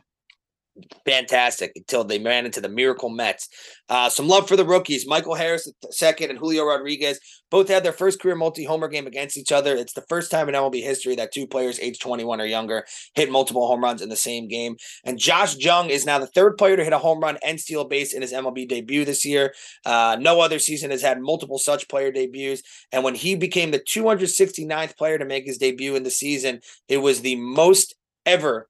fantastic 1.06 1.72
until 1.76 2.04
they 2.04 2.20
ran 2.20 2.46
into 2.46 2.62
the 2.62 2.70
miracle 2.70 3.10
Mets. 3.10 3.50
Uh, 3.90 4.10
some 4.10 4.28
love 4.28 4.48
for 4.48 4.56
the 4.56 4.66
rookies. 4.66 5.08
Michael 5.08 5.34
Harris, 5.34 5.72
second, 5.90 6.30
and 6.30 6.38
Julio 6.38 6.64
Rodriguez 6.66 7.20
both 7.50 7.68
had 7.68 7.84
their 7.84 7.94
first 7.94 8.22
career 8.22 8.36
multi 8.36 8.64
homer 8.64 8.88
game 8.88 9.08
against 9.08 9.38
each 9.38 9.52
other. 9.52 9.76
It's 9.76 9.94
the 9.94 10.06
first 10.08 10.30
time 10.30 10.50
in 10.50 10.56
MLB 10.56 10.84
history 10.84 11.16
that 11.16 11.32
two 11.32 11.48
players 11.48 11.80
age 11.80 12.00
21 12.00 12.42
or 12.42 12.46
younger 12.46 12.86
hit 13.16 13.32
multiple 13.32 13.66
home 13.68 13.84
runs 13.84 14.02
in 14.02 14.10
the 14.10 14.16
same 14.16 14.48
game. 14.48 14.76
And 15.04 15.18
Josh 15.18 15.56
Jung 15.56 15.90
is 15.90 16.06
now 16.06 16.20
the 16.20 16.28
third 16.28 16.58
player 16.58 16.78
to 16.78 16.84
hit 16.84 16.94
a 16.94 17.00
home 17.00 17.20
run 17.20 17.38
and 17.44 17.60
steal 17.60 17.82
a 17.82 17.88
base 17.88 18.14
in 18.14 18.22
his 18.22 18.34
MLB 18.34 18.68
debut 18.68 19.06
this 19.06 19.26
year. 19.26 19.54
Uh, 19.86 20.18
no 20.20 20.42
other 20.42 20.60
season 20.60 20.92
has 20.92 21.02
had 21.02 21.20
multiple 21.20 21.58
such 21.58 21.88
player 21.88 22.12
debuts. 22.12 22.62
And 22.92 23.04
when 23.04 23.16
he 23.16 23.36
became 23.36 23.72
the 23.72 23.80
269th 23.80 24.98
player 24.98 25.18
to 25.18 25.26
make 25.26 25.46
his 25.46 25.58
debut 25.58 25.96
in 25.96 26.04
the 26.04 26.12
season, 26.12 26.60
it 26.88 26.98
was 26.98 27.22
the 27.22 27.38
most 27.38 27.96
ever 28.26 28.70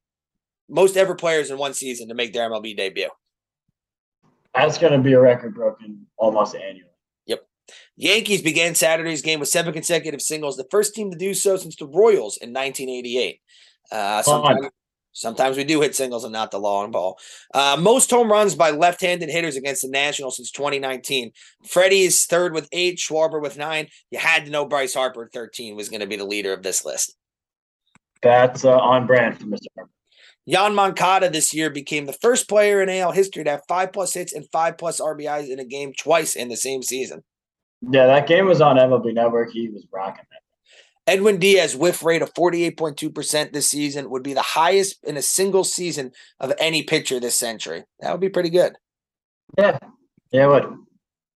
most 0.69 0.97
ever 0.97 1.15
players 1.15 1.49
in 1.49 1.57
one 1.57 1.73
season 1.73 2.07
to 2.09 2.13
make 2.13 2.33
their 2.33 2.49
MLB 2.49 2.75
debut. 2.75 3.09
That's 4.53 4.77
going 4.77 4.93
to 4.93 4.99
be 4.99 5.13
a 5.13 5.19
record 5.19 5.53
broken 5.53 6.07
almost 6.17 6.55
annually. 6.55 6.89
Yep. 7.25 7.47
Yankees 7.95 8.41
began 8.41 8.75
Saturday's 8.75 9.21
game 9.21 9.39
with 9.39 9.49
seven 9.49 9.73
consecutive 9.73 10.21
singles, 10.21 10.57
the 10.57 10.67
first 10.71 10.95
team 10.95 11.11
to 11.11 11.17
do 11.17 11.33
so 11.33 11.57
since 11.57 11.75
the 11.75 11.85
Royals 11.85 12.37
in 12.37 12.53
1988. 12.53 13.39
Uh, 13.91 14.21
sometimes, 14.23 14.67
sometimes 15.13 15.57
we 15.57 15.63
do 15.63 15.81
hit 15.81 15.95
singles 15.95 16.23
and 16.23 16.33
not 16.33 16.51
the 16.51 16.59
long 16.59 16.91
ball. 16.91 17.19
Uh, 17.53 17.77
most 17.79 18.09
home 18.09 18.31
runs 18.31 18.55
by 18.55 18.71
left-handed 18.71 19.29
hitters 19.29 19.55
against 19.55 19.83
the 19.83 19.89
Nationals 19.89 20.37
since 20.37 20.51
2019. 20.51 21.31
Freddie 21.65 22.01
is 22.01 22.25
third 22.25 22.53
with 22.53 22.67
eight, 22.71 22.97
Schwarber 22.97 23.41
with 23.41 23.57
nine. 23.57 23.87
You 24.11 24.17
had 24.17 24.45
to 24.45 24.51
know 24.51 24.65
Bryce 24.65 24.95
Harper 24.95 25.29
13 25.31 25.75
was 25.75 25.89
going 25.89 26.01
to 26.01 26.07
be 26.07 26.17
the 26.17 26.25
leader 26.25 26.51
of 26.51 26.63
this 26.63 26.83
list. 26.83 27.15
That's 28.21 28.65
uh, 28.65 28.77
on 28.77 29.07
brand 29.07 29.39
for 29.39 29.45
Mr. 29.45 29.65
Harper. 29.75 29.91
Yoan 30.49 30.75
Moncada 30.75 31.29
this 31.29 31.53
year 31.53 31.69
became 31.69 32.05
the 32.05 32.13
first 32.13 32.47
player 32.47 32.81
in 32.81 32.89
AL 32.89 33.11
history 33.11 33.43
to 33.43 33.49
have 33.49 33.61
five 33.67 33.91
plus 33.91 34.13
hits 34.13 34.31
and 34.31 34.47
five 34.51 34.77
plus 34.77 35.01
RBIs 35.01 35.49
in 35.49 35.59
a 35.59 35.65
game 35.65 35.91
twice 35.97 36.35
in 36.35 36.47
the 36.47 36.55
same 36.55 36.81
season. 36.81 37.23
Yeah, 37.81 38.07
that 38.07 38.27
game 38.27 38.45
was 38.45 38.61
on 38.61 38.77
MLB 38.77 39.13
Network. 39.13 39.51
He 39.51 39.67
was 39.67 39.85
rocking 39.91 40.23
that. 40.31 40.41
Edwin 41.11 41.37
Diaz 41.37 41.75
whiff 41.75 42.03
rate 42.03 42.21
of 42.21 42.33
48.2% 42.33 43.53
this 43.53 43.69
season 43.69 44.09
would 44.09 44.23
be 44.23 44.33
the 44.33 44.41
highest 44.41 45.03
in 45.03 45.15
a 45.15 45.21
single 45.21 45.63
season 45.63 46.11
of 46.39 46.53
any 46.59 46.83
pitcher 46.83 47.19
this 47.19 47.35
century. 47.35 47.83
That 47.99 48.11
would 48.11 48.21
be 48.21 48.29
pretty 48.29 48.49
good. 48.49 48.73
Yeah, 49.57 49.79
yeah, 50.31 50.45
it 50.45 50.47
would. 50.47 50.77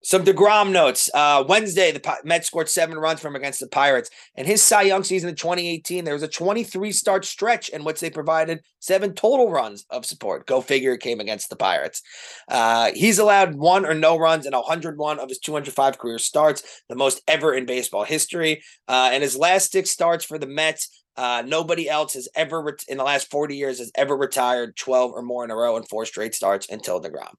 Some 0.04 0.26
DeGrom 0.26 0.72
notes. 0.72 1.12
Uh, 1.14 1.44
Wednesday, 1.48 1.92
the 1.92 2.18
Mets 2.24 2.48
scored 2.48 2.68
seven 2.68 2.98
runs 2.98 3.20
from 3.20 3.36
against 3.36 3.60
the 3.60 3.68
Pirates. 3.68 4.10
And 4.36 4.48
his 4.48 4.64
Cy 4.64 4.82
Young 4.82 5.04
season 5.04 5.30
in 5.30 5.36
2018, 5.36 6.04
there 6.04 6.16
was 6.16 6.24
a 6.24 6.28
23 6.28 6.92
start 6.92 7.24
stretch 7.24 7.70
in 7.70 7.84
which 7.84 8.00
they 8.00 8.10
provided 8.10 8.62
seven 8.80 9.14
total 9.14 9.52
runs 9.52 9.86
of 9.92 10.08
support. 10.08 10.48
Go 10.48 10.60
figure, 10.60 10.94
it 10.94 11.02
came 11.02 11.20
against 11.20 11.52
the 11.52 11.56
Pirates. 11.56 12.02
Uh, 12.48 12.92
he's 12.96 13.20
allowed 13.20 13.54
one 13.54 13.86
or 13.86 13.94
no 13.94 14.18
runs 14.18 14.48
in 14.48 14.54
101 14.54 15.20
of 15.20 15.30
his 15.30 15.38
205 15.38 16.00
career 16.00 16.18
starts, 16.18 16.82
the 16.90 16.96
most 16.96 17.22
ever 17.28 17.54
in 17.54 17.68
baseball 17.68 18.04
history. 18.04 18.64
Uh, 18.88 19.12
and 19.14 19.22
his 19.22 19.38
last 19.38 19.72
six 19.72 19.92
starts 19.92 20.26
for 20.26 20.40
the 20.40 20.48
Mets, 20.48 21.04
uh, 21.16 21.44
nobody 21.46 21.88
else 21.88 22.16
has 22.16 22.28
ever, 22.36 22.60
ret- 22.64 22.86
in 22.88 22.98
the 22.98 23.04
last 23.04 23.30
40 23.30 23.56
years, 23.56 23.78
has 23.78 23.92
ever 23.96 24.18
retired 24.18 24.76
12 24.78 25.12
or 25.12 25.22
more 25.22 25.44
in 25.44 25.52
a 25.52 25.56
row 25.56 25.78
in 25.78 25.84
four 25.84 26.08
straight 26.08 26.34
starts 26.34 26.68
until 26.70 27.00
DeGrom. 27.00 27.36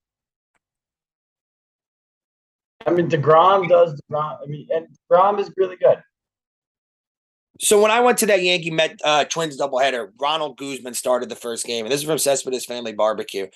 I 2.87 2.91
mean, 2.91 3.09
Degrom 3.09 3.69
does 3.69 4.01
Degrom. 4.11 4.39
I 4.43 4.47
mean, 4.47 4.69
and 4.75 4.87
Degrom 5.11 5.39
is 5.39 5.51
really 5.57 5.77
good. 5.77 6.03
So 7.61 7.81
when 7.81 7.91
I 7.91 8.01
went 8.01 8.19
to 8.19 8.27
that 8.27 8.43
Yankee 8.43 8.71
Met 8.71 8.99
uh, 9.05 9.25
Twins 9.25 9.61
doubleheader, 9.61 10.09
Ronald 10.21 10.57
Guzman 10.57 10.95
started 10.95 11.29
the 11.29 11.37
first 11.37 11.65
game, 11.65 11.85
and 11.85 11.93
this 11.93 12.01
is 12.01 12.07
from 12.07 12.19
Cespedes 12.19 12.65
Family 12.65 12.93
Barbecue. 12.93 13.47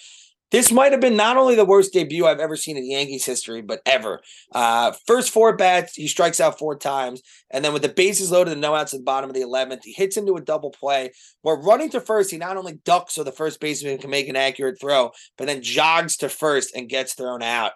This 0.53 0.71
might 0.71 0.93
have 0.93 1.01
been 1.01 1.17
not 1.17 1.37
only 1.37 1.57
the 1.57 1.65
worst 1.65 1.93
debut 1.93 2.25
I've 2.25 2.39
ever 2.39 2.55
seen 2.55 2.77
in 2.77 2.89
Yankees 2.89 3.25
history, 3.25 3.63
but 3.63 3.81
ever. 3.85 4.21
Uh, 4.53 4.93
first 5.05 5.31
four 5.31 5.57
bats, 5.57 5.95
he 5.97 6.07
strikes 6.07 6.41
out 6.41 6.57
four 6.57 6.79
times, 6.79 7.21
and 7.51 7.65
then 7.65 7.73
with 7.73 7.83
the 7.83 7.89
bases 7.89 8.31
loaded 8.31 8.53
and 8.53 8.61
no 8.61 8.77
outs 8.77 8.95
at 8.95 9.01
the 9.01 9.05
bottom 9.05 9.29
of 9.29 9.35
the 9.35 9.43
eleventh, 9.43 9.83
he 9.83 9.93
hits 9.93 10.17
into 10.17 10.37
a 10.37 10.41
double 10.41 10.71
play. 10.71 11.11
Where 11.43 11.57
running 11.57 11.91
to 11.91 12.01
first, 12.01 12.31
he 12.31 12.39
not 12.39 12.57
only 12.57 12.75
ducks 12.85 13.15
so 13.15 13.25
the 13.25 13.33
first 13.33 13.59
baseman 13.59 13.99
can 13.99 14.11
make 14.11 14.29
an 14.29 14.37
accurate 14.37 14.81
throw, 14.81 15.11
but 15.37 15.49
then 15.49 15.63
jogs 15.63 16.17
to 16.19 16.29
first 16.29 16.77
and 16.77 16.89
gets 16.89 17.15
thrown 17.15 17.43
out. 17.43 17.73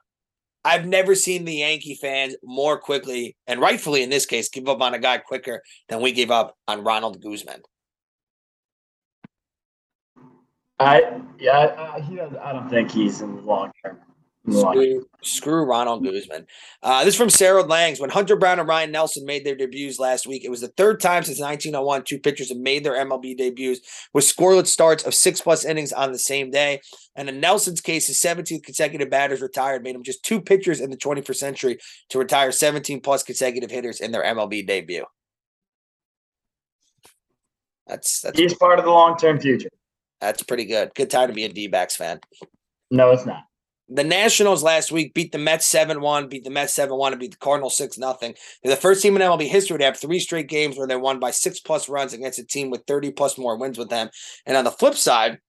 I've 0.64 0.86
never 0.86 1.14
seen 1.14 1.44
the 1.44 1.54
Yankee 1.54 1.94
fans 1.94 2.36
more 2.42 2.78
quickly, 2.78 3.36
and 3.46 3.60
rightfully 3.60 4.02
in 4.02 4.10
this 4.10 4.26
case, 4.26 4.48
give 4.48 4.68
up 4.68 4.80
on 4.80 4.94
a 4.94 4.98
guy 4.98 5.18
quicker 5.18 5.62
than 5.88 6.00
we 6.02 6.12
gave 6.12 6.30
up 6.30 6.56
on 6.68 6.84
Ronald 6.84 7.22
Guzman. 7.22 7.62
I 10.78 11.20
yeah, 11.38 11.58
I, 11.58 11.96
I 12.42 12.52
don't 12.52 12.70
think 12.70 12.90
he's 12.90 13.20
in 13.20 13.36
the 13.36 13.42
long 13.42 13.70
term. 13.84 13.98
Screw, 14.48 15.06
screw 15.22 15.64
Ronald 15.64 16.02
Guzman. 16.02 16.46
Uh, 16.82 17.04
this 17.04 17.14
is 17.14 17.18
from 17.18 17.28
Sarah 17.28 17.62
Langs. 17.62 18.00
When 18.00 18.08
Hunter 18.08 18.36
Brown 18.36 18.58
and 18.58 18.66
Ryne 18.66 18.90
Nelson 18.90 19.26
made 19.26 19.44
their 19.44 19.54
debuts 19.54 19.98
last 19.98 20.26
week, 20.26 20.44
it 20.44 20.50
was 20.50 20.62
the 20.62 20.68
third 20.68 20.98
time 20.98 21.22
since 21.22 21.38
1901 21.38 22.04
two 22.04 22.18
pitchers 22.18 22.48
have 22.48 22.56
made 22.58 22.82
their 22.82 22.94
MLB 22.94 23.36
debuts 23.36 23.80
with 24.14 24.24
scoreless 24.24 24.68
starts 24.68 25.04
of 25.04 25.14
six 25.14 25.42
plus 25.42 25.64
innings 25.66 25.92
on 25.92 26.12
the 26.12 26.18
same 26.18 26.50
day. 26.50 26.80
And 27.14 27.28
in 27.28 27.38
Nelson's 27.38 27.82
case, 27.82 28.06
his 28.06 28.18
17th 28.18 28.62
consecutive 28.62 29.10
batters 29.10 29.42
retired 29.42 29.82
made 29.84 29.94
him 29.94 30.02
just 30.02 30.24
two 30.24 30.40
pitchers 30.40 30.80
in 30.80 30.90
the 30.90 30.96
21st 30.96 31.36
century 31.36 31.78
to 32.08 32.18
retire 32.18 32.50
17 32.50 33.02
plus 33.02 33.22
consecutive 33.22 33.70
hitters 33.70 34.00
in 34.00 34.10
their 34.10 34.24
MLB 34.24 34.66
debut. 34.66 35.04
That's 37.86 38.22
that's 38.22 38.38
He's 38.38 38.54
part 38.54 38.78
of 38.78 38.86
the 38.86 38.90
long 38.90 39.18
term 39.18 39.38
future. 39.38 39.70
that's 40.18 40.42
pretty 40.42 40.64
good. 40.64 40.94
Good 40.94 41.10
time 41.10 41.28
to 41.28 41.34
be 41.34 41.44
a 41.44 41.48
D-backs 41.48 41.96
fan. 41.96 42.20
No, 42.90 43.10
it's 43.10 43.26
not. 43.26 43.42
The 43.92 44.04
Nationals 44.04 44.62
last 44.62 44.92
week 44.92 45.14
beat 45.14 45.32
the 45.32 45.38
Mets 45.38 45.66
7 45.66 46.00
1, 46.00 46.28
beat 46.28 46.44
the 46.44 46.50
Mets 46.50 46.72
7 46.74 46.96
1, 46.96 47.12
and 47.12 47.20
beat 47.20 47.32
the 47.32 47.36
Cardinals 47.38 47.76
6 47.76 47.96
0. 47.96 48.16
They're 48.20 48.34
the 48.62 48.76
first 48.76 49.02
team 49.02 49.16
in 49.16 49.22
MLB 49.22 49.48
history 49.48 49.78
to 49.78 49.84
have 49.84 49.96
three 49.96 50.20
straight 50.20 50.48
games 50.48 50.78
where 50.78 50.86
they 50.86 50.94
won 50.94 51.18
by 51.18 51.32
six 51.32 51.58
plus 51.58 51.88
runs 51.88 52.12
against 52.12 52.38
a 52.38 52.44
team 52.44 52.70
with 52.70 52.84
30 52.86 53.10
plus 53.10 53.36
more 53.36 53.58
wins 53.58 53.78
with 53.78 53.88
them. 53.88 54.08
And 54.46 54.56
on 54.56 54.62
the 54.62 54.70
flip 54.70 54.94
side, 54.94 55.40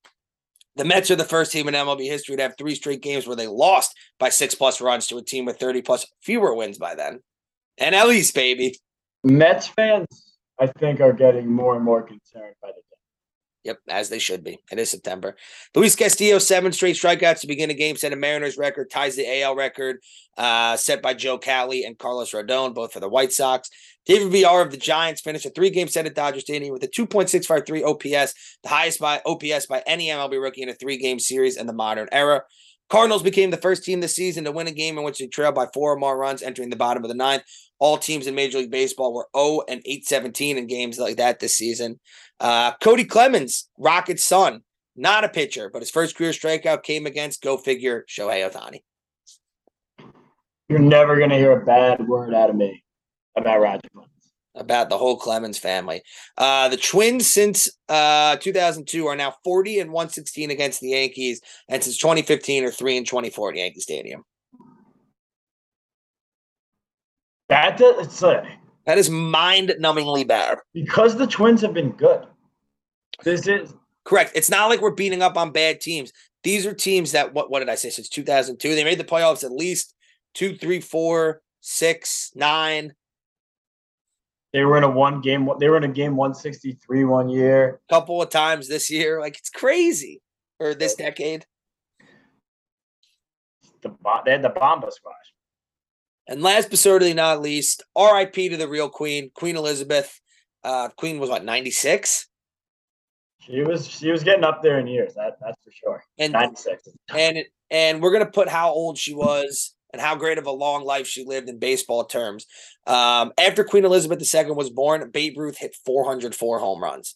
the 0.76 0.86
Mets 0.86 1.12
are 1.12 1.16
the 1.16 1.24
first 1.24 1.52
team 1.52 1.68
in 1.68 1.76
MLB 1.76 2.06
history 2.06 2.36
to 2.36 2.42
have 2.42 2.58
three 2.58 2.74
straight 2.74 3.04
games 3.04 3.28
where 3.28 3.36
they 3.36 3.46
lost 3.46 3.96
by 4.18 4.30
six 4.30 4.56
plus 4.56 4.82
runs 4.82 5.06
to 5.08 5.18
a 5.18 5.24
team 5.24 5.46
with 5.46 5.60
30 5.60 5.84
plus 5.84 6.08
fewer 6.22 6.56
wins 6.56 6.80
by 6.80 6.96
then. 6.96 7.20
And 7.78 7.94
at 7.94 8.08
least, 8.08 8.34
baby. 8.34 8.76
Mets 9.24 9.68
fans, 9.68 10.36
I 10.60 10.66
think, 10.66 11.00
are 11.00 11.14
getting 11.14 11.48
more 11.48 11.76
and 11.76 11.86
more 11.86 12.02
concerned 12.02 12.56
by 12.60 12.70
the 12.70 12.82
Yep, 13.64 13.78
as 13.90 14.10
they 14.10 14.18
should 14.18 14.44
be. 14.44 14.58
It 14.72 14.80
is 14.80 14.90
September. 14.90 15.36
Luis 15.76 15.96
Castillo, 15.96 16.40
seven 16.40 16.72
straight 16.72 16.96
strikeouts 16.96 17.42
to 17.42 17.48
begin 17.48 17.70
a 17.70 17.76
game, 17.76 17.96
set 17.96 18.12
a 18.12 18.16
Mariners 18.16 18.58
record, 18.58 18.90
ties 18.90 19.16
the 19.16 19.42
AL 19.42 19.56
record 19.56 19.98
uh, 20.38 20.76
set 20.78 21.02
by 21.02 21.14
Joe 21.14 21.38
Cowley 21.38 21.84
and 21.84 21.98
Carlos 21.98 22.32
Rodon, 22.32 22.74
both 22.74 22.92
for 22.94 23.00
the 23.00 23.10
White 23.10 23.32
Sox. 23.32 23.70
David 24.08 24.32
Villar 24.32 24.62
of 24.62 24.72
the 24.72 24.78
Giants 24.78 25.22
finished 25.22 25.46
a 25.46 25.52
three-game 25.52 25.88
set 25.88 26.08
at 26.08 26.16
Dodger 26.16 26.40
Stadium 26.40 26.74
with 26.74 26.84
a 26.84 26.88
2.653 26.88 27.84
OPS, 27.84 28.58
the 28.64 28.70
highest 28.70 29.00
by 29.00 29.22
OPS 29.28 29.68
by 29.68 29.84
any 29.86 30.08
MLB 30.08 30.42
rookie 30.42 30.64
in 30.64 30.70
a 30.70 30.74
three-game 30.74 31.20
series 31.20 31.56
in 31.56 31.68
the 31.68 31.74
modern 31.74 32.08
era. 32.12 32.44
Cardinals 32.92 33.24
became 33.24 33.52
the 33.52 33.58
first 33.58 33.86
team 33.86 34.02
this 34.02 34.14
season 34.14 34.44
to 34.44 34.52
win 34.52 34.68
a 34.68 34.72
game 34.72 34.98
in 34.98 35.06
which 35.06 35.20
they 35.20 35.28
trailed 35.28 35.56
by 35.56 35.66
four 35.74 35.94
or 35.94 35.96
more 35.96 36.18
runs 36.18 36.44
entering 36.44 36.70
the 36.70 36.76
bottom 36.76 37.06
of 37.06 37.08
the 37.08 37.16
ninth. 37.16 37.44
All 37.80 37.98
teams 37.98 38.28
in 38.28 38.36
Major 38.36 38.58
League 38.58 38.70
Baseball 38.70 39.14
were 39.14 39.30
0 39.36 39.62
and 39.70 39.82
817 39.86 40.58
in 40.58 40.68
games 40.68 41.00
like 41.00 41.16
that 41.16 41.40
this 41.40 41.56
season. 41.56 42.02
Uh, 42.42 42.74
Cody 42.84 43.06
Clemens, 43.06 43.70
Rockets' 43.78 44.26
son, 44.26 44.64
not 44.98 45.24
a 45.24 45.30
pitcher, 45.30 45.70
but 45.72 45.82
his 45.82 45.90
first 45.90 46.18
career 46.18 46.32
strikeout 46.32 46.84
came 46.84 47.06
against, 47.06 47.42
go 47.42 47.56
figure, 47.56 48.04
Shohei 48.10 48.52
Ohtani. 48.52 48.82
You're 50.68 50.80
never 50.80 51.16
going 51.16 51.30
to 51.30 51.38
hear 51.38 51.54
a 51.54 51.66
bad 51.66 52.06
word 52.06 52.34
out 52.34 52.50
of 52.50 52.58
me 52.58 52.84
about 53.38 53.62
Roger. 53.62 53.88
About 54.54 54.90
the 54.90 54.98
whole 54.98 55.16
Clemens 55.16 55.58
family. 55.58 56.02
Uh, 56.38 56.68
the 56.68 56.76
Twins, 56.76 57.26
since 57.26 57.70
uh, 57.88 58.36
2002, 58.36 59.08
are 59.08 59.16
now 59.16 59.34
40 59.46 59.80
and 59.80 59.92
116 59.94 60.52
against 60.52 60.82
the 60.82 60.90
Yankees, 60.90 61.40
and 61.70 61.82
since 61.82 61.98
2015 61.98 62.66
are 62.66 62.72
3 62.72 62.98
and 62.98 63.08
24 63.08 63.52
at 63.52 63.56
Yankee 63.56 63.80
Stadium. 63.80 64.24
That 67.48 67.78
does, 67.78 68.24
uh, 68.24 68.44
That 68.86 68.98
is 68.98 69.10
mind 69.10 69.74
numbingly 69.80 70.28
bad. 70.28 70.58
because 70.74 71.16
the 71.16 71.28
Twins 71.28 71.62
have 71.62 71.74
been 71.74 71.92
good. 71.92 72.26
This 73.24 73.48
is 73.48 73.74
Correct. 74.04 74.32
It's 74.34 74.50
not 74.50 74.68
like 74.68 74.82
we're 74.82 74.92
beating 74.92 75.22
up 75.22 75.38
on 75.38 75.52
bad 75.52 75.80
teams. 75.80 76.12
These 76.44 76.66
are 76.66 76.74
teams 76.74 77.12
that 77.12 77.34
what 77.34 77.52
what 77.52 77.60
did 77.60 77.70
I 77.70 77.76
say 77.76 77.90
since 77.92 78.10
2002? 78.10 78.74
They 78.74 78.84
made 78.84 78.98
the 78.98 79.04
playoffs 79.04 79.44
at 79.44 79.52
least 79.52 79.94
two, 80.34 80.58
three, 80.58 80.80
four, 80.82 81.42
six, 81.60 82.32
nine, 82.34 82.94
they 84.54 84.64
were 84.66 84.78
in 84.78 84.84
a 84.84 84.90
one 84.90 85.22
game. 85.22 85.50
They 85.60 85.70
were 85.70 85.78
in 85.78 85.84
a 85.84 85.88
game 85.88 86.16
163 86.16 87.06
one 87.06 87.30
year. 87.30 87.80
A 87.90 87.94
couple 87.94 88.22
of 88.22 88.30
times 88.30 88.68
this 88.68 88.92
year. 88.92 89.20
Like 89.20 89.38
it's 89.38 89.50
crazy. 89.50 90.22
Or 90.60 90.74
this 90.74 90.96
decade. 90.96 91.46
The 93.82 93.90
they 94.26 94.32
had 94.32 94.44
the 94.44 94.50
Bomba 94.50 94.92
Squad. 94.92 95.16
And 96.28 96.44
last 96.44 96.70
but 96.70 96.80
certainly 96.80 97.14
not 97.14 97.42
least, 97.42 97.84
RIP 97.98 98.34
to 98.34 98.58
the 98.58 98.68
real 98.68 98.90
Queen, 98.90 99.32
Queen 99.34 99.56
Elizabeth. 99.56 100.20
Uh, 100.64 100.90
Queen 100.90 101.20
was 101.20 101.30
what, 101.30 101.44
96? 101.44 102.28
She 103.40 103.64
was 103.64 103.88
she 103.88 104.12
was 104.12 104.24
getting 104.24 104.44
up 104.44 104.62
there 104.62 104.78
in 104.80 104.86
years. 104.86 105.16
That 105.16 105.38
that's 105.42 105.58
for 105.64 105.72
sure. 105.72 106.04
And 106.20 106.34
96. 106.34 106.90
and 107.10 107.40
and 107.72 108.02
we're 108.02 108.12
gonna 108.12 108.30
put 108.30 108.48
how 108.48 108.70
old 108.70 109.00
she 109.00 109.16
was 109.16 109.74
and 109.94 110.02
how 110.02 110.16
great 110.16 110.38
of 110.38 110.46
a 110.46 110.52
long 110.52 110.86
life 110.86 111.08
she 111.08 111.26
lived 111.26 111.50
in 111.50 111.60
baseball 111.60 112.06
terms. 112.06 112.46
Um, 112.88 113.32
after 113.38 113.64
Queen 113.64 113.86
Elizabeth 113.86 114.22
II 114.34 114.52
was 114.52 114.70
born, 114.70 115.10
Babe 115.12 115.38
Ruth 115.38 115.58
hit 115.58 115.76
404 115.86 116.60
home 116.60 116.82
runs. 116.82 117.16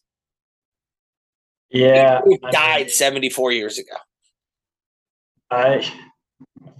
Yeah, 1.69 2.21
died 2.51 2.85
mean- 2.87 2.89
74 2.89 3.51
years 3.51 3.77
ago. 3.77 3.95
I 5.51 5.85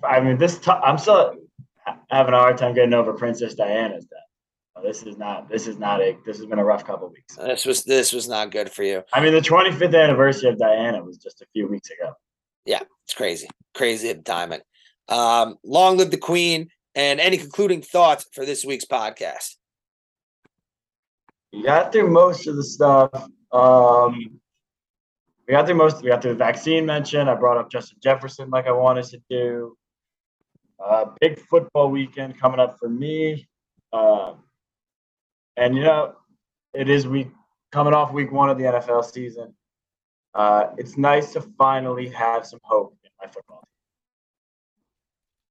I 0.04 0.20
mean 0.22 0.38
this. 0.38 0.58
T- 0.58 0.72
I'm 0.72 0.98
still 0.98 1.36
having 2.10 2.34
a 2.34 2.38
hard 2.38 2.58
time 2.58 2.74
getting 2.74 2.94
over 2.94 3.14
Princess 3.14 3.54
Diana's 3.54 4.06
death. 4.06 4.84
This 4.84 5.04
is 5.04 5.18
not. 5.18 5.50
This 5.50 5.68
is 5.68 5.78
not 5.78 6.02
a. 6.02 6.18
This 6.26 6.38
has 6.38 6.46
been 6.48 6.60
a 6.60 6.66
rough 6.66 6.86
couple 6.86 7.10
weeks. 7.10 7.36
This 7.36 7.66
was 7.66 7.84
this 7.84 8.12
was 8.12 8.28
not 8.28 8.52
good 8.52 8.72
for 8.72 8.84
you. 8.84 9.04
I 9.14 9.22
mean, 9.22 9.34
the 9.34 9.40
25th 9.40 10.00
anniversary 10.00 10.50
of 10.50 10.58
Diana 10.58 11.04
was 11.04 11.18
just 11.18 11.42
a 11.42 11.46
few 11.54 11.68
weeks 11.68 11.90
ago. 11.92 12.14
Yeah, 12.66 12.82
it's 13.04 13.14
crazy, 13.14 13.48
crazy 13.74 14.10
at 14.10 14.18
the 14.18 14.24
timing. 14.24 14.62
Um, 15.08 15.58
long 15.64 15.98
live 15.98 16.12
the 16.12 16.18
Queen. 16.18 16.70
And 16.96 17.20
any 17.20 17.38
concluding 17.38 17.82
thoughts 17.82 18.26
for 18.32 18.46
this 18.46 18.64
week's 18.64 18.86
podcast? 18.86 19.56
We 21.52 21.64
got 21.64 21.92
through 21.92 22.10
most 22.10 22.48
of 22.48 22.56
the 22.56 22.64
stuff. 22.64 23.12
Um, 23.52 24.40
we 25.48 25.52
got 25.52 25.66
through 25.66 25.76
most. 25.76 26.02
We 26.02 26.10
got 26.10 26.22
through 26.22 26.34
the 26.34 26.38
vaccine 26.38 26.86
mention. 26.86 27.28
I 27.28 27.36
brought 27.36 27.58
up 27.58 27.70
Justin 27.70 27.98
Jefferson 28.02 28.50
like 28.50 28.68
I 28.68 28.72
wanted 28.72 29.06
to 29.06 29.22
do. 29.30 29.78
Uh, 30.84 31.06
big 31.22 31.40
football 31.40 31.90
weekend 31.90 32.40
coming 32.40 32.60
up 32.60 32.78
for 32.80 32.90
me. 32.90 33.48
Um, 33.94 34.44
and 35.58 35.76
you 35.76 35.84
know, 35.84 36.16
it 36.74 36.90
is 36.90 37.08
week 37.08 37.30
coming 37.72 37.94
off 37.94 38.12
week 38.12 38.32
one 38.32 38.50
of 38.50 38.58
the 38.58 38.66
NFL 38.66 39.06
season. 39.12 39.54
Uh, 40.34 40.68
it's 40.78 40.98
nice 40.98 41.32
to 41.34 41.42
finally 41.58 42.10
have 42.10 42.46
some 42.46 42.60
hope 42.64 42.98
in 43.04 43.12
my 43.22 43.28
football. 43.28 43.62
team. 43.62 43.75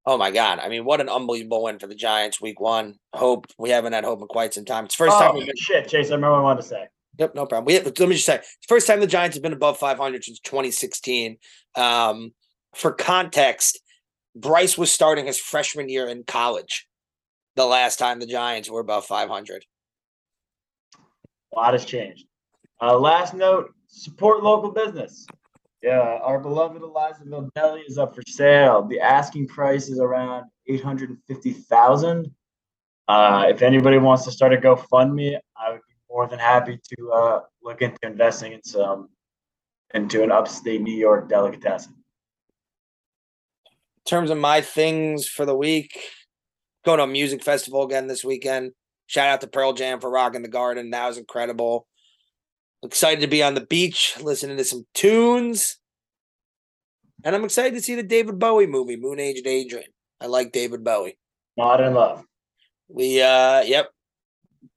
Oh 0.07 0.19
my 0.19 0.31
God! 0.31 0.59
I 0.59 0.69
mean, 0.69 0.85
what 0.85 1.01
an 1.01 1.09
unbelievable 1.09 1.63
win 1.63 1.79
for 1.79 1.87
the 1.87 1.95
Giants, 1.95 2.41
Week 2.41 2.61
One. 2.61 2.97
Hope 3.15 3.47
we 3.59 3.71
haven't 3.71 3.95
had 3.95 4.05
hope 4.05 4.21
in 4.21 4.27
quite 4.27 4.53
some 4.53 4.67
time. 4.67 4.85
It's 4.85 4.95
first 4.95 5.17
time. 5.17 5.31
Oh 5.33 5.39
We've 5.39 5.47
been, 5.47 5.57
shit, 5.57 5.89
Chase! 5.89 6.11
I 6.11 6.15
remember 6.15 6.33
what 6.33 6.41
I 6.41 6.43
wanted 6.43 6.63
to 6.63 6.69
say. 6.69 6.87
yep, 7.19 7.35
no 7.35 7.47
problem. 7.47 7.65
We 7.65 7.75
have, 7.75 7.87
let 7.87 7.99
me 8.01 8.15
just 8.15 8.27
say, 8.27 8.41
first 8.69 8.87
time 8.87 9.01
the 9.01 9.07
Giants 9.07 9.37
have 9.37 9.43
been 9.43 9.55
above 9.55 9.79
500 9.79 10.25
since 10.25 10.41
2016. 10.41 11.39
Um, 11.77 12.35
for 12.75 12.93
context, 12.93 13.81
Bryce 14.37 14.77
was 14.77 14.93
starting 14.93 15.27
his 15.27 15.39
freshman 15.39 15.89
year 15.89 16.07
in 16.09 16.25
college. 16.25 16.87
The 17.57 17.65
last 17.65 17.99
time 17.99 18.21
the 18.21 18.27
Giants 18.27 18.69
were 18.69 18.81
above 18.81 19.07
500. 19.07 19.65
A 20.95 21.57
lot 21.57 21.73
has 21.73 21.87
changed. 21.87 22.27
Uh, 22.83 22.99
last 22.99 23.33
note: 23.33 23.73
support 23.87 24.43
local 24.43 24.71
business. 24.71 25.27
Yeah, 25.85 26.19
our 26.23 26.39
beloved 26.39 26.81
Elizaville 26.81 27.51
Deli 27.55 27.83
is 27.83 27.99
up 27.99 28.15
for 28.15 28.23
sale. 28.27 28.85
The 28.85 29.01
asking 29.01 29.49
price 29.49 29.91
is 29.91 30.01
around 30.01 30.47
eight 30.67 30.83
hundred 30.83 31.11
and 31.11 31.19
fifty 31.29 31.53
thousand. 31.53 32.31
Uh, 33.07 33.45
if 33.51 33.61
anybody 33.61 33.99
wants 33.99 34.25
to 34.25 34.31
start 34.31 34.55
a 34.55 34.57
GoFundMe, 34.57 35.37
I 35.55 35.73
would 35.73 35.83
be 35.87 35.95
more 36.09 36.27
than 36.27 36.39
happy 36.39 36.81
to 36.83 37.11
uh, 37.11 37.41
look 37.63 37.83
into 37.83 37.99
investing 38.03 38.53
in 38.53 38.65
some 38.65 39.11
into 39.93 40.23
an 40.23 40.33
upstate 40.33 40.81
New 40.81 40.97
York 40.97 41.29
delicatessen. 41.29 41.93
In 44.07 44.09
terms 44.09 44.31
of 44.31 44.39
my 44.39 44.63
things 44.63 45.29
for 45.29 45.45
the 45.45 45.55
week, 45.55 46.01
going 46.87 46.97
to 46.97 47.05
a 47.05 47.07
music 47.07 47.43
festival 47.43 47.83
again 47.83 48.07
this 48.07 48.25
weekend. 48.25 48.73
Shout 49.07 49.29
out 49.29 49.43
to 49.43 49.49
Pearl 49.49 49.75
Jam 49.75 50.01
for 50.01 50.09
rocking 50.09 50.41
the 50.41 50.49
garden. 50.49 50.93
That 50.93 51.09
was 51.09 51.19
incredible. 51.19 51.87
Excited 52.85 53.23
to 53.23 53.27
be 53.27 53.43
on 53.43 53.55
the 53.55 53.65
beach, 53.65 54.15
listening 54.21 54.59
to 54.59 54.65
some 54.65 54.87
tunes. 54.93 55.79
And 57.25 57.35
I'm 57.35 57.45
excited 57.45 57.75
to 57.75 57.81
see 57.81 57.95
the 57.95 58.03
David 58.03 58.39
Bowie 58.39 58.67
movie, 58.67 58.97
Moon 58.97 59.19
Age 59.19 59.43
Daydream. 59.43 59.85
I 60.21 60.27
like 60.27 60.53
David 60.53 60.85
Bowie. 60.85 61.17
Modern 61.57 61.95
love. 61.95 62.25
We 62.89 63.23
uh 63.23 63.63
yep. 63.63 63.89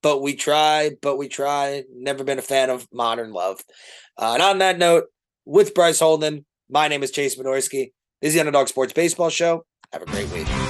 But 0.01 0.21
we 0.21 0.35
try, 0.35 0.91
but 1.01 1.17
we 1.17 1.27
try. 1.27 1.83
Never 1.93 2.23
been 2.23 2.39
a 2.39 2.43
fan 2.43 2.69
of 2.69 2.87
modern 2.93 3.31
love. 3.31 3.61
Uh, 4.17 4.33
and 4.33 4.41
on 4.41 4.57
that 4.59 4.77
note, 4.77 5.05
with 5.45 5.73
Bryce 5.73 5.99
Holden, 5.99 6.45
my 6.69 6.87
name 6.87 7.03
is 7.03 7.11
Chase 7.11 7.37
Midorsky. 7.37 7.91
This 8.21 8.29
is 8.29 8.33
the 8.33 8.39
Underdog 8.41 8.67
Sports 8.67 8.93
Baseball 8.93 9.29
Show. 9.29 9.65
Have 9.91 10.01
a 10.01 10.05
great 10.05 10.29
week. 10.31 10.66